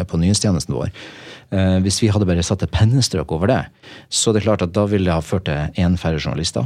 på 0.07 0.17
nyhetstjenesten 0.17 0.75
vår. 0.75 0.89
Hvis 1.83 2.01
vi 2.01 2.07
hadde 2.07 2.25
bare 2.25 2.43
satt 2.43 2.63
et 2.63 2.71
pennestrøk 2.71 3.31
over 3.35 3.47
det, 3.51 3.63
så 4.09 4.31
er 4.31 4.35
det 4.37 4.45
klart 4.45 4.61
at 4.63 4.73
da 4.73 4.85
ville 4.87 5.09
det 5.09 5.17
ha 5.17 5.21
ført 5.21 5.45
til 5.49 5.57
én 5.75 5.97
færre 5.99 6.19
journalister 6.21 6.65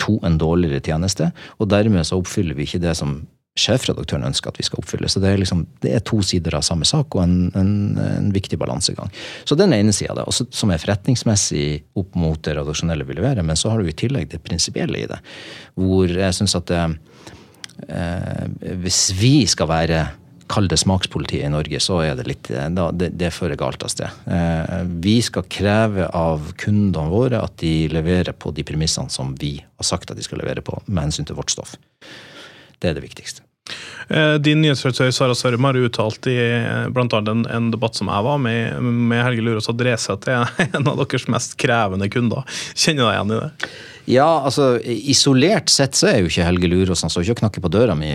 to, 0.00 0.18
en 0.24 0.38
dårligere 0.40 0.82
tjeneste. 0.84 1.30
Og 1.60 1.70
dermed 1.72 2.06
så 2.08 2.18
oppfyller 2.20 2.56
vi 2.56 2.68
ikke 2.68 2.82
det 2.82 2.96
som 2.98 3.20
sjefredaktøren 3.56 4.26
ønsker 4.28 4.52
at 4.52 4.58
vi 4.60 4.66
skal 4.66 4.82
oppfylle. 4.82 5.08
Så 5.08 5.20
det 5.22 5.30
er, 5.30 5.40
liksom, 5.40 5.64
det 5.84 5.94
er 5.96 6.04
to 6.04 6.20
sider 6.24 6.58
av 6.58 6.64
samme 6.66 6.86
sak, 6.88 7.16
og 7.16 7.22
en, 7.24 7.36
en, 7.56 7.70
en 8.02 8.28
viktig 8.34 8.58
balansegang. 8.60 9.12
Så 9.48 9.56
den 9.56 9.72
ene 9.76 9.94
sida 9.96 10.12
av 10.12 10.20
det, 10.20 10.26
også, 10.28 10.48
som 10.54 10.72
er 10.72 10.82
forretningsmessig 10.82 11.66
opp 11.96 12.18
mot 12.20 12.42
det 12.44 12.58
redaksjonelle 12.58 13.06
vi 13.08 13.16
leverer. 13.16 13.46
Men 13.46 13.56
så 13.56 13.72
har 13.72 13.80
du 13.80 13.88
i 13.88 13.96
tillegg 13.96 14.28
det 14.32 14.42
prinsipielle 14.44 15.00
i 15.00 15.08
det, 15.08 15.18
hvor 15.80 16.12
jeg 16.12 16.36
syns 16.36 16.56
at 16.58 16.68
det, 16.68 16.84
eh, 17.88 18.44
hvis 18.84 19.02
vi 19.16 19.34
skal 19.48 19.72
være 19.72 20.04
kall 20.50 20.68
det 20.70 20.78
smakspolitiet 20.80 21.46
i 21.46 21.52
Norge, 21.52 21.80
så 21.82 22.00
er 22.04 22.18
det 22.18 22.26
litt 22.28 22.50
da, 22.50 22.88
det, 22.92 23.12
det 23.18 23.32
fører 23.34 23.58
galt 23.60 23.82
av 23.86 23.92
sted. 23.92 24.20
Eh, 24.30 24.76
vi 25.02 25.18
skal 25.24 25.46
kreve 25.52 26.08
av 26.16 26.52
kundene 26.60 27.12
våre 27.12 27.42
at 27.44 27.58
de 27.62 27.88
leverer 27.92 28.34
på 28.36 28.52
de 28.56 28.66
premissene 28.66 29.12
som 29.12 29.34
vi 29.40 29.56
har 29.62 29.88
sagt 29.88 30.10
at 30.10 30.18
de 30.18 30.26
skal 30.26 30.42
levere 30.42 30.64
på, 30.66 30.78
med 30.86 31.08
hensyn 31.08 31.28
til 31.28 31.38
vårt 31.38 31.54
stoff. 31.54 31.76
Det 32.78 32.90
er 32.90 32.98
det 32.98 33.06
viktigste. 33.06 33.45
Eh, 34.08 34.36
din 34.38 34.62
nyhetsredaktør 34.62 35.10
Sara 35.14 35.34
Sørum 35.34 35.66
har 35.66 35.78
uttalt 35.80 36.28
i 36.30 36.36
blant 36.94 37.16
annet 37.16 37.32
en, 37.32 37.42
en, 37.50 37.72
debatt 37.74 37.98
som 37.98 38.10
jeg 38.12 38.26
var 38.26 38.38
med 38.42 38.78
med 38.82 39.24
Helge 39.24 39.42
Lurås, 39.42 39.68
at 39.72 39.82
Resett 39.82 40.28
er 40.30 40.46
en 40.68 40.86
av 40.86 41.02
deres 41.02 41.26
mest 41.32 41.56
krevende 41.60 42.08
kunder. 42.12 42.46
Kjenner 42.74 43.02
du 43.02 43.08
deg 43.08 43.16
igjen 43.16 43.34
i 43.34 43.42
det? 43.42 43.70
Ja, 44.06 44.28
altså 44.46 44.76
isolert 44.86 45.70
sett 45.72 45.98
så 45.98 46.06
er 46.12 46.20
jo 46.20 46.30
ikke 46.30 46.46
Helge 46.46 46.70
Lurås 46.70 47.02
han 47.02 47.10
står 47.10 47.26
ikke 47.26 47.34
og 47.34 47.40
knakker 47.40 47.64
på 47.64 47.72
døra 47.74 47.96
mi 47.98 48.12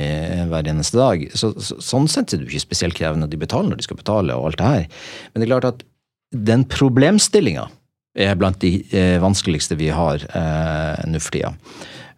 hver 0.47 0.69
eneste 0.71 0.95
dag. 0.95 1.25
Så, 1.35 1.51
så, 1.59 1.81
sånn 1.83 2.07
sett 2.11 2.31
er 2.31 2.39
det 2.39 2.47
jo 2.47 2.53
ikke 2.53 2.69
spesielt 2.69 2.95
krevende. 2.95 3.27
De 3.27 3.39
betaler 3.41 3.73
når 3.73 3.81
de 3.81 3.87
skal 3.89 3.99
betale 3.99 4.37
og 4.39 4.47
alt 4.51 4.61
det 4.61 4.69
her. 4.71 4.87
Men 5.33 5.43
det 5.43 5.47
er 5.49 5.51
klart 5.51 5.71
at 5.73 5.83
den 6.31 6.63
problemstillinga 6.71 7.67
er 8.15 8.35
blant 8.39 8.59
de 8.63 8.77
eh, 8.95 9.17
vanskeligste 9.23 9.75
vi 9.79 9.89
har 9.91 10.23
eh, 10.31 11.03
nå 11.07 11.19
for 11.19 11.35
tida. 11.35 11.51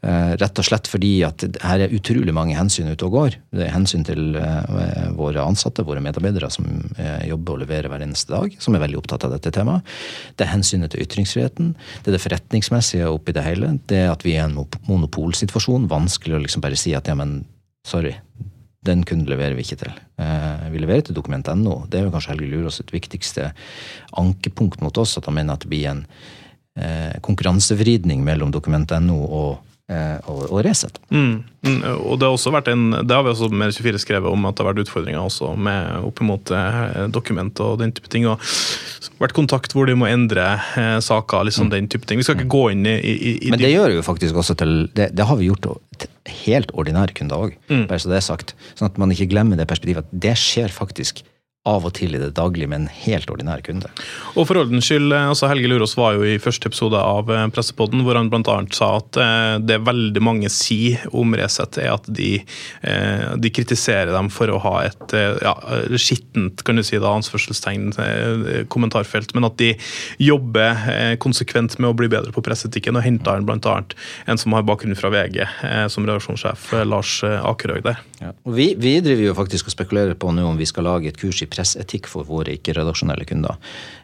Eh, 0.04 0.34
rett 0.36 0.60
og 0.60 0.66
slett 0.68 0.88
fordi 0.92 1.12
at 1.24 1.46
her 1.63 1.86
er 1.86 1.94
utrolig 1.96 2.34
mange 2.36 2.58
hensyn 2.58 2.89
ute 2.92 3.06
og 3.08 3.13
går. 3.16 3.38
Det 3.56 3.63
er 3.63 3.72
hensyn 3.72 4.04
til 4.04 4.36
eh, 4.36 5.06
våre 5.16 5.46
ansatte, 5.48 5.86
våre 5.88 6.04
medarbeidere 6.04 6.50
som 6.52 6.68
eh, 7.00 7.30
jobber 7.30 7.56
og 7.56 7.62
leverer 7.62 7.88
hver 7.88 8.04
eneste 8.04 8.34
dag, 8.36 8.58
som 8.60 8.76
er 8.76 8.84
veldig 8.84 9.00
opptatt 9.00 9.24
av 9.24 9.32
dette 9.38 9.54
temaet. 9.56 9.88
Det 10.36 10.44
er 10.44 10.52
hensynet 10.52 10.92
til 10.92 11.06
ytringsfriheten. 11.06 11.72
Det 12.04 12.12
er 12.12 12.18
det 12.18 12.24
forretningsmessige 12.26 13.08
oppi 13.13 13.38
det 13.38 13.48
hele. 13.48 13.78
Det 13.88 14.04
er 14.04 14.12
at 14.12 14.28
vi 14.28 14.36
er 14.36 14.44
i 14.44 14.50
en 14.50 14.60
monopolsituasjon. 14.89 15.88
Vanskelig 15.92 16.36
å 16.36 16.44
liksom 16.44 16.68
bare 16.68 16.84
si 16.84 16.92
at 17.00 17.08
ja, 17.08 17.16
men 17.16 17.46
sorry, 17.88 18.18
den 18.84 19.08
kunden 19.08 19.32
leverer 19.32 19.56
vi 19.56 19.63
ikke 19.63 19.86
til. 19.86 19.98
Vi 20.20 20.80
leverer 20.84 21.08
til 21.08 21.16
dokument.no. 21.16 21.86
Det 21.88 22.02
er 22.02 22.10
jo 22.10 22.12
kanskje 22.12 22.34
Helge 22.34 22.50
Lurås 22.52 22.82
sitt 22.82 22.92
viktigste 22.92 23.54
ankepunkt 24.20 24.84
mot 24.84 25.00
oss, 25.00 25.16
at 25.16 25.30
han 25.32 25.39
mener 25.39 25.56
at 25.56 25.63
det 25.63 25.72
blir 25.72 25.94
en 25.94 26.08
konkurransevridning 27.24 28.26
mellom 28.28 28.52
dokument.no 28.52 29.22
og 29.24 29.62
og, 30.29 30.45
og 30.51 30.62
Resett. 30.65 30.97
Mm. 31.13 31.43
Mm, 31.63 31.77
og 32.03 32.17
det 32.19 32.27
har 32.27 32.34
også 32.36 32.51
vært 32.51 32.67
en, 32.73 32.89
det 33.08 33.15
har 33.15 33.23
vi 33.23 33.32
også 33.32 33.47
med 33.53 33.71
24 33.71 34.01
skrevet 34.03 34.27
om 34.32 34.45
at 34.49 34.58
det 34.58 34.63
har 34.65 34.73
vært 34.73 34.82
utfordringer 34.84 35.21
også 35.23 35.53
med 35.56 36.08
oppimot 36.10 36.51
eh, 36.51 37.06
dokument 37.15 37.62
og 37.63 37.77
den 37.79 37.93
type 37.95 38.12
ting. 38.12 38.27
og 38.27 38.41
vært 39.21 39.36
kontakt 39.38 39.71
hvor 39.75 39.88
de 39.88 39.95
må 39.95 40.10
endre 40.10 40.43
eh, 40.79 40.97
saker, 41.03 41.45
liksom 41.47 41.69
den 41.71 41.88
type 41.91 42.08
ting. 42.10 42.19
Vi 42.19 42.25
skal 42.27 42.36
ikke 42.39 42.51
gå 42.51 42.63
inn 42.73 42.84
i, 42.89 42.97
i, 42.99 43.34
i 43.47 43.53
Men 43.53 43.62
det 43.62 43.71
gjør 43.71 43.95
jo 43.97 44.03
faktisk 44.06 44.36
også 44.43 44.58
til 44.60 44.73
Det, 44.95 45.12
det 45.15 45.27
har 45.29 45.39
vi 45.39 45.47
gjort 45.47 45.69
til 46.03 46.10
helt 46.43 46.71
ordinære 46.73 47.13
kunder 47.17 47.47
òg, 47.47 47.56
Mm. 47.69 47.86
bare 47.89 47.99
så 48.01 48.10
det 48.12 48.17
er 48.19 48.25
sagt. 48.25 48.53
Sånn 48.75 48.89
at 48.89 48.97
man 49.01 49.12
ikke 49.13 49.29
glemmer 49.32 49.58
det 49.60 49.67
perspektivet 49.69 50.03
at 50.03 50.12
det 50.25 50.36
skjer 50.39 50.71
faktisk 50.73 51.23
av 51.63 51.86
og 51.88 51.93
til 51.95 52.17
i 52.17 52.19
det 52.19 52.34
daglige 52.36 52.67
med 52.67 52.82
en 52.82 52.89
helt 53.06 53.30
ordinær 53.32 53.62
kunde. 53.63 53.88
Og 54.36 54.49
for 54.49 54.60
ordens 54.60 54.89
skyld, 54.89 55.13
eh, 55.15 55.30
altså 55.32 55.47
Helge 55.47 55.69
Lurås 55.71 55.95
var 55.95 56.17
jo 56.17 56.26
i 56.28 56.39
første 56.43 56.67
episode 56.67 56.99
av 56.99 57.32
eh, 57.32 57.45
Pressepodden, 57.56 58.04
hvor 58.04 58.19
han 58.19 58.28
bl.a. 58.32 58.58
sa 58.76 58.89
at 58.99 59.19
eh, 59.23 59.56
det 59.63 59.80
veldig 59.88 60.23
mange 60.23 60.52
sier 60.52 61.06
om 61.15 61.32
Resett, 61.39 61.80
er 61.80 61.93
at 61.93 62.10
de, 62.12 62.36
de 63.39 63.52
kritiserer 63.54 64.12
dem 64.12 64.28
for 64.34 64.52
å 64.52 64.60
ha 64.63 64.73
et 64.86 65.13
ja, 65.43 65.54
skittent 65.95 66.62
kan 66.67 66.78
du 66.78 66.84
si 66.86 66.99
da, 66.99 67.13
eh, 67.15 68.60
kommentarfelt, 68.73 69.34
men 69.36 69.47
at 69.47 69.56
de 69.62 69.71
jobber 70.21 71.15
konsekvent 71.23 71.78
med 71.80 71.91
å 71.91 71.97
bli 71.97 72.10
bedre 72.12 72.34
på 72.36 72.43
presseetikken, 72.43 72.99
og 72.99 73.06
henta 73.08 73.38
inn 73.39 73.47
bl.a. 73.47 73.78
en 74.28 74.41
som 74.41 74.56
har 74.58 74.67
bakgrunn 74.67 74.97
fra 74.99 75.12
VG, 75.13 75.39
som 75.93 76.08
redaksjonssjef, 76.08 76.69
Lars 76.89 77.21
Akerhaug 77.23 77.88
der. 77.88 78.04
Ja. 78.23 78.32
vi, 78.43 78.69
vi 78.80 78.97
driver 79.04 79.30
jo 79.30 79.36
faktisk 79.38 79.67
og 79.67 79.76
spekulerer 79.76 80.15
på 80.19 80.32
nå 80.32 80.45
om 80.47 80.60
vi 80.60 80.67
skal 80.69 80.88
lage 80.88 81.12
et 81.12 81.19
kurs 81.19 81.41
i 81.43 81.49
presseetikk 81.54 82.10
for 82.12 82.28
våre 82.28 82.56
ikke-redaksjonelle 82.58 83.28
kunder. 83.30 83.58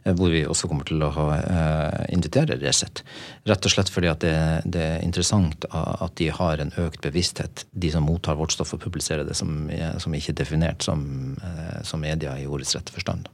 eh, 0.06 0.14
Hvor 0.14 0.30
vi 0.30 0.46
også 0.46 0.70
kommer 0.70 0.86
til 0.86 1.02
å 1.04 1.12
ha, 1.16 1.28
eh, 1.38 2.06
invitere 2.14 2.60
Resett. 2.62 3.04
Rett 3.46 3.66
og 3.66 3.72
slett 3.74 3.90
fordi 3.90 4.14
det, 4.20 4.36
det 4.66 4.86
er 4.86 5.04
interessant 5.04 5.66
at 5.74 6.16
de 6.16 6.30
har 6.30 6.62
en 6.62 6.72
økt 6.78 7.02
bevissthet, 7.02 7.66
de 7.74 7.92
som 7.92 8.06
mottar 8.06 8.38
vårt 8.40 8.54
stoff 8.54 8.74
og 8.74 8.82
publiserer 8.82 9.26
det, 9.26 9.36
som, 9.36 9.70
som 9.98 10.14
ikke 10.14 10.34
er 10.34 10.42
definert 10.44 10.86
som, 10.86 11.36
eh, 11.42 11.82
som 11.84 12.02
media 12.02 12.38
i 12.38 12.48
ordets 12.48 12.76
rette 12.76 12.94
forstand. 12.94 13.30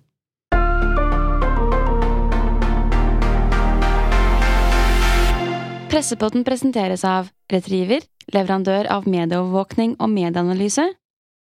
Pressepotten 5.95 6.43
presenteres 6.43 7.06
av 7.08 7.30
Retriever, 7.47 8.04
leverandør 8.34 8.89
av 8.91 9.06
medieovervåkning 9.08 9.93
og 10.01 10.10
medieanalyse. 10.12 10.84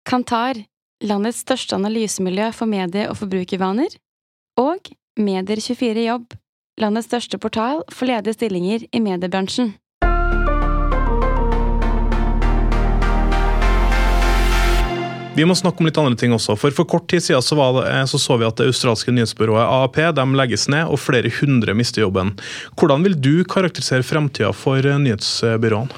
Kantar, 0.05 0.59
landets 1.05 1.43
største 1.45 1.77
analysemiljø 1.77 2.51
for 2.55 2.69
medie- 2.69 3.09
og 3.09 3.19
forbrukervaner. 3.21 3.95
Og 4.57 4.91
Medier24 5.19 6.05
Jobb, 6.07 6.35
landets 6.81 7.07
største 7.07 7.39
portal 7.39 7.83
for 7.91 8.09
ledige 8.09 8.35
stillinger 8.35 8.87
i 8.91 9.01
mediebransjen. 9.03 9.75
Vi 15.35 15.43
må 15.43 15.51
snakke 15.51 15.83
om 15.83 15.87
litt 15.89 15.97
andre 15.99 16.15
ting 16.15 16.31
også. 16.31 16.55
For 16.55 16.71
for 16.71 16.87
kort 16.87 17.09
tid 17.11 17.19
siden 17.19 17.43
så, 17.43 17.57
var 17.59 17.73
det, 17.75 17.89
så, 18.07 18.19
så 18.19 18.37
vi 18.39 18.47
at 18.47 18.55
det 18.55 18.69
australske 18.69 19.11
nyhetsbyrået 19.11 19.67
AAP 19.67 19.99
de 20.15 20.25
legges 20.31 20.69
ned, 20.71 20.87
og 20.87 21.01
flere 21.03 21.31
hundre 21.41 21.75
mister 21.75 22.05
jobben. 22.05 22.31
Hvordan 22.79 23.03
vil 23.03 23.19
du 23.19 23.43
karakterisere 23.43 24.07
fremtida 24.07 24.53
for 24.55 24.79
eh, 24.79 25.01
nyhetsbyråene? 25.03 25.91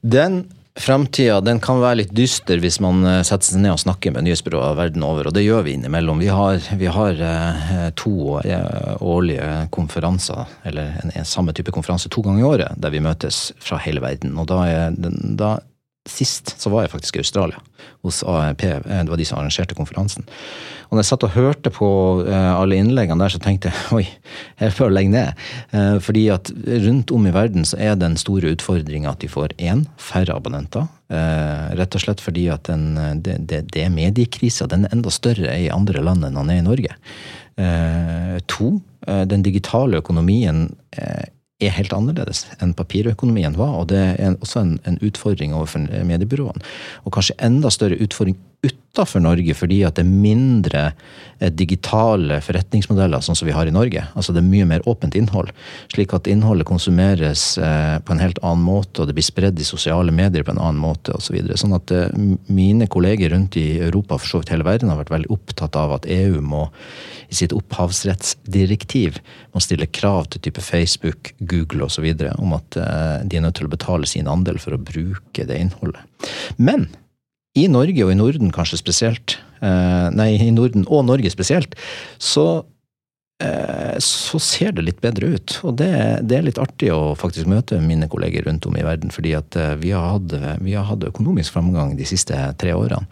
Den 0.00 0.46
Framtida 0.74 1.38
kan 1.62 1.78
være 1.78 2.00
litt 2.00 2.12
dyster 2.18 2.58
hvis 2.58 2.80
man 2.82 3.04
eh, 3.06 3.20
setter 3.22 3.52
seg 3.52 3.60
ned 3.62 3.76
og 3.76 3.82
snakker 3.84 4.10
med 4.14 4.26
nyhetsbyråer 4.26 4.74
verden 4.74 5.04
over, 5.06 5.28
og 5.30 5.36
det 5.36 5.44
gjør 5.44 5.62
vi 5.68 5.76
innimellom. 5.78 6.18
Vi 6.18 6.32
har, 6.34 6.58
vi 6.80 6.88
har 6.90 7.20
eh, 7.22 7.84
to 7.94 8.40
eh, 8.42 8.96
årlige 8.98 9.68
konferanser, 9.74 10.50
eller 10.66 10.96
en, 11.04 11.14
en 11.14 11.28
samme 11.30 11.54
type 11.54 11.70
konferanse 11.74 12.10
to 12.10 12.24
ganger 12.26 12.42
i 12.42 12.48
året, 12.48 12.82
der 12.82 12.90
vi 12.90 13.04
møtes 13.04 13.52
fra 13.62 13.78
hele 13.86 14.02
verden. 14.02 14.34
Og 14.34 14.50
da, 14.50 14.64
er, 14.66 14.98
da 15.38 15.52
Sist 16.04 16.50
så 16.60 16.68
var 16.68 16.84
jeg 16.84 16.90
faktisk 16.92 17.16
i 17.16 17.22
Australia, 17.22 17.60
hos 18.04 18.18
AEP. 18.28 18.62
eh, 18.64 19.02
Det 19.04 19.08
var 19.08 19.16
de 19.16 19.24
som 19.24 19.38
arrangerte 19.38 19.74
konferansen. 19.74 20.26
Og 20.90 20.98
når 20.98 21.00
jeg 21.00 21.08
satt 21.08 21.24
og 21.24 21.32
hørte 21.32 21.70
på 21.72 21.88
eh, 22.28 22.50
alle 22.60 22.76
innleggene 22.76 23.24
der, 23.24 23.32
så 23.32 23.40
tenkte 23.40 23.70
jeg 23.72 23.88
oi, 23.98 24.04
jeg 24.60 24.74
bør 24.76 24.92
legge 24.92 25.14
ned. 25.14 25.40
Eh, 25.72 25.96
Fordi 26.04 26.26
at 26.34 26.50
rundt 26.84 27.10
om 27.10 27.24
i 27.26 27.32
verden 27.32 27.64
så 27.64 27.80
er 27.80 27.96
den 27.96 28.18
store 28.20 28.52
utfordringa 28.52 29.14
at 29.14 29.24
de 29.24 29.30
får 29.32 29.56
én, 29.56 29.86
færre 29.96 30.36
abonnenter. 30.36 30.90
Rett 31.14 31.94
og 31.94 32.00
slett 32.00 32.20
fordi 32.24 32.48
at 32.50 32.64
den, 32.66 32.96
det, 33.22 33.36
det, 33.46 33.58
det 33.72 33.84
mediekrisa. 33.92 34.66
Den 34.66 34.86
er 34.86 34.94
enda 34.96 35.12
større 35.12 35.52
i 35.60 35.68
andre 35.70 36.00
land 36.02 36.24
enn 36.26 36.34
den 36.34 36.50
er 36.50 36.58
i 36.58 36.64
Norge. 36.64 36.96
To, 38.50 38.70
den 39.30 39.44
digitale 39.44 40.00
økonomien 40.00 40.64
er 41.62 41.74
helt 41.76 41.94
annerledes 41.94 42.44
enn 42.62 42.74
papirøkonomien 42.76 43.56
var. 43.58 43.76
Og 43.82 43.88
det 43.92 44.00
er 44.18 44.34
også 44.40 44.64
en, 44.64 44.74
en 44.88 44.98
utfordring 45.04 45.54
overfor 45.54 45.86
mediebyråene. 46.06 46.64
Og 47.04 47.14
kanskje 47.14 47.38
enda 47.46 47.70
større 47.72 48.00
utfordring 48.02 48.38
utafor 48.64 49.20
Norge, 49.20 49.54
fordi 49.58 49.80
at 49.86 49.96
det 49.98 50.04
er 50.04 50.10
mindre 50.10 50.82
eh, 51.40 51.50
digitale 51.50 52.38
forretningsmodeller 52.44 53.24
sånn 53.24 53.36
som 53.38 53.48
vi 53.48 53.54
har 53.56 53.66
i 53.66 53.74
Norge. 53.74 54.04
Altså 54.14 54.34
det 54.34 54.42
er 54.42 54.48
mye 54.48 54.68
mer 54.70 54.86
åpent 54.88 55.16
innhold. 55.18 55.50
Slik 55.92 56.14
at 56.14 56.30
innholdet 56.30 56.68
konsumeres 56.68 57.56
eh, 57.58 57.98
på 57.98 58.14
en 58.14 58.22
helt 58.22 58.38
annen 58.42 58.64
måte, 58.64 59.02
og 59.02 59.10
det 59.10 59.16
blir 59.18 59.26
spredd 59.26 59.58
i 59.58 59.66
sosiale 59.66 60.14
medier 60.14 60.46
på 60.46 60.54
en 60.54 60.62
annen 60.62 60.80
måte 60.80 61.14
osv. 61.14 61.24
Så 61.24 61.34
videre. 61.34 61.58
sånn 61.58 61.74
at 61.74 61.90
eh, 61.90 62.14
mine 62.46 62.86
kolleger 62.86 63.32
rundt 63.34 63.58
i 63.58 63.80
Europa 63.82 64.20
for 64.20 64.30
så 64.30 64.42
vidt 64.42 64.54
hele 64.54 64.66
verden 64.68 64.92
har 64.92 65.00
vært 65.00 65.14
veldig 65.14 65.32
opptatt 65.34 65.78
av 65.80 65.96
at 65.96 66.06
EU 66.06 66.38
må 66.44 66.68
i 67.32 67.34
sitt 67.34 67.54
opphavsrettsdirektiv 67.56 69.18
må 69.56 69.62
stille 69.64 69.88
krav 69.90 70.28
til 70.30 70.44
type 70.44 70.62
Facebook, 70.62 71.32
Google 71.40 71.88
osv. 71.88 72.06
om 72.36 72.52
at 72.54 72.76
de 72.76 73.38
er 73.38 73.42
nødt 73.42 73.56
til 73.58 73.66
å 73.66 73.72
betale 73.72 74.06
sin 74.06 74.28
andel 74.30 74.60
for 74.62 74.76
å 74.76 74.82
bruke 74.92 75.48
det 75.48 75.56
innholdet. 75.58 76.04
Men 76.60 76.86
i 77.54 77.66
Norge, 77.70 78.04
og 78.04 78.12
i 78.12 78.18
Norden 78.18 78.52
kanskje 78.54 78.80
spesielt, 78.80 79.38
eh, 79.62 80.06
nei, 80.14 80.34
i 80.42 80.50
Norden 80.54 80.86
og 80.88 81.04
Norge 81.06 81.30
spesielt, 81.30 81.76
så 82.18 82.64
eh, 83.42 83.98
så 84.02 84.40
ser 84.42 84.74
det 84.74 84.86
litt 84.88 85.02
bedre 85.04 85.34
ut. 85.36 85.58
Og 85.62 85.76
det, 85.78 85.92
det 86.26 86.38
er 86.38 86.48
litt 86.48 86.58
artig 86.58 86.90
å 86.94 87.14
faktisk 87.18 87.46
møte 87.50 87.78
mine 87.82 88.08
kolleger 88.10 88.48
rundt 88.48 88.66
om 88.66 88.74
i 88.78 88.86
verden, 88.86 89.14
fordi 89.14 89.36
at 89.38 89.54
eh, 89.56 89.76
vi 89.78 89.94
har 89.94 90.16
hatt, 90.16 90.34
vi 90.64 90.74
har 90.74 90.88
hatt 90.90 91.06
økonomisk 91.06 91.54
framgang 91.54 91.94
de 91.98 92.08
siste 92.08 92.38
tre 92.58 92.74
årene. 92.74 93.06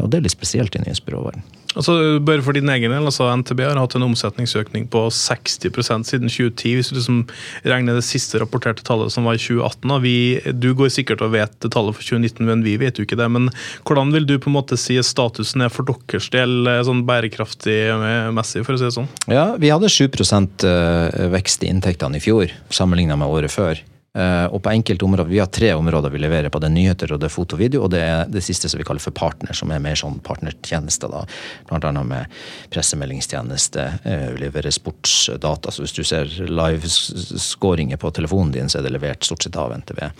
Og 0.00 0.08
det 0.08 0.16
er 0.16 0.24
litt 0.24 0.36
spesielt 0.36 0.76
i 0.78 0.80
nyhetsbyråverdenen. 0.80 1.63
Altså, 1.74 2.20
bare 2.22 2.42
for 2.44 2.56
din 2.56 2.70
egen 2.70 2.92
del, 2.92 3.06
altså 3.08 3.26
NTB 3.40 3.64
har 3.66 3.80
hatt 3.80 3.96
en 3.98 4.06
omsetningsøkning 4.06 4.86
på 4.92 5.06
60% 5.10 6.08
siden 6.08 6.30
2010. 6.30 6.74
Hvis 6.78 6.90
du 6.92 6.98
liksom 6.98 7.22
regner 7.66 7.98
det 7.98 8.06
siste 8.06 8.38
rapporterte 8.42 8.84
tallet 8.86 9.12
som 9.14 9.26
var 9.26 9.38
i 9.38 9.42
2018. 9.42 9.94
Og 9.94 10.04
vi, 10.04 10.16
du 10.52 10.70
går 10.78 10.92
sikkert 10.94 11.24
og 11.24 11.34
vet 11.34 11.56
tallet 11.66 11.96
for 11.96 12.06
2019, 12.06 12.44
men 12.48 12.64
vi 12.66 12.76
vet 12.80 12.98
jo 12.98 13.06
ikke 13.06 13.18
det. 13.20 13.30
Men 13.34 13.50
hvordan 13.86 14.14
vil 14.14 14.28
du 14.28 14.36
på 14.38 14.52
en 14.52 14.58
måte 14.58 14.78
si 14.80 14.98
statusen 15.02 15.66
er 15.66 15.72
for 15.72 15.86
deres 15.88 16.30
del, 16.34 16.60
eh, 16.70 16.82
sånn 16.86 17.04
bærekraftig 17.08 17.80
eh, 17.90 18.30
messig, 18.34 18.64
for 18.66 18.76
å 18.76 18.80
si 18.80 18.88
det 18.88 18.94
sånn? 18.98 19.10
Ja, 19.30 19.48
vi 19.60 19.72
hadde 19.74 19.90
7 19.90 20.06
eh, 20.06 21.26
vekst 21.34 21.66
i 21.66 21.72
inntektene 21.72 22.20
i 22.20 22.24
fjor, 22.24 22.54
sammenligna 22.70 23.18
med 23.18 23.30
året 23.30 23.54
før. 23.54 23.82
Eh, 24.14 24.46
Og 24.46 24.62
på 24.62 24.70
enkelte 24.70 25.04
områder, 25.04 25.28
Vi 25.30 25.38
har 25.38 25.46
tre 25.46 25.72
områder 25.74 26.10
vi 26.10 26.18
leverer 26.18 26.48
på. 26.48 26.60
Det 26.60 26.68
er 26.68 26.74
nyheter, 26.74 27.12
og 27.12 27.20
det 27.20 27.26
er 27.26 27.34
foto 27.34 27.56
og 27.56 27.60
video, 27.60 27.82
og 27.82 27.90
det 27.90 28.00
er 28.00 28.26
det 28.30 28.42
siste 28.44 28.68
som 28.68 28.78
vi 28.78 28.84
kaller 28.84 29.02
for 29.02 29.10
partner, 29.10 29.52
som 29.52 29.70
er 29.70 29.80
mer 29.82 29.94
sånn 29.94 30.20
partnertjenester. 30.22 31.10
da, 31.10 31.24
Blant 31.68 31.84
annet 31.84 32.06
med 32.06 32.26
pressemeldingstjeneste, 32.70 34.00
eh, 34.04 34.28
vi 34.34 34.44
leverer 34.46 34.70
sportsdata. 34.70 35.70
Så 35.70 35.82
hvis 35.82 35.94
du 35.94 36.04
ser 36.04 36.26
liveskåringer 36.26 37.96
på 37.96 38.12
telefonen 38.12 38.52
din, 38.52 38.68
så 38.68 38.78
er 38.78 38.82
det 38.82 38.92
levert 38.92 39.24
stort 39.24 39.42
sett 39.42 39.56
av 39.56 39.72
NTV. 39.72 40.10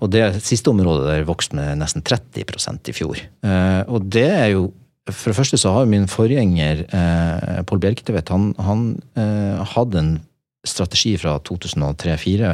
Og 0.00 0.10
det 0.10 0.42
siste 0.42 0.70
området 0.70 1.06
der 1.06 1.24
vokste 1.24 1.54
med 1.54 1.78
nesten 1.78 2.02
30% 2.02 2.88
i 2.88 2.92
fjor. 2.92 3.16
Eh, 3.44 3.84
Og 3.88 4.10
det 4.10 4.30
er 4.30 4.48
jo 4.50 4.72
for 5.10 5.30
det 5.30 5.36
første 5.36 5.58
så 5.58 5.72
har 5.72 5.86
min 5.86 6.06
forgjenger 6.06 6.84
eh, 6.92 7.62
Pål 7.66 7.80
Bjerketvedt 7.80 8.28
han, 8.28 8.54
han 8.58 9.02
eh, 9.16 9.64
hadde 9.64 9.98
en 9.98 10.20
strategi 10.66 11.14
fra 11.20 11.38
2003-2004 11.46 12.52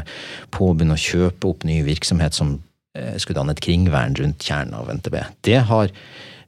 på 0.55 0.69
å 0.69 0.77
begynne 0.77 0.97
å 0.97 1.03
kjøpe 1.03 1.51
opp 1.51 1.67
ny 1.67 1.81
virksomhet 1.87 2.37
som 2.37 2.57
eh, 2.97 3.17
skulle 3.19 3.41
danne 3.41 3.57
et 3.57 3.65
kringvern 3.65 4.17
rundt 4.19 4.47
kjernen 4.47 4.77
av 4.79 4.91
NTB. 4.95 5.19
Det 5.47 5.61
har 5.71 5.93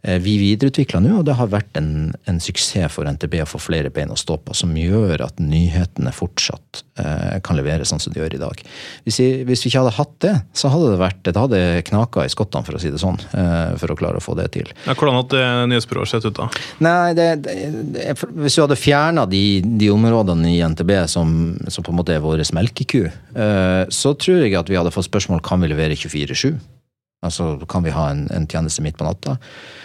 vi 0.02 0.36
videreutvikla 0.38 1.00
nå, 1.02 1.18
og 1.20 1.26
det 1.26 1.34
har 1.38 1.50
vært 1.50 1.78
en, 1.80 2.12
en 2.30 2.38
suksess 2.42 2.92
for 2.94 3.08
NTB 3.08 3.40
å 3.42 3.48
få 3.48 3.60
flere 3.60 3.90
bein 3.92 4.12
å 4.14 4.18
stå 4.18 4.38
på, 4.44 4.54
som 4.56 4.74
gjør 4.78 5.24
at 5.26 5.40
nyhetene 5.42 6.12
fortsatt 6.14 6.82
eh, 7.00 7.38
kan 7.44 7.58
levere 7.58 7.86
sånn 7.88 8.00
som 8.02 8.14
de 8.14 8.22
gjør 8.22 8.36
i 8.36 8.40
dag. 8.42 8.62
Hvis 9.06 9.18
vi, 9.20 9.28
hvis 9.48 9.64
vi 9.64 9.72
ikke 9.72 9.82
hadde 9.82 9.96
hatt 9.98 10.14
det, 10.24 10.34
så 10.56 10.70
hadde 10.72 10.92
det 10.92 11.00
vært, 11.02 11.20
det 11.26 11.34
hadde 11.36 11.62
knaka 11.90 12.24
i 12.24 12.32
skottene, 12.32 12.66
for 12.66 12.78
å 12.78 12.82
si 12.82 12.92
det 12.94 13.02
sånn, 13.02 13.18
eh, 13.34 13.74
for 13.80 13.94
å 13.94 13.98
klare 13.98 14.22
å 14.22 14.24
få 14.24 14.36
det 14.38 14.48
til. 14.54 14.70
Ja, 14.86 14.94
hvordan 14.94 15.18
hadde 15.18 15.42
nyhetsbyrået 15.72 16.12
sett 16.14 16.28
ut 16.28 16.38
da? 16.38 16.48
Nei, 16.84 17.12
det, 17.18 17.28
det, 17.44 17.58
det, 17.96 18.08
hvis 18.38 18.58
du 18.58 18.64
hadde 18.64 18.78
fjerna 18.78 19.26
de, 19.30 19.44
de 19.82 19.92
områdene 19.94 20.54
i 20.54 20.62
NTB 20.62 20.94
som, 21.10 21.36
som 21.66 21.86
på 21.86 21.94
en 21.94 22.00
måte 22.00 22.14
er 22.14 22.24
vår 22.24 22.46
melkeku, 22.54 23.08
eh, 23.10 23.84
så 23.90 24.14
tror 24.14 24.44
jeg 24.44 24.58
at 24.58 24.70
vi 24.70 24.78
hadde 24.78 24.94
fått 24.94 25.10
spørsmål 25.10 25.42
kan 25.44 25.62
vi 25.62 25.72
levere 25.72 25.98
24-7. 25.98 26.77
Altså, 27.24 27.56
Kan 27.70 27.84
vi 27.86 27.94
ha 27.94 28.10
en, 28.12 28.26
en 28.34 28.46
tjeneste 28.46 28.84
midt 28.84 28.98
på 28.98 29.06
natta? 29.06 29.36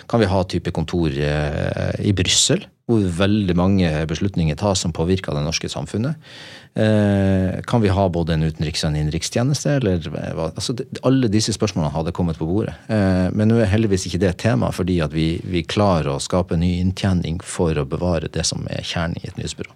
Kan 0.10 0.22
vi 0.22 0.30
ha 0.30 0.44
type 0.46 0.74
kontor 0.76 1.10
eh, 1.10 1.96
i 2.06 2.14
Brussel, 2.16 2.68
hvor 2.90 3.04
veldig 3.18 3.56
mange 3.56 3.90
beslutninger 4.10 4.58
tas 4.60 4.82
som 4.84 4.92
påvirker 4.96 5.36
det 5.36 5.46
norske 5.46 5.70
samfunnet? 5.72 6.20
Eh, 6.76 7.62
kan 7.70 7.82
vi 7.82 7.92
ha 7.94 8.10
både 8.10 8.34
en 8.34 8.44
utenriks- 8.44 8.84
og 8.84 8.90
en 8.90 8.98
innenrikstjeneste? 9.00 9.78
Altså, 10.34 10.76
alle 11.06 11.30
disse 11.32 11.54
spørsmålene 11.56 11.94
hadde 11.94 12.12
kommet 12.12 12.40
på 12.42 12.50
bordet. 12.50 12.74
Eh, 12.90 13.30
men 13.32 13.52
nå 13.52 13.62
er 13.62 13.72
heldigvis 13.72 14.08
ikke 14.10 14.20
det 14.26 14.34
et 14.34 14.42
tema, 14.48 14.72
fordi 14.76 15.00
vi, 15.14 15.28
vi 15.46 15.64
klarer 15.64 16.16
å 16.16 16.24
skape 16.24 16.58
ny 16.60 16.76
inntjening 16.82 17.40
for 17.46 17.78
å 17.78 17.88
bevare 17.88 18.32
det 18.34 18.44
som 18.50 18.68
er 18.68 18.84
kjernen 18.84 19.22
i 19.22 19.30
et 19.30 19.40
nyhetsbyrå. 19.40 19.72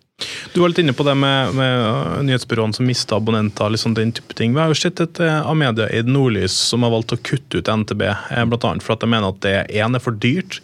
Du 0.53 0.61
var 0.61 0.71
litt 0.71 0.79
inne 0.81 0.95
på 0.97 1.05
det 1.05 1.13
med, 1.13 1.51
med 1.53 2.25
nyhetsbyråene 2.25 2.73
som 2.73 2.87
mista 2.89 3.19
abonnenter. 3.19 3.69
liksom 3.69 3.93
den 3.93 4.11
type 4.11 4.33
ting. 4.33 4.55
Vi 4.55 4.59
har 4.59 4.71
jo 4.71 4.77
sett 4.79 4.99
et 5.03 5.19
uh, 5.21 5.45
Amedia 5.45 5.85
i 5.93 6.01
Nordlys 6.01 6.55
som 6.71 6.81
har 6.81 6.89
valgt 6.89 7.13
å 7.13 7.19
kutte 7.21 7.61
ut 7.61 7.69
NTB, 7.69 8.01
bl.a. 8.01 8.45
blant 8.49 8.65
annet 8.65 8.85
for 8.85 8.95
at 8.95 9.05
de 9.05 9.11
mener 9.13 9.29
at 9.29 9.43
det 9.45 9.53
én 9.77 9.93
er 9.93 10.01
for 10.01 10.17
dyrt, 10.17 10.57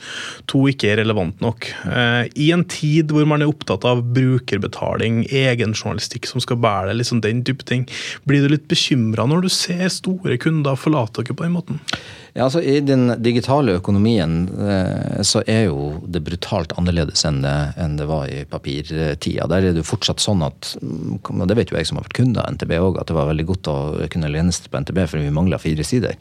to 0.50 0.66
ikke 0.72 0.89
er 0.89 1.04
relevant 1.04 1.38
nok. 1.46 1.70
Eh, 1.86 2.33
I 2.36 2.50
en 2.56 2.66
tid 2.70 3.14
hvor 3.14 3.28
man 3.30 3.44
er 3.44 3.52
opptatt 3.52 3.86
av 3.88 4.04
brukerbetaling, 4.16 5.24
egenjournalistikk 5.30 6.28
som 6.30 6.44
skal 6.44 6.60
bære 6.64 6.92
det, 6.92 7.00
liksom 7.02 7.22
den 7.24 7.44
type 7.48 7.66
ting, 7.70 7.86
blir 8.28 8.44
du 8.44 8.52
litt 8.54 8.68
bekymra 8.72 9.28
når 9.30 9.46
du 9.46 9.54
ser 9.54 9.86
store 9.94 10.38
kunder 10.42 10.80
forlate 10.80 11.24
dere 11.24 11.38
på 11.38 11.48
den 11.48 11.58
måten? 11.58 11.82
Ja, 12.34 12.48
altså 12.48 12.64
I 12.66 12.80
den 12.82 13.12
digitale 13.22 13.76
økonomien 13.78 14.48
eh, 14.58 15.20
så 15.22 15.44
er 15.46 15.68
jo 15.68 16.00
det 16.10 16.24
brutalt 16.26 16.74
annerledes 16.82 17.22
enn 17.30 17.44
det, 17.46 17.58
enn 17.78 18.00
det 18.00 18.08
var 18.10 18.26
i 18.26 18.42
papirtida. 18.50 19.46
Der 19.52 19.60
er 19.60 19.76
det 19.76 19.84
jo 19.84 19.92
fortsatt 19.92 20.24
sånn 20.24 20.42
at, 20.46 20.72
mm, 20.82 21.20
og 21.30 21.46
det 21.50 21.60
vet 21.60 21.70
jo 21.70 21.78
jeg 21.78 21.92
som 21.92 22.00
har 22.00 22.08
vært 22.08 22.18
kunde 22.18 22.42
av 22.42 22.56
NTB 22.58 22.74
òg, 22.80 22.98
at 22.98 23.12
det 23.12 23.18
var 23.20 23.30
veldig 23.30 23.46
godt 23.52 23.70
å 23.70 23.78
kunne 24.10 24.32
lene 24.34 24.56
seg 24.56 24.72
på 24.74 24.82
NTB 24.82 25.04
fordi 25.04 25.28
vi 25.28 25.36
mangla 25.36 25.62
fire 25.62 25.86
sider. 25.86 26.18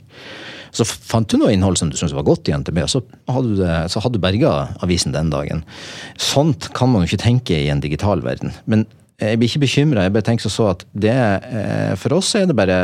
Så 0.73 0.87
fant 0.89 1.29
du 1.29 1.37
noe 1.37 1.53
innhold 1.53 1.77
som 1.79 1.91
du 1.93 1.99
syntes 1.99 2.17
var 2.17 2.27
godt 2.27 2.49
i 2.49 2.57
NTB, 2.57 2.81
så 2.89 3.03
hadde 3.29 3.53
du, 3.53 3.61
det, 3.61 4.13
du 4.15 4.19
berga 4.23 4.53
avisen 4.85 5.13
den 5.13 5.31
dagen. 5.33 5.63
Sånt 6.17 6.71
kan 6.77 6.93
man 6.93 7.05
jo 7.05 7.13
ikke 7.13 7.25
tenke 7.27 7.59
i 7.59 7.71
en 7.73 7.83
digital 7.85 8.25
verden. 8.25 8.55
Men 8.65 8.87
jeg 9.21 9.39
blir 9.39 9.51
ikke 9.51 9.67
bekymra. 9.67 10.07
Jeg 10.07 10.15
bare 10.17 10.29
tenker 10.31 10.53
så 10.53 10.71
at 10.73 10.87
det, 10.97 11.13
eh, 11.13 11.93
for 12.01 12.17
oss 12.17 12.33
er 12.39 12.49
det 12.49 12.57
bare 12.59 12.81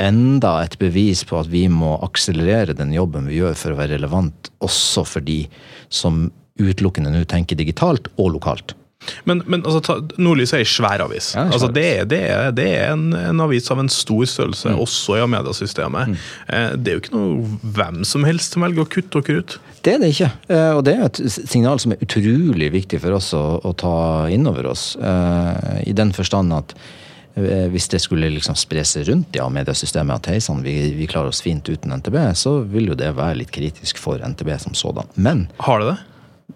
enda 0.00 0.54
et 0.62 0.78
bevis 0.80 1.24
på 1.28 1.36
at 1.42 1.50
vi 1.52 1.66
må 1.68 1.98
akselerere 2.06 2.76
den 2.78 2.94
jobben 2.94 3.26
vi 3.28 3.42
gjør 3.42 3.58
for 3.58 3.74
å 3.74 3.80
være 3.80 3.98
relevant, 3.98 4.52
også 4.64 5.04
for 5.04 5.24
de 5.26 5.42
som 5.92 6.30
utelukkende 6.60 7.12
nå 7.12 7.24
tenker 7.28 7.58
digitalt 7.58 8.08
og 8.16 8.36
lokalt. 8.38 8.76
Men, 9.24 9.42
men 9.46 9.62
altså, 9.62 9.80
ta, 9.84 9.96
Nordlys 10.22 10.52
er 10.54 10.62
ei 10.62 10.68
svær 10.68 11.02
avis. 11.04 11.32
Ja, 11.34 11.46
svær 11.48 11.52
altså, 11.56 11.68
det, 11.74 11.84
er, 11.98 12.04
det, 12.10 12.20
er, 12.30 12.50
det 12.56 12.66
er 12.78 12.92
en, 12.94 13.08
en, 13.18 13.40
avis 13.44 13.70
av 13.74 13.80
en 13.82 13.90
stor 13.92 14.24
størrelse, 14.30 14.70
Mm. 14.72 14.78
også 14.84 15.18
i 15.18 15.26
mediesystemet. 15.32 16.08
Mm. 16.12 16.16
Eh, 16.48 16.70
det 16.78 16.92
er 16.92 16.96
jo 16.98 17.02
ikke 17.04 17.16
noe 17.16 17.58
hvem 17.76 18.02
som 18.08 18.24
helst 18.28 18.54
som 18.56 18.62
velger 18.66 18.84
å 18.84 18.90
kutte 18.92 19.22
dere 19.26 19.42
ut. 19.42 19.58
Det 19.82 19.94
er 19.96 19.98
det 20.04 20.12
ikke. 20.14 20.30
Eh, 20.48 20.70
Og 20.78 20.84
det 20.86 20.94
er 20.98 21.04
et 21.08 21.22
signal 21.34 21.80
som 21.82 21.92
er 21.96 22.02
utrolig 22.04 22.70
viktig 22.72 23.00
for 23.02 23.18
oss 23.18 23.32
å, 23.34 23.42
å 23.66 23.72
ta 23.74 23.94
inn 24.30 24.46
over 24.46 24.70
oss. 24.70 24.92
eh, 24.96 25.82
I 25.90 25.92
den 25.98 26.12
forstand 26.14 26.52
at 26.54 26.76
hvis 27.34 27.86
det 27.88 28.02
skulle 28.04 28.28
liksom 28.28 28.52
spre 28.60 28.82
seg 28.84 29.06
rundt 29.08 29.32
i 29.38 29.40
mediesystemet 29.40 30.18
at 30.18 30.26
hei 30.34 30.40
sann, 30.44 30.58
vi, 30.60 30.74
vi 30.92 31.06
klarer 31.08 31.30
oss 31.32 31.40
fint 31.40 31.64
uten 31.64 31.94
NTB, 31.96 32.18
så 32.36 32.58
vil 32.68 32.90
jo 32.90 32.94
det 32.94 33.08
være 33.16 33.38
litt 33.40 33.50
kritisk 33.54 33.96
for 33.96 34.20
NTB 34.20 34.50
som 34.60 34.74
sådan. 34.76 35.08
Men 35.16 35.46
Har 35.64 35.80
det 35.80 35.86
det? 35.94 35.96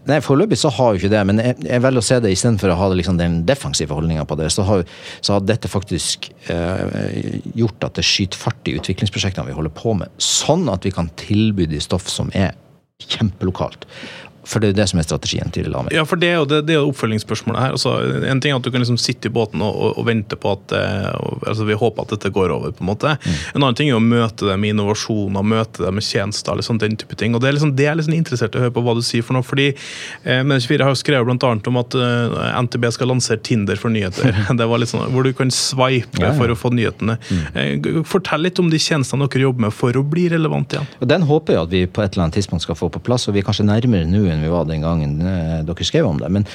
Nei, 0.06 0.20
Foreløpig 0.22 0.58
så 0.60 0.70
har 0.70 0.92
jo 0.92 1.00
ikke 1.00 1.10
det, 1.10 1.22
men 1.26 1.40
jeg, 1.42 1.56
jeg 1.66 1.82
velger 1.82 2.02
å 2.02 2.06
se 2.06 2.18
det 2.22 2.30
istedenfor 2.34 2.70
å 2.70 2.76
ha 2.78 2.90
liksom 2.94 3.16
den 3.18 3.40
defensive 3.48 3.96
holdninga 3.96 4.26
på 4.28 4.36
det. 4.38 4.50
Så 4.54 4.66
har, 4.68 4.84
så 5.24 5.36
har 5.36 5.46
dette 5.46 5.70
faktisk 5.70 6.28
eh, 6.52 7.40
gjort 7.58 7.88
at 7.88 7.98
det 7.98 8.06
skyter 8.06 8.38
fart 8.38 8.70
i 8.70 8.76
utviklingsprosjektene 8.78 9.48
vi 9.48 9.56
holder 9.56 9.74
på 9.74 9.96
med. 9.98 10.12
Sånn 10.22 10.68
at 10.70 10.86
vi 10.86 10.94
kan 10.94 11.10
tilby 11.18 11.66
de 11.70 11.82
stoff 11.82 12.06
som 12.12 12.30
er 12.38 12.54
kjempelokalt. 13.02 13.88
For 14.46 14.62
det 14.62 14.68
er 14.68 14.74
jo 14.74 14.78
det 14.78 14.86
som 14.92 15.00
er 15.02 15.06
strategien 15.08 15.50
til 15.54 15.72
Amer. 15.74 15.92
Ja, 15.94 16.04
for 16.06 16.20
det 16.22 16.28
er 16.30 16.36
jo 16.40 16.46
det, 16.48 16.60
det 16.68 16.76
er 16.76 16.80
jo 16.80 16.90
oppfølgingsspørsmålet 16.92 17.60
her. 17.64 17.74
Altså, 17.76 17.94
en 18.30 18.40
ting 18.42 18.52
er 18.54 18.60
at 18.60 18.66
du 18.66 18.70
kan 18.70 18.82
liksom 18.84 18.98
sitte 19.00 19.26
i 19.30 19.34
båten 19.34 19.62
og, 19.66 19.74
og, 19.74 19.98
og 20.00 20.06
vente 20.08 20.38
på 20.38 20.52
at 20.54 20.74
eh, 20.76 21.08
og, 21.18 21.42
altså 21.50 21.66
Vi 21.68 21.76
håper 21.78 22.06
at 22.06 22.14
dette 22.14 22.30
går 22.34 22.54
over. 22.54 22.74
på 22.76 22.84
En 22.84 22.90
måte. 22.92 23.16
En 23.54 23.60
annen 23.64 23.76
ting 23.78 23.90
er 23.90 23.98
å 23.98 24.02
møte 24.04 24.46
det 24.48 24.56
med 24.62 24.74
innovasjoner, 24.76 25.42
møte 25.46 25.82
det 25.86 25.92
med 25.96 26.06
tjenester. 26.06 26.56
Liksom, 26.60 26.78
den 26.82 26.96
type 27.00 27.18
ting. 27.18 27.34
Og 27.34 27.42
Det 27.42 27.50
er 27.50 27.56
liksom, 27.58 27.74
det 27.78 27.88
er 27.90 27.98
liksom 27.98 28.14
interessert 28.16 28.54
i 28.54 28.60
å 28.60 28.66
høre 28.66 28.74
på 28.76 28.84
hva 28.86 28.94
du 28.98 29.02
sier. 29.06 29.24
for 29.26 29.36
noe, 29.36 29.46
fordi 29.46 29.68
eh, 29.72 30.42
Men24 30.46 30.86
har 30.86 30.94
jo 30.94 31.00
skrevet 31.02 31.46
annet 31.50 31.70
om 31.72 31.80
at 31.82 31.96
eh, 31.98 32.38
NTB 32.62 32.88
skal 32.94 33.10
lansere 33.12 33.42
Tinder 33.46 33.76
for 33.80 33.90
nyheter. 33.94 34.30
det 34.60 34.68
var 34.70 34.82
litt 34.82 34.92
sånn, 34.92 35.08
Hvor 35.14 35.26
du 35.26 35.32
kan 35.36 35.50
swipe 35.54 36.20
Ja, 36.22 36.30
ja. 36.30 36.34
for 36.38 36.52
å 36.52 36.58
få 36.58 36.70
nyhetene. 36.74 37.18
Eh, 37.54 38.02
fortell 38.06 38.46
litt 38.46 38.58
om 38.62 38.70
de 38.72 38.78
tjenestene 38.80 39.26
dere 39.26 39.48
jobber 39.48 39.66
med 39.66 39.74
for 39.74 39.96
å 39.98 40.04
bli 40.06 40.28
relevant 40.32 40.72
igjen. 40.76 40.86
Den 41.06 41.26
håper 41.28 41.56
jeg 41.56 41.62
at 41.66 41.72
vi 41.74 41.82
på 41.90 42.02
et 42.04 42.14
eller 42.14 42.26
annet 42.28 42.38
tidspunkt 42.38 42.64
skal 42.66 42.78
få 42.78 42.88
på 42.94 43.02
plass, 43.06 43.26
og 43.28 43.34
vi 43.36 43.42
er 43.42 43.46
kanskje 43.48 43.66
nærmere 43.66 44.06
nå 44.08 44.22
enn 44.36 44.44
vi 44.44 44.52
var 44.52 44.66
den 44.68 44.84
gangen 44.84 45.18
eh, 45.20 45.60
dere 45.66 45.86
skrev 45.86 46.06
om 46.08 46.20
det. 46.20 46.30
Men, 46.32 46.46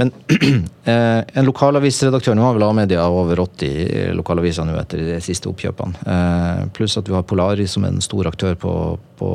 men 0.00 0.12
eh, 0.84 1.22
en 1.22 1.48
lokalavisredaktør 1.48 2.36
Nå 2.36 2.44
har 2.46 2.56
vel 2.56 2.66
A-media 2.66 3.06
over 3.08 3.40
80 3.46 4.14
lokalaviser 4.18 4.66
nå 4.66 4.76
etter 4.80 5.04
de 5.06 5.18
siste 5.24 5.50
oppkjøpene. 5.50 6.06
Eh, 6.14 6.62
pluss 6.76 6.96
at 7.00 7.08
vi 7.08 7.16
har 7.16 7.26
Polaris 7.28 7.76
som 7.76 7.86
en 7.88 8.00
stor 8.04 8.28
aktør 8.30 8.56
på, 8.60 8.72
på 9.20 9.32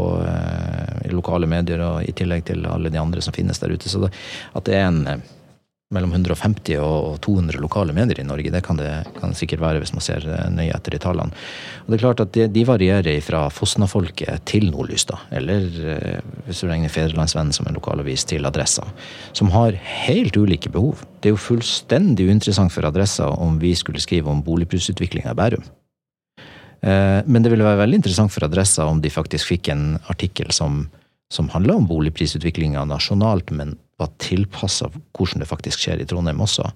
lokale 1.11 1.49
medier, 1.49 1.81
og 1.85 2.07
i 2.07 2.15
tillegg 2.15 2.45
til 2.49 2.65
alle 2.69 2.91
de 2.91 2.99
andre 3.01 3.23
som 3.23 3.35
finnes 3.35 3.59
der 3.61 3.73
ute. 3.73 3.89
Så 3.89 4.03
det, 4.03 4.11
at 4.57 4.67
det 4.67 4.77
er 4.77 4.89
en 4.89 5.23
mellom 5.91 6.13
150 6.15 6.79
og 6.81 7.17
200 7.25 7.59
lokale 7.61 7.93
medier 7.95 8.21
i 8.21 8.27
Norge. 8.27 8.51
Det 8.53 8.63
kan 8.65 8.79
det 8.79 8.91
kan 9.17 9.35
sikkert 9.37 9.63
være 9.63 9.81
hvis 9.83 9.93
man 9.95 10.05
ser 10.05 10.25
eh, 10.25 10.47
nøye 10.53 10.71
etter 10.75 10.95
i 10.95 11.01
tallene. 11.03 11.35
Og 11.83 11.91
det 11.91 11.97
er 11.97 12.03
klart 12.05 12.23
at 12.23 12.31
de, 12.35 12.47
de 12.51 12.63
varierer 12.67 13.19
fra 13.25 13.43
Fosna-folket 13.53 14.45
til 14.49 14.69
Nordlys, 14.71 15.05
da. 15.09 15.19
Eller 15.35 15.67
eh, 15.95 16.21
hvis 16.47 16.63
du 16.63 16.69
regner 16.69 16.91
Fedrelandsvennen 16.91 17.55
som 17.55 17.67
en 17.67 17.77
lokalavis, 17.77 18.25
til 18.31 18.45
Adressa. 18.47 18.85
Som 19.37 19.51
har 19.55 19.75
helt 20.05 20.37
ulike 20.37 20.71
behov. 20.71 21.03
Det 21.19 21.31
er 21.31 21.35
jo 21.35 21.41
fullstendig 21.41 22.27
uinteressant 22.29 22.71
for 22.73 22.87
Adressa 22.87 23.27
om 23.41 23.59
vi 23.61 23.73
skulle 23.75 24.01
skrive 24.03 24.31
om 24.31 24.43
boligprisutviklinga 24.45 25.33
i 25.33 25.39
Bærum. 25.39 25.67
Eh, 26.81 27.21
Men 27.25 27.43
det 27.43 27.51
ville 27.53 27.67
være 27.67 27.83
veldig 27.83 28.01
interessant 28.01 28.33
for 28.33 28.47
Adressa 28.47 28.87
om 28.89 29.01
de 29.01 29.13
faktisk 29.13 29.51
fikk 29.53 29.69
en 29.73 29.85
artikkel 30.09 30.51
som, 30.55 30.85
som 31.33 31.49
handla 31.53 31.77
om 31.77 31.87
boligprisutviklinga 31.89 32.85
nasjonalt, 32.89 33.51
men 33.51 33.75
var 34.01 34.11
tilpassa 34.21 34.89
hvordan 34.91 35.43
det 35.43 35.49
faktisk 35.49 35.85
skjer 35.85 36.01
i 36.01 36.07
Trondheim 36.09 36.41
også. 36.43 36.67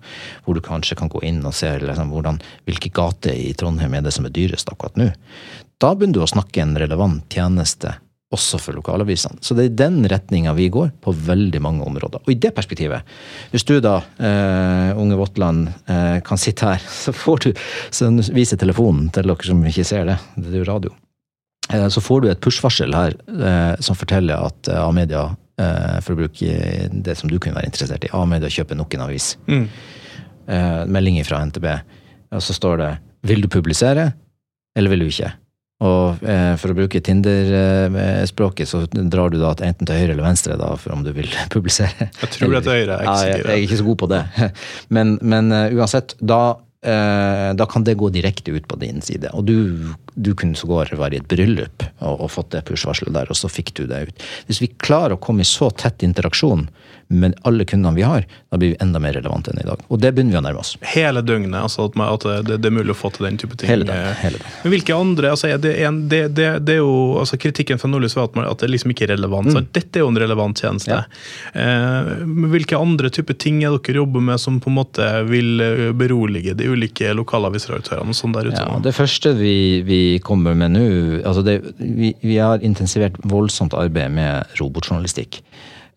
Hvor 0.45 0.57
du 0.57 0.63
kanskje 0.65 0.97
kan 0.99 1.11
gå 1.11 1.23
inn 1.27 1.43
og 1.45 1.55
se 1.57 1.73
liksom, 1.81 2.13
hvordan, 2.13 2.39
hvilke 2.69 2.93
gater 2.95 3.35
i 3.35 3.51
Trondheim 3.57 3.97
er 3.97 4.05
det 4.05 4.15
som 4.15 4.27
er 4.27 4.35
dyrest 4.35 4.71
akkurat 4.71 4.97
nå. 4.99 5.11
Da 5.81 5.91
begynner 5.93 6.21
du 6.21 6.25
å 6.25 6.31
snakke 6.31 6.63
en 6.63 6.77
relevant 6.79 7.25
tjeneste 7.31 7.97
også 8.35 8.59
for 8.59 8.75
lokalavisene. 8.77 9.39
Så 9.43 9.55
det 9.55 9.65
er 9.65 9.69
i 9.69 9.77
den 9.83 9.99
retninga 10.09 10.55
vi 10.57 10.67
går 10.73 10.91
på 11.03 11.13
veldig 11.27 11.61
mange 11.63 11.85
områder. 11.87 12.23
Og 12.25 12.33
i 12.33 12.37
det 12.41 12.51
perspektivet, 12.57 13.05
hvis 13.53 13.67
du 13.67 13.77
da, 13.83 13.99
eh, 14.19 14.91
unge 14.97 15.19
Våtland, 15.19 15.69
eh, 15.87 16.19
kan 16.25 16.41
sitte 16.41 16.73
her, 16.73 16.81
så 17.03 17.13
får 17.13 17.45
du 17.45 17.49
så 17.91 18.09
viser 18.33 18.59
telefonen 18.59 19.11
til 19.13 19.29
dere 19.29 19.47
som 19.47 19.63
ikke 19.63 19.87
ser 19.87 20.05
det, 20.09 20.19
det 20.35 20.53
er 20.53 20.63
jo 20.63 20.71
radio. 20.71 20.95
Eh, 21.73 21.87
Så 21.89 22.01
får 22.01 22.21
du 22.21 22.29
et 22.29 22.41
push-varsel 22.41 22.93
her 22.95 23.15
eh, 23.29 23.75
som 23.79 23.97
forteller 23.97 24.49
at 24.49 24.67
eh, 24.67 24.81
A-media, 24.81 25.35
for 25.55 26.11
å 26.11 26.17
bruke 26.19 26.89
det 26.91 27.13
som 27.15 27.29
du 27.31 27.37
kunne 27.39 27.55
være 27.55 27.69
interessert 27.69 28.03
i, 28.03 28.09
A-media 28.11 28.49
kjøper 28.51 28.75
nok 28.75 28.97
en 28.97 29.05
avis. 29.05 29.29
Mm. 29.47 29.69
Eh, 30.47 30.85
Melding 30.85 31.23
fra 31.25 31.41
NTB. 31.45 31.65
Og 32.35 32.43
så 32.43 32.53
står 32.53 32.77
det 32.77 32.97
'Vil 33.23 33.41
du 33.41 33.47
publisere, 33.47 34.13
eller 34.75 34.89
vil 34.89 34.99
du 34.99 35.05
ikke?' 35.05 35.33
Og 35.83 36.23
eh, 36.23 36.55
for 36.55 36.71
å 36.71 36.75
bruke 36.77 37.01
Tinder-språket, 37.03 38.67
så 38.67 38.85
drar 38.87 39.29
du 39.29 39.37
da 39.41 39.51
enten 39.59 39.85
til 39.85 39.97
høyre 39.99 40.13
eller 40.13 40.23
venstre 40.23 40.55
da, 40.55 40.69
for 40.79 40.95
om 40.95 41.03
du 41.03 41.11
vil 41.11 41.27
publisere. 41.55 42.09
Jeg 42.21 42.29
tror 42.31 42.53
det 42.55 42.63
til 42.63 42.71
høyre, 42.71 42.95
jeg 42.95 42.95
er 42.95 43.01
ikke 43.01 43.27
Ja, 43.27 43.35
jeg, 43.35 43.45
er 43.45 43.65
ikke 43.65 43.77
så 43.81 43.83
god 43.83 43.97
på 43.97 44.07
det. 44.07 44.23
Men, 44.95 45.19
men 45.21 45.51
eh, 45.51 45.75
uansett, 45.75 46.15
da, 46.21 46.55
eh, 46.55 46.64
da 46.85 47.65
kan 47.65 47.83
det 47.83 47.95
gå 47.97 48.11
direkte 48.13 48.53
ut 48.53 48.67
på 48.69 48.77
din 48.77 49.01
side. 49.01 49.31
Og 49.33 49.47
du, 49.47 49.57
du 50.13 50.33
kunne 50.37 50.57
sågar 50.57 50.91
være 50.93 51.17
i 51.17 51.21
et 51.23 51.29
bryllup 51.31 51.85
og, 51.97 52.19
og 52.27 52.29
fått 52.29 52.51
det 52.53 52.61
push-varselet 52.67 53.15
der, 53.15 53.31
og 53.31 53.39
så 53.39 53.49
fikk 53.49 53.73
du 53.79 53.85
det 53.89 54.03
ut. 54.09 54.25
Hvis 54.45 54.61
vi 54.61 54.69
klarer 54.77 55.17
å 55.17 55.21
komme 55.21 55.41
i 55.41 55.49
så 55.49 55.71
tett 55.73 56.05
interaksjon 56.05 56.67
med 57.07 57.35
alle 57.41 57.65
kundene 57.65 57.95
vi 57.95 58.01
har, 58.01 58.25
da 58.49 58.57
blir 58.57 58.73
vi 58.73 58.77
enda 58.81 58.99
mer 58.99 59.13
relevante 59.13 59.51
enn 59.51 59.61
i 59.61 59.67
dag. 59.67 59.81
Og 59.87 59.99
det 60.01 60.11
begynner 60.15 60.35
vi 60.35 60.39
å 60.39 60.43
nærme 60.45 60.61
oss. 60.63 60.73
Hele 60.95 61.21
døgnet, 61.21 61.57
altså 61.59 61.85
at, 61.89 61.97
man, 61.99 62.09
at 62.15 62.25
det, 62.47 62.57
det 62.63 62.69
er 62.69 62.73
mulig 62.73 62.95
å 62.95 62.97
få 62.97 63.11
til 63.13 63.27
den 63.27 63.37
type 63.41 63.57
ting. 63.59 63.69
Hele 63.69 63.85
døgnet. 63.87 64.17
hele 64.23 64.39
døgnet. 64.39 64.55
Men 64.63 64.73
hvilke 64.73 64.97
andre, 64.97 65.33
altså 65.35 65.51
er 65.51 65.61
det, 65.61 65.73
en, 65.85 65.99
det, 66.09 66.21
det, 66.37 66.47
det 66.65 66.77
er 66.77 66.81
jo, 66.81 66.95
altså 67.21 67.39
Kritikken 67.41 67.81
fra 67.81 67.91
Nordlys 67.91 68.17
var 68.17 68.29
at, 68.29 68.37
man, 68.39 68.47
at 68.49 68.63
det 68.63 68.71
liksom 68.73 68.95
ikke 68.95 69.07
er 69.07 69.13
relevant. 69.15 69.51
så 69.53 69.61
Dette 69.65 70.01
er 70.01 70.05
jo 70.05 70.09
en 70.13 70.21
relevant 70.25 70.63
tjeneste. 70.65 71.01
Eh, 71.53 72.11
men 72.25 72.49
hvilke 72.53 72.79
andre 72.79 73.13
type 73.13 73.37
ting 73.41 73.61
er 73.63 73.77
dere 73.77 74.01
jobber 74.01 74.25
med 74.31 74.41
som 74.41 74.57
på 74.63 74.71
en 74.71 74.79
måte 74.79 75.11
vil 75.29 75.61
eh, 75.61 75.85
berolige 75.97 76.57
de 76.57 76.71
ulike 76.71 77.13
lokalavisredaktørene 77.17 78.17
sånn 78.17 78.33
der 78.35 78.49
ute? 78.49 78.65
Ja, 78.65 78.81
det 78.81 78.95
første 78.97 79.35
vi, 79.37 79.55
vi 79.85 80.01
kommer 80.25 80.57
med 80.57 80.75
nå 80.75 80.85
altså 81.25 81.43
det, 81.45 81.59
vi, 81.77 82.13
vi 82.21 82.37
har 82.41 82.63
intensivert 82.65 83.17
voldsomt 83.23 83.75
arbeid 83.77 84.13
med 84.15 84.57
robotjournalistikk. 84.59 85.41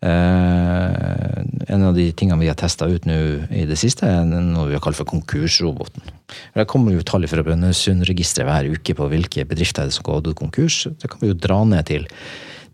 Eh, 0.01 1.39
en 1.75 1.83
av 1.83 1.95
de 1.97 2.05
tingene 2.15 2.39
vi 2.39 2.51
har 2.51 2.59
testa 2.59 2.87
ut 2.87 3.07
nå 3.09 3.17
i 3.51 3.65
det 3.67 3.79
siste, 3.81 4.07
er 4.07 4.27
noe 4.27 4.69
vi 4.69 4.77
har 4.77 4.83
kalt 4.85 4.99
for 4.99 5.09
konkursroboten. 5.09 6.05
Det 6.55 6.69
kommer 6.71 6.95
jo 6.95 7.07
tall 7.07 7.27
fra 7.31 7.43
Brønnøysundregisteret 7.47 8.47
hver 8.47 8.79
uke 8.79 8.95
på 8.95 9.09
hvilke 9.11 9.47
bedrifter 9.49 9.85
er 9.85 9.91
det 9.91 9.97
som 9.99 10.07
går 10.07 10.31
konkurs. 10.39 10.85
Det 11.01 11.11
kan 11.11 11.23
vi 11.23 11.33
jo 11.33 11.39
dra 11.39 11.63
ned 11.67 11.89
til, 11.91 12.07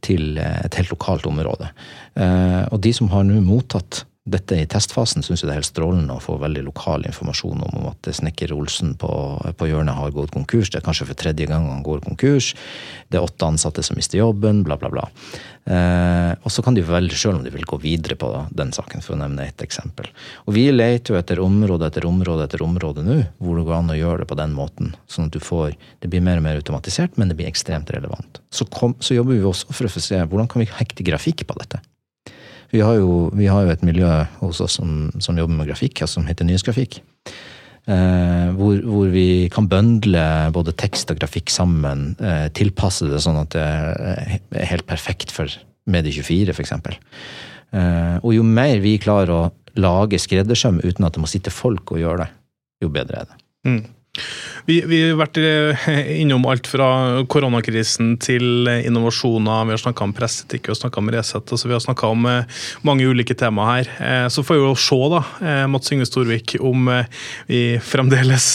til 0.05 0.37
eh, 0.37 0.61
et 0.66 0.81
helt 0.81 0.93
lokalt 0.93 1.29
område. 1.31 1.70
Eh, 2.14 2.62
og 2.68 2.83
de 2.85 2.93
som 2.97 3.09
har 3.14 3.25
nå 3.25 3.41
mottatt 3.45 4.05
dette 4.25 4.57
i 4.57 4.64
testfasen 4.64 5.20
syns 5.20 5.43
jeg 5.43 5.51
det 5.51 5.53
er 5.53 5.59
helt 5.59 5.68
strålende 5.68 6.14
å 6.16 6.22
få 6.22 6.39
veldig 6.41 6.62
lokal 6.64 7.03
informasjon 7.05 7.61
om 7.66 7.89
at 7.91 8.09
snekker 8.16 8.55
Olsen 8.57 8.95
på, 8.97 9.11
på 9.61 9.68
hjørnet 9.68 9.99
har 9.99 10.14
gått 10.16 10.33
konkurs. 10.33 10.70
Det 10.72 10.79
er 10.81 10.87
kanskje 10.87 11.11
for 11.11 11.20
tredje 11.20 11.49
gang 11.51 11.66
han 11.68 11.83
går 11.85 12.01
konkurs. 12.07 12.55
Det 13.12 13.20
er 13.20 13.27
åtte 13.27 13.51
ansatte 13.53 13.85
som 13.85 14.01
mister 14.01 14.22
jobben, 14.22 14.62
bla, 14.64 14.79
bla, 14.81 14.89
bla. 14.95 15.05
Eh, 15.68 16.33
og 16.41 16.49
så 16.49 16.64
kan 16.64 16.77
de 16.77 16.87
velge 16.89 17.20
sjøl 17.20 17.37
om 17.37 17.45
de 17.45 17.53
vil 17.53 17.68
gå 17.68 17.77
videre 17.85 18.16
på 18.16 18.33
den 18.49 18.72
saken, 18.72 19.05
for 19.05 19.12
å 19.12 19.20
nevne 19.20 19.45
ett 19.45 19.61
eksempel. 19.64 20.09
Og 20.49 20.57
vi 20.57 20.70
leter 20.72 21.12
jo 21.12 21.20
etter 21.20 21.45
område 21.45 21.93
etter 21.93 22.09
område 22.09 22.49
etter 22.49 22.64
område 22.64 23.05
nå 23.05 23.20
hvor 23.45 23.61
det 23.61 23.68
går 23.68 23.77
an 23.83 23.93
å 23.93 24.01
gjøre 24.01 24.25
det 24.25 24.33
på 24.33 24.41
den 24.41 24.57
måten. 24.57 24.95
Sånn 25.05 25.29
at 25.29 25.37
du 25.37 25.43
får 25.45 25.77
Det 26.01 26.09
blir 26.09 26.25
mer 26.25 26.41
og 26.41 26.45
mer 26.49 26.57
automatisert, 26.57 27.18
men 27.20 27.29
det 27.29 27.37
blir 27.37 27.49
ekstremt 27.49 27.93
relevant. 27.93 28.41
Så, 28.49 28.64
kom, 28.72 28.97
så 29.05 29.16
jobber 29.16 29.37
vi 29.37 29.45
også 29.45 29.72
for 29.72 29.89
å 29.89 30.01
se 30.01 30.16
hvordan 30.20 30.49
kan 30.49 30.64
vi 30.64 30.72
hekte 30.81 31.05
grafikk 31.05 31.45
på 31.49 31.57
dette. 31.61 31.81
Vi 32.75 32.83
har 32.83 32.99
jo, 32.99 33.29
vi 33.39 33.47
har 33.47 33.62
jo 33.62 33.70
et 33.70 33.85
miljø 33.87 34.11
hos 34.41 34.61
oss 34.64 34.81
som, 34.81 35.07
som 35.22 35.39
jobber 35.39 35.61
med 35.61 35.68
grafikk, 35.70 36.03
som 36.11 36.27
heter 36.27 36.49
Nyhetsgrafikk. 36.49 36.99
Eh, 37.85 38.49
hvor, 38.57 38.81
hvor, 38.81 39.11
vi 39.12 39.47
kan 39.53 39.68
bøndle 39.70 40.25
både 40.57 40.72
tekst 40.81 41.12
og 41.12 41.20
grafikk 41.20 41.53
sammen. 41.53 42.14
Eh, 42.18 42.49
tilpasse 42.57 43.07
det 43.11 43.20
sånn 43.22 43.39
at 43.45 43.55
det 43.55 43.62
er 43.62 44.70
helt 44.72 44.89
perfekt 44.89 45.35
for 45.35 45.53
Medie24, 45.87 46.55
f.eks. 46.57 46.75
Eh, 46.75 48.16
og 48.18 48.33
jo 48.35 48.47
mer 48.47 48.81
vi 48.83 48.97
klarer 49.03 49.35
å 49.37 49.45
lage 49.79 50.18
skreddersøm 50.22 50.81
uten 50.83 51.07
at 51.07 51.14
det 51.14 51.22
må 51.22 51.31
sitte 51.31 51.55
folk 51.55 51.95
og 51.95 52.03
gjøre 52.03 52.25
det, 52.25 52.31
jo 52.83 52.91
bedre 52.95 53.22
er 53.22 53.31
det. 53.31 53.41
Mm. 53.68 53.83
Vi, 54.65 54.79
vi, 54.89 55.01
har 55.11 55.19
vært 55.19 55.39
eh, 55.43 55.89
innom 56.23 56.47
alt 56.49 56.69
fra 56.71 56.87
koronakrisen 57.31 58.15
til 58.23 58.69
innovasjoner. 58.71 59.67
Vi 59.69 59.75
har 59.75 59.83
snakka 59.83 60.07
om 60.07 60.15
presseetikk, 60.17 60.71
har 60.71 60.79
snakka 60.79 61.03
om 61.03 61.11
Resett. 61.12 61.51
Altså 61.53 61.69
vi 61.69 61.75
har 61.77 61.83
snakka 61.85 62.12
om 62.15 62.29
eh, 62.31 62.62
mange 62.87 63.05
ulike 63.05 63.37
temaer 63.37 63.85
her. 63.85 63.91
Eh, 64.07 64.29
så 64.33 64.47
får 64.47 64.61
vi 64.61 64.65
jo 64.65 64.79
se, 64.79 65.01
da, 65.12 65.21
Mats 65.71 65.93
Yngve 65.93 66.09
Storvik, 66.09 66.57
om 66.65 66.89
vi 67.49 67.61
fremdeles 67.83 68.47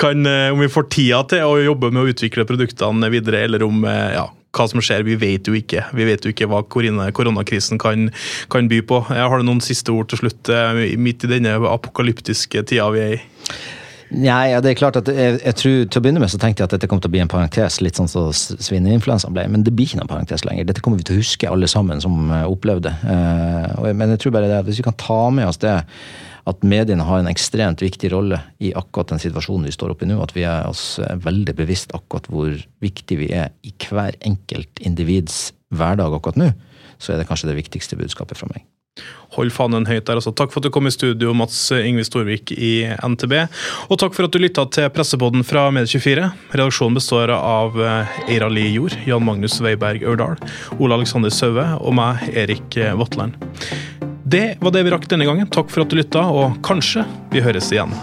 kan 0.00 0.26
Om 0.26 0.60
vi 0.60 0.70
får 0.70 0.86
tida 0.92 1.22
til 1.30 1.42
å 1.48 1.58
jobbe 1.60 1.90
med 1.90 2.04
å 2.04 2.12
utvikle 2.12 2.46
produktene 2.46 3.10
videre, 3.12 3.42
eller 3.46 3.64
om 3.66 3.82
ja, 3.84 4.26
hva 4.54 4.66
som 4.70 4.82
skjer, 4.84 5.04
vi 5.06 5.16
vet 5.18 5.48
jo 5.48 5.56
ikke. 5.58 5.86
Vi 5.96 6.06
vet 6.06 6.24
jo 6.24 6.32
ikke 6.32 6.48
hva 6.50 6.62
koronakrisen 6.68 7.80
kan, 7.82 8.10
kan 8.52 8.70
by 8.70 8.82
på. 8.86 9.02
Jeg 9.10 9.30
har 9.32 9.42
du 9.42 9.48
noen 9.48 9.62
siste 9.64 9.94
ord 9.94 10.12
til 10.12 10.22
slutt, 10.22 10.52
midt 11.00 11.26
i 11.26 11.32
denne 11.34 11.58
apokalyptiske 11.72 12.66
tida 12.68 12.90
vi 12.94 13.06
er 13.06 13.16
i? 13.18 13.22
Nei, 14.12 14.52
det 14.60 14.72
er 14.72 14.76
klart 14.76 14.98
at 15.00 15.08
jeg, 15.08 15.38
jeg, 15.40 15.56
tror, 15.56 15.76
Til 15.88 16.00
å 16.00 16.02
begynne 16.04 16.20
med 16.20 16.28
så 16.32 16.40
tenkte 16.40 16.60
jeg 16.60 16.68
at 16.68 16.74
dette 16.74 16.88
kom 16.90 17.00
til 17.00 17.08
å 17.08 17.14
bli 17.14 17.22
en 17.22 17.30
parentes, 17.32 17.78
litt 17.80 17.96
sånn 17.96 18.10
som 18.10 18.28
så 18.36 18.56
svineinfluensaen 18.60 19.32
ble. 19.32 19.46
Men 19.48 19.64
det 19.64 19.72
blir 19.76 19.88
ikke 19.88 20.02
noen 20.02 20.10
parentes 20.10 20.44
lenger. 20.48 20.68
Dette 20.68 20.84
kommer 20.84 21.00
vi 21.00 21.06
til 21.08 21.16
å 21.16 21.22
huske, 21.22 21.48
alle 21.48 21.70
sammen 21.70 22.02
som 22.04 22.28
uh, 22.28 22.42
opplevde. 22.50 22.92
Uh, 23.06 23.88
men 23.96 24.12
jeg 24.12 24.24
tror 24.24 24.36
bare 24.36 24.50
det, 24.50 24.60
hvis 24.68 24.82
vi 24.82 24.86
kan 24.86 24.98
ta 25.00 25.22
med 25.32 25.48
oss 25.48 25.62
det 25.62 25.78
at 26.50 26.64
mediene 26.66 27.04
har 27.06 27.22
en 27.22 27.30
ekstremt 27.30 27.82
viktig 27.84 28.10
rolle 28.12 28.40
i 28.62 28.72
akkurat 28.74 29.12
den 29.12 29.22
situasjonen 29.22 29.68
vi 29.68 29.74
står 29.76 29.94
oppe 29.94 30.06
i 30.06 30.10
nå. 30.10 30.18
At 30.24 30.34
vi 30.34 30.42
er 30.48 30.66
oss 30.66 30.96
eh, 30.98 31.14
veldig 31.22 31.54
bevisst 31.58 31.94
akkurat 31.94 32.26
hvor 32.32 32.56
viktig 32.82 33.20
vi 33.20 33.30
er 33.36 33.52
i 33.62 33.70
hver 33.86 34.18
enkelt 34.26 34.82
individs 34.82 35.52
hverdag 35.70 36.18
akkurat 36.18 36.40
nå. 36.42 36.50
Så 36.98 37.14
er 37.14 37.22
det 37.22 37.28
kanskje 37.30 37.52
det 37.52 37.60
viktigste 37.60 37.98
budskapet 38.00 38.42
fra 38.42 38.50
meg. 38.50 38.66
Hold 39.32 39.52
fanen 39.54 39.86
høyt 39.88 40.04
der. 40.04 40.18
altså. 40.20 40.34
Takk 40.36 40.52
for 40.52 40.60
at 40.60 40.68
du 40.68 40.72
kom 40.74 40.86
i 40.88 40.92
studio, 40.92 41.32
Mats 41.36 41.58
Yngve 41.72 42.04
Storvik 42.04 42.52
i 42.52 42.84
NTB. 43.00 43.34
Og 43.88 44.00
takk 44.00 44.16
for 44.16 44.28
at 44.28 44.34
du 44.34 44.40
lytta 44.42 44.66
til 44.74 44.90
pressepodden 44.92 45.46
fra 45.48 45.68
Medie24. 45.72 46.28
Redaksjonen 46.52 46.98
består 47.00 47.32
av 47.36 47.78
eh, 47.80 48.18
Eira 48.28 48.50
Li 48.52 48.68
Jord, 48.74 48.98
Jan 49.08 49.24
Magnus 49.24 49.56
Weiberg 49.64 50.04
Ørdal, 50.04 50.36
Ole 50.78 51.00
Alexander 51.00 51.32
Saue 51.32 51.64
og 51.80 51.96
meg, 51.96 52.26
Erik 52.36 52.76
Vatland. 53.00 53.40
Det 54.32 54.58
var 54.60 54.76
det 54.76 54.84
vi 54.84 54.92
rakk 54.92 55.08
denne 55.08 55.28
gangen. 55.28 55.48
Takk 55.52 55.72
for 55.72 55.84
at 55.84 55.92
du 55.92 55.96
lytta, 55.98 56.28
og 56.28 56.60
kanskje 56.64 57.06
vi 57.32 57.44
høres 57.44 57.72
igjen. 57.72 57.96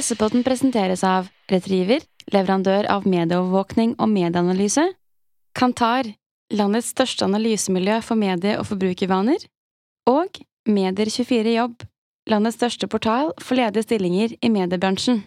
Pressepodden 0.00 0.40
presenteres 0.40 1.02
av 1.04 1.26
Retriever, 1.52 2.00
leverandør 2.32 2.86
av 2.88 3.04
medieovervåkning 3.04 3.90
og 4.00 4.08
medieanalyse. 4.08 4.86
Kantar, 5.52 6.08
landets 6.56 6.88
største 6.94 7.26
analysemiljø 7.26 7.98
for 8.06 8.16
medie- 8.16 8.56
og 8.56 8.64
forbrukervaner. 8.70 9.44
Og 10.08 10.40
Medier24 10.64 11.52
Jobb, 11.52 11.84
landets 12.32 12.56
største 12.56 12.88
portal 12.88 13.34
for 13.44 13.60
ledige 13.60 13.84
stillinger 13.84 14.32
i 14.40 14.48
mediebransjen. 14.48 15.20